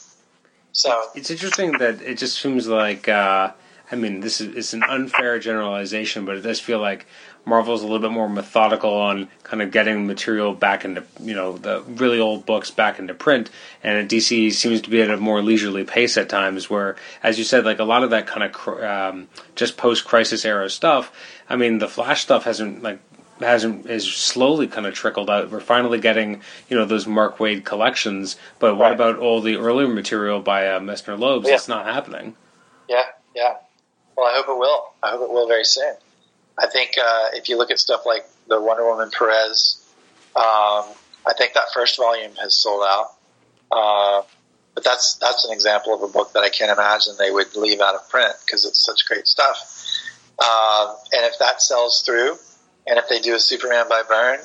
[0.71, 3.51] So it's interesting that it just seems like uh,
[3.91, 7.07] I mean, this is it's an unfair generalization, but it does feel like
[7.45, 11.57] Marvel's a little bit more methodical on kind of getting material back into you know
[11.57, 13.49] the really old books back into print,
[13.83, 16.69] and DC seems to be at a more leisurely pace at times.
[16.69, 20.45] Where, as you said, like a lot of that kind of um, just post crisis
[20.45, 21.11] era stuff.
[21.49, 22.99] I mean, the Flash stuff hasn't like
[23.39, 25.49] hasn't is slowly kind of trickled out.
[25.49, 28.93] We're finally getting you know those Mark Waid collections, but what right.
[28.93, 31.45] about all the earlier material by uh, Messner Loebs?
[31.45, 31.55] Yeah.
[31.55, 32.35] It's not happening.
[32.87, 33.03] Yeah,
[33.35, 33.55] yeah.
[34.15, 34.93] Well, I hope it will.
[35.01, 35.95] I hope it will very soon.
[36.59, 39.85] I think uh, if you look at stuff like the Wonder Woman Perez,
[40.35, 40.85] um,
[41.25, 43.13] I think that first volume has sold out.
[43.71, 44.23] Uh,
[44.75, 47.81] but that's that's an example of a book that I can't imagine they would leave
[47.81, 49.57] out of print because it's such great stuff.
[50.37, 52.37] Uh, and if that sells through,
[52.87, 54.39] and if they do a Superman by Byrne,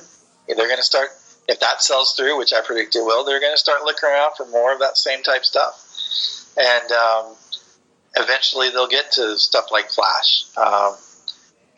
[0.47, 1.09] they're going to start.
[1.47, 4.35] If that sells through, which I predict it will, they're going to start looking around
[4.37, 5.81] for more of that same type stuff.
[6.57, 7.37] And um,
[8.17, 10.45] eventually, they'll get to stuff like Flash.
[10.57, 10.97] Um,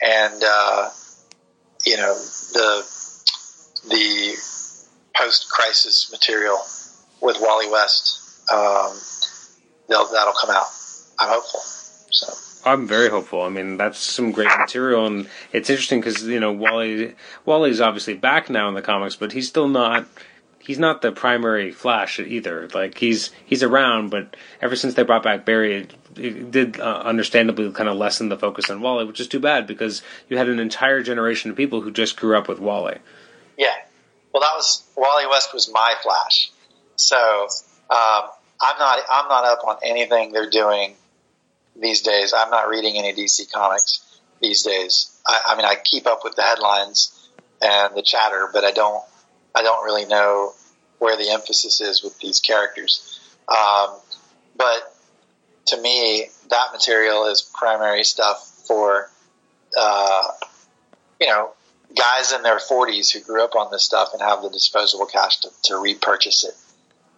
[0.01, 0.91] and uh,
[1.85, 2.85] you know the
[3.89, 4.37] the
[5.17, 6.59] post crisis material
[7.21, 8.23] with Wally West.
[8.53, 8.97] Um,
[9.89, 10.67] that'll come out.
[11.19, 11.61] I'm hopeful.
[12.11, 12.33] So.
[12.67, 13.43] I'm very hopeful.
[13.43, 17.15] I mean, that's some great material, and it's interesting because you know Wally
[17.45, 20.07] Wally's obviously back now in the comics, but he's still not
[20.59, 22.69] he's not the primary Flash either.
[22.75, 27.71] Like he's he's around, but ever since they brought back Barry, it, did uh, understandably
[27.73, 30.59] kind of lessen the focus on Wally, which is too bad because you had an
[30.59, 32.99] entire generation of people who just grew up with Wally.
[33.57, 33.75] Yeah,
[34.33, 36.51] well, that was Wally West was my Flash,
[36.97, 37.17] so
[37.91, 38.31] um,
[38.61, 40.95] I'm not I'm not up on anything they're doing
[41.75, 42.33] these days.
[42.37, 44.03] I'm not reading any DC comics
[44.41, 45.19] these days.
[45.27, 47.31] I, I mean, I keep up with the headlines
[47.63, 49.03] and the chatter, but I don't
[49.55, 50.53] I don't really know
[50.99, 53.21] where the emphasis is with these characters.
[53.49, 53.91] Um,
[54.57, 54.96] but
[55.67, 59.11] to me, that material is primary stuff for,
[59.77, 60.29] uh,
[61.21, 61.51] you know,
[61.95, 65.39] guys in their 40s who grew up on this stuff and have the disposable cash
[65.41, 66.55] to, to repurchase it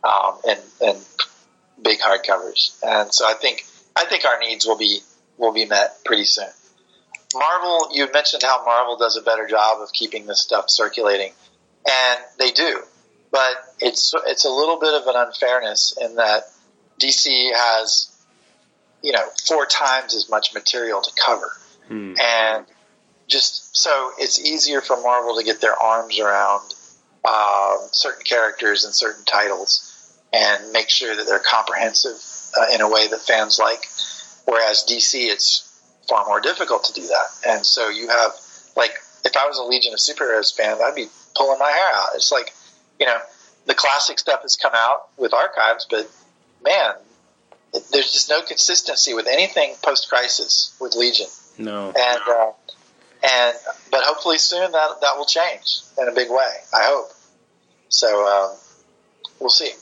[0.07, 0.59] um, in,
[0.89, 0.97] in
[1.83, 2.79] big hardcovers.
[2.83, 3.65] And so I think
[3.97, 5.01] I think our needs will be
[5.37, 6.49] will be met pretty soon.
[7.35, 11.33] Marvel, you mentioned how Marvel does a better job of keeping this stuff circulating
[11.89, 12.83] and they do.
[13.31, 16.45] But it's it's a little bit of an unfairness in that
[17.01, 18.11] DC has,
[19.03, 21.53] you know, four times as much material to cover,
[21.87, 22.15] hmm.
[22.21, 22.67] and
[23.27, 26.75] just so it's easier for Marvel to get their arms around
[27.25, 29.85] uh, certain characters and certain titles
[30.33, 32.17] and make sure that they're comprehensive
[32.59, 33.87] uh, in a way that fans like.
[34.47, 35.65] Whereas DC, it's
[36.09, 38.33] far more difficult to do that, and so you have
[38.77, 38.95] like
[39.25, 42.09] if I was a Legion of Superheroes fan, I'd be pulling my hair out.
[42.15, 42.55] It's like,
[42.99, 43.19] you know,
[43.67, 46.11] the classic stuff has come out with archives, but
[46.65, 46.95] man,
[47.73, 51.27] there's just no consistency with anything post crisis with Legion.
[51.59, 51.89] No.
[51.89, 52.53] And, uh,
[53.23, 53.57] and,
[53.91, 56.55] but hopefully soon that, that will change in a big way.
[56.73, 57.11] I hope.
[57.89, 58.57] So, um,
[59.41, 59.73] we'll see.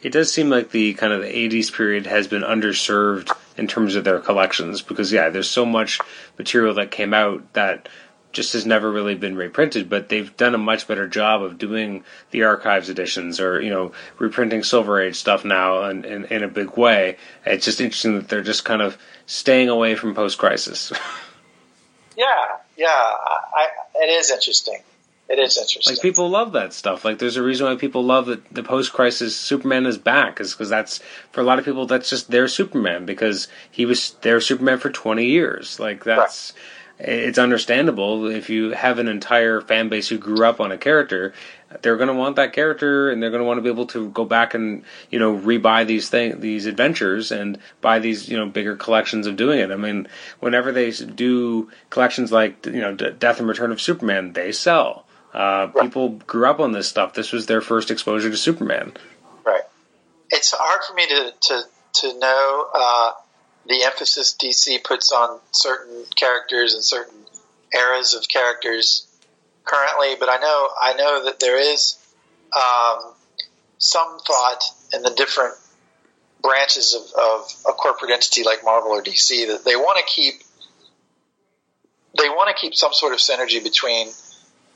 [0.00, 3.94] It does seem like the kind of the 80s period has been underserved in terms
[3.94, 6.00] of their collections because, yeah, there's so much
[6.38, 7.88] material that came out that
[8.32, 12.04] just has never really been reprinted, but they've done a much better job of doing
[12.30, 16.48] the archives editions or, you know, reprinting Silver Age stuff now in, in, in a
[16.48, 17.18] big way.
[17.44, 18.96] It's just interesting that they're just kind of
[19.26, 20.92] staying away from post crisis.
[22.16, 22.26] yeah,
[22.76, 22.88] yeah.
[22.88, 24.82] I, it is interesting.
[25.28, 25.94] It is interesting.
[25.94, 27.04] Like people love that stuff.
[27.04, 30.68] Like there's a reason why people love that the post-crisis Superman is back, is because
[30.68, 31.00] that's
[31.30, 34.90] for a lot of people that's just their Superman because he was their Superman for
[34.90, 35.78] 20 years.
[35.78, 36.52] Like that's.
[36.54, 36.62] Right
[37.04, 41.34] it's understandable if you have an entire fan base who grew up on a character
[41.80, 44.10] they're going to want that character and they're going to want to be able to
[44.10, 48.46] go back and you know rebuy these things these adventures and buy these you know
[48.46, 49.70] bigger collections of doing it.
[49.70, 50.08] I mean
[50.40, 55.06] whenever they do collections like you know death and return of superman they sell.
[55.32, 55.84] Uh, right.
[55.84, 57.14] people grew up on this stuff.
[57.14, 58.92] This was their first exposure to superman.
[59.46, 59.62] Right.
[60.30, 61.62] It's hard for me to to
[61.94, 63.12] to know uh,
[63.66, 67.14] the emphasis DC puts on certain characters and certain
[67.74, 69.06] eras of characters
[69.64, 71.96] currently, but I know I know that there is
[72.54, 73.12] um,
[73.78, 74.62] some thought
[74.94, 75.54] in the different
[76.42, 80.42] branches of, of a corporate entity like Marvel or DC that they want to keep
[82.18, 84.08] they want to keep some sort of synergy between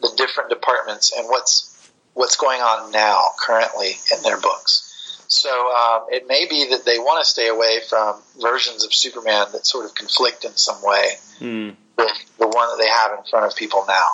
[0.01, 1.73] the different departments and what's
[2.15, 4.86] what's going on now currently in their books.
[5.29, 9.49] So um, it may be that they want to stay away from versions of Superman
[9.53, 11.09] that sort of conflict in some way
[11.41, 11.75] mm.
[11.97, 14.09] with the one that they have in front of people now,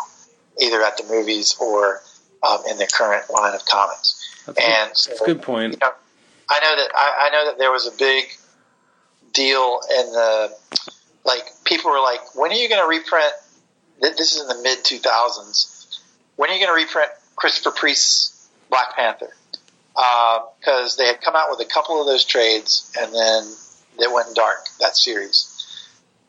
[0.61, 2.01] either at the movies or
[2.49, 4.43] um, in the current line of comics.
[4.47, 5.73] That's and good, so, good point.
[5.75, 5.93] You know,
[6.49, 8.25] I know that I, I, know that there was a big
[9.33, 10.57] deal in the
[11.25, 13.33] like people were like, when are you going to reprint?
[14.01, 16.01] This is in the mid 2000s.
[16.37, 19.33] When are you going to reprint Christopher Priest's Black Panther?
[19.95, 23.53] Because uh, they had come out with a couple of those trades, and then
[23.99, 24.67] they went dark.
[24.81, 25.49] That series.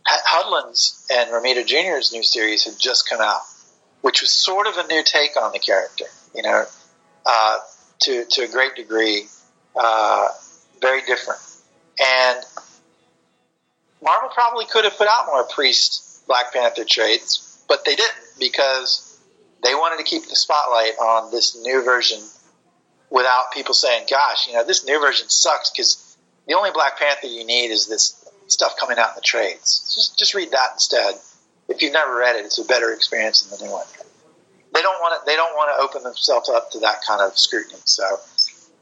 [0.05, 3.41] Hudlin's and Romita Jr.'s new series had just come out,
[4.01, 6.05] which was sort of a new take on the character.
[6.35, 6.65] You know,
[7.25, 7.57] uh,
[8.01, 9.27] to to a great degree,
[9.75, 10.27] uh,
[10.81, 11.39] very different.
[12.03, 12.43] And
[14.03, 19.17] Marvel probably could have put out more Priest Black Panther trades, but they didn't because
[19.63, 22.19] they wanted to keep the spotlight on this new version
[23.13, 26.17] without people saying, "Gosh, you know, this new version sucks." Because
[26.47, 29.93] the only Black Panther you need is this stuff coming out in the trades.
[29.95, 31.15] Just just read that instead.
[31.69, 33.85] If you've never read it, it's a better experience than the new one.
[34.73, 35.25] They don't want to.
[35.25, 37.79] They don't want to open themselves up to that kind of scrutiny.
[37.85, 38.03] So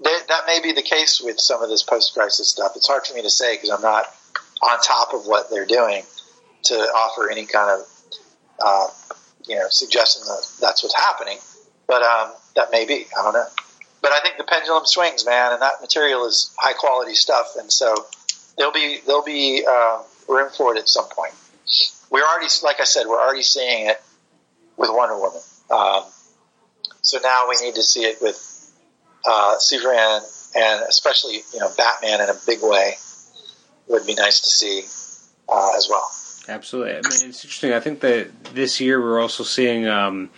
[0.03, 2.73] they, that may be the case with some of this post-crisis stuff.
[2.75, 4.05] It's hard for me to say because I'm not
[4.63, 6.03] on top of what they're doing
[6.63, 7.87] to offer any kind of
[8.63, 8.87] uh,
[9.47, 11.37] you know suggestion that that's what's happening.
[11.87, 13.05] But um, that may be.
[13.17, 13.47] I don't know.
[14.01, 17.71] But I think the pendulum swings, man, and that material is high quality stuff, and
[17.71, 17.95] so
[18.57, 21.33] there'll be there'll be uh, room for it at some point.
[22.09, 24.01] We're already, like I said, we're already seeing it
[24.75, 25.41] with Wonder Woman.
[25.69, 26.03] Um,
[27.01, 28.73] so now we need to see it with
[29.25, 30.21] uh, Superman
[30.55, 32.95] and especially you know Batman in a big way
[33.87, 34.83] would be nice to see
[35.49, 36.09] uh, as well.
[36.47, 36.91] Absolutely.
[36.91, 37.73] I mean, it's interesting.
[37.73, 40.29] I think that this year we're also seeing um,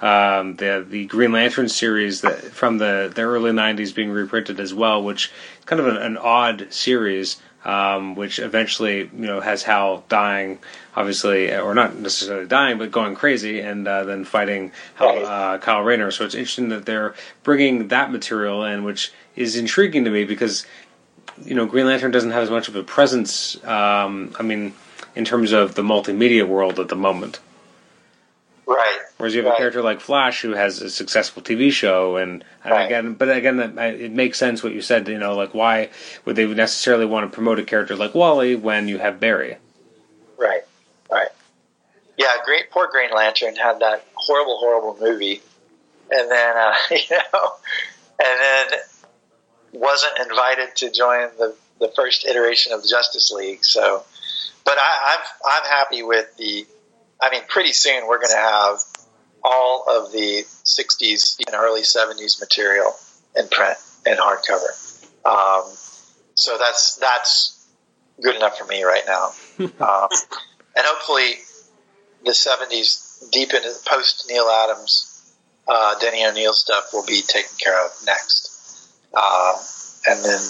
[0.00, 4.72] um, the the Green Lantern series that from the, the early '90s being reprinted as
[4.72, 5.30] well, which
[5.66, 10.58] kind of an, an odd series um, which eventually you know has Hal dying,
[10.96, 15.82] obviously, or not necessarily dying, but going crazy, and uh, then fighting Hal, uh, Kyle
[15.82, 16.10] Rayner.
[16.10, 20.66] So it's interesting that they're bringing that material in, which is intriguing to me because
[21.44, 23.62] you know Green Lantern doesn't have as much of a presence.
[23.64, 24.72] Um, I mean,
[25.14, 27.40] in terms of the multimedia world at the moment.
[28.70, 29.00] Right.
[29.16, 29.54] Whereas you have right.
[29.56, 32.84] a character like Flash who has a successful TV show, and, and right.
[32.84, 35.08] again, but again, it makes sense what you said.
[35.08, 35.90] You know, like why
[36.24, 39.56] would they necessarily want to promote a character like Wally when you have Barry?
[40.38, 40.62] Right.
[41.10, 41.30] Right.
[42.16, 42.70] Yeah, great.
[42.70, 45.40] Poor Green Lantern had that horrible, horrible movie,
[46.12, 47.50] and then uh, you know,
[48.22, 48.78] and then
[49.72, 53.64] wasn't invited to join the the first iteration of the Justice League.
[53.64, 54.04] So,
[54.64, 56.66] but I, I'm I'm happy with the
[57.22, 58.78] I mean, pretty soon we're going to have
[59.42, 62.92] all of the 60s and early 70s material
[63.36, 64.70] in print and hardcover.
[65.24, 65.70] Um,
[66.34, 67.68] so that's that's
[68.22, 69.32] good enough for me right now.
[69.58, 70.08] um,
[70.76, 71.34] and hopefully,
[72.24, 75.34] the 70s, deep into post Neal Adams,
[75.68, 78.96] uh, Denny O'Neil stuff will be taken care of next.
[79.14, 79.54] Um,
[80.06, 80.40] and then,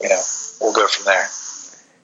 [0.00, 0.22] you know,
[0.60, 1.26] we'll go from there.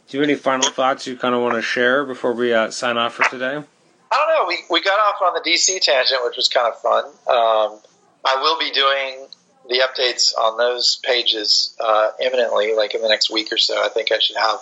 [0.09, 2.71] Do you have any final thoughts you kind of want to share before we uh,
[2.71, 3.63] sign off for today?
[4.11, 4.49] I don't know.
[4.49, 7.05] We, we got off on the DC tangent, which was kind of fun.
[7.05, 7.81] Um,
[8.25, 9.27] I will be doing
[9.69, 13.83] the updates on those pages uh, imminently, like in the next week or so.
[13.83, 14.61] I think I should have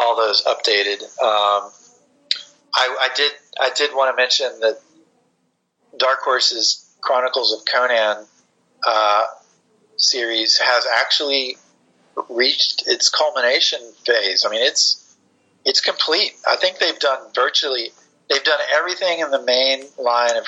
[0.00, 1.02] all those updated.
[1.20, 1.70] Um,
[2.74, 4.80] I, I, did I did want to mention that
[5.96, 8.24] Dark Horse's Chronicles of Conan
[8.86, 9.22] uh,
[9.96, 11.56] series has actually
[12.28, 14.44] reached its culmination phase.
[14.46, 15.16] I mean, it's
[15.64, 16.32] it's complete.
[16.46, 17.90] I think they've done virtually
[18.28, 20.44] they've done everything in the main line of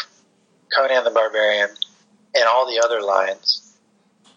[0.74, 1.70] Conan the Barbarian
[2.34, 3.60] and all the other lines.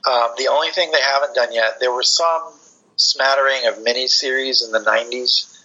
[0.06, 2.54] Um, the only thing they haven't done yet, there were some
[2.96, 5.58] smattering of miniseries in the 90s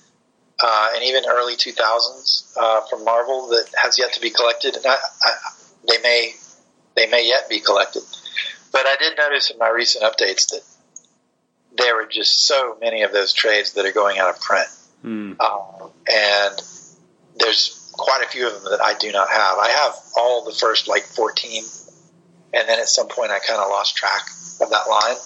[0.62, 4.76] uh, and even early 2000s uh, from Marvel that has yet to be collected.
[4.76, 5.32] And I, I,
[5.88, 6.32] they may
[6.94, 8.02] they may yet be collected.
[8.70, 10.60] But I did notice in my recent updates that
[11.76, 14.68] there were just so many of those trades that are going out of print.
[15.04, 15.40] Mm.
[15.40, 16.62] Um, and
[17.42, 19.58] there's quite a few of them that I do not have.
[19.58, 21.64] I have all the first like 14,
[22.54, 24.28] and then at some point I kind of lost track
[24.60, 25.16] of that line,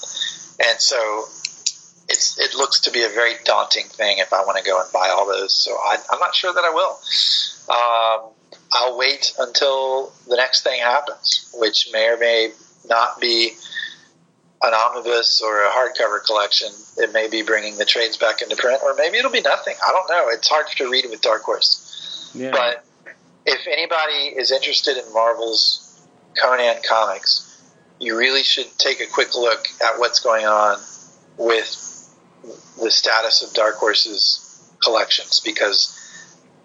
[0.66, 1.24] and so
[2.08, 4.90] it's it looks to be a very daunting thing if I want to go and
[4.92, 5.54] buy all those.
[5.54, 6.98] So I, am not sure that I will.
[7.68, 8.32] Um,
[8.72, 12.50] I'll wait until the next thing happens, which may or may
[12.88, 13.52] not be
[14.62, 16.68] an omnibus or a hardcover collection.
[16.96, 19.74] It may be bringing the trades back into print, or maybe it'll be nothing.
[19.84, 20.28] I don't know.
[20.30, 21.85] It's hard to read with Dark Horse.
[22.36, 22.50] Yeah.
[22.52, 22.84] But
[23.44, 26.06] if anybody is interested in Marvel's
[26.40, 27.42] Conan comics,
[27.98, 30.78] you really should take a quick look at what's going on
[31.38, 31.82] with
[32.82, 34.42] the status of Dark Horse's
[34.82, 35.92] collections because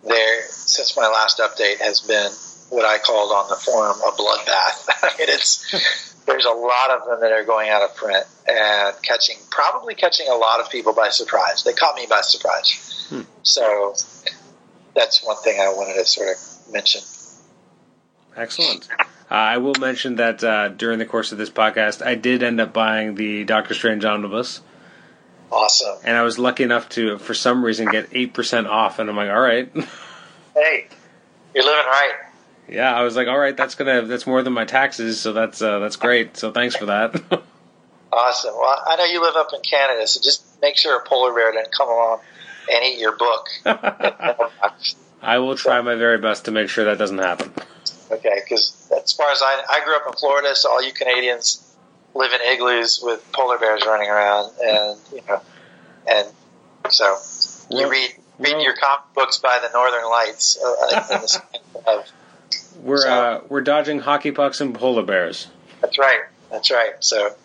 [0.08, 2.32] there, since my last update, has been
[2.70, 5.16] what I called on the forum a bloodbath.
[5.20, 9.96] it's there's a lot of them that are going out of print and catching probably
[9.96, 11.64] catching a lot of people by surprise.
[11.64, 13.22] They caught me by surprise Hmm.
[13.44, 13.94] So
[14.94, 17.02] that's one thing I wanted to sort of mention.
[18.36, 18.88] Excellent.
[19.00, 22.60] Uh, I will mention that uh, during the course of this podcast, I did end
[22.60, 24.62] up buying the Doctor Strange omnibus.
[25.52, 25.98] Awesome.
[26.04, 29.16] And I was lucky enough to, for some reason, get eight percent off, and I'm
[29.16, 29.70] like, all right.
[30.54, 30.88] hey,
[31.54, 32.14] you're living right.
[32.70, 35.62] Yeah, I was like, all right, that's gonna that's more than my taxes, so that's
[35.62, 36.38] uh, that's great.
[36.38, 37.16] So thanks for that.
[38.14, 38.54] awesome.
[38.54, 41.52] Well, I know you live up in Canada, so just make sure a polar bear
[41.52, 42.22] doesn't come along
[42.70, 43.48] and eat your book.
[45.22, 47.52] I will try my very best to make sure that doesn't happen.
[48.12, 51.68] Okay, because as far as I, I grew up in Florida, so all you Canadians
[52.14, 55.42] live in igloos with polar bears running around, and you know,
[56.08, 56.28] and
[56.90, 57.18] so
[57.70, 60.58] you read read well, your comic books by the Northern Lights.
[60.62, 61.40] Uh,
[61.88, 62.12] of,
[62.82, 65.48] we're so, uh, we're dodging hockey pucks and polar bears.
[65.82, 66.22] That's right.
[66.50, 66.94] That's right.
[67.00, 67.36] So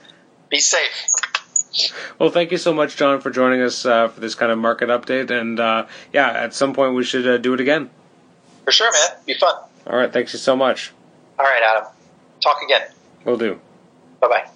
[0.50, 1.08] be safe.
[2.18, 4.88] Well, thank you so much, John, for joining us uh, for this kind of market
[4.88, 5.30] update.
[5.30, 7.90] And uh, yeah, at some point we should uh, do it again.
[8.64, 9.18] For sure, man.
[9.26, 9.54] Be fun.
[9.86, 10.12] All right.
[10.12, 10.92] Thanks you so much.
[11.38, 11.88] All right, Adam.
[12.42, 12.88] Talk again.
[13.24, 13.60] We'll do.
[14.20, 14.50] Bye bye.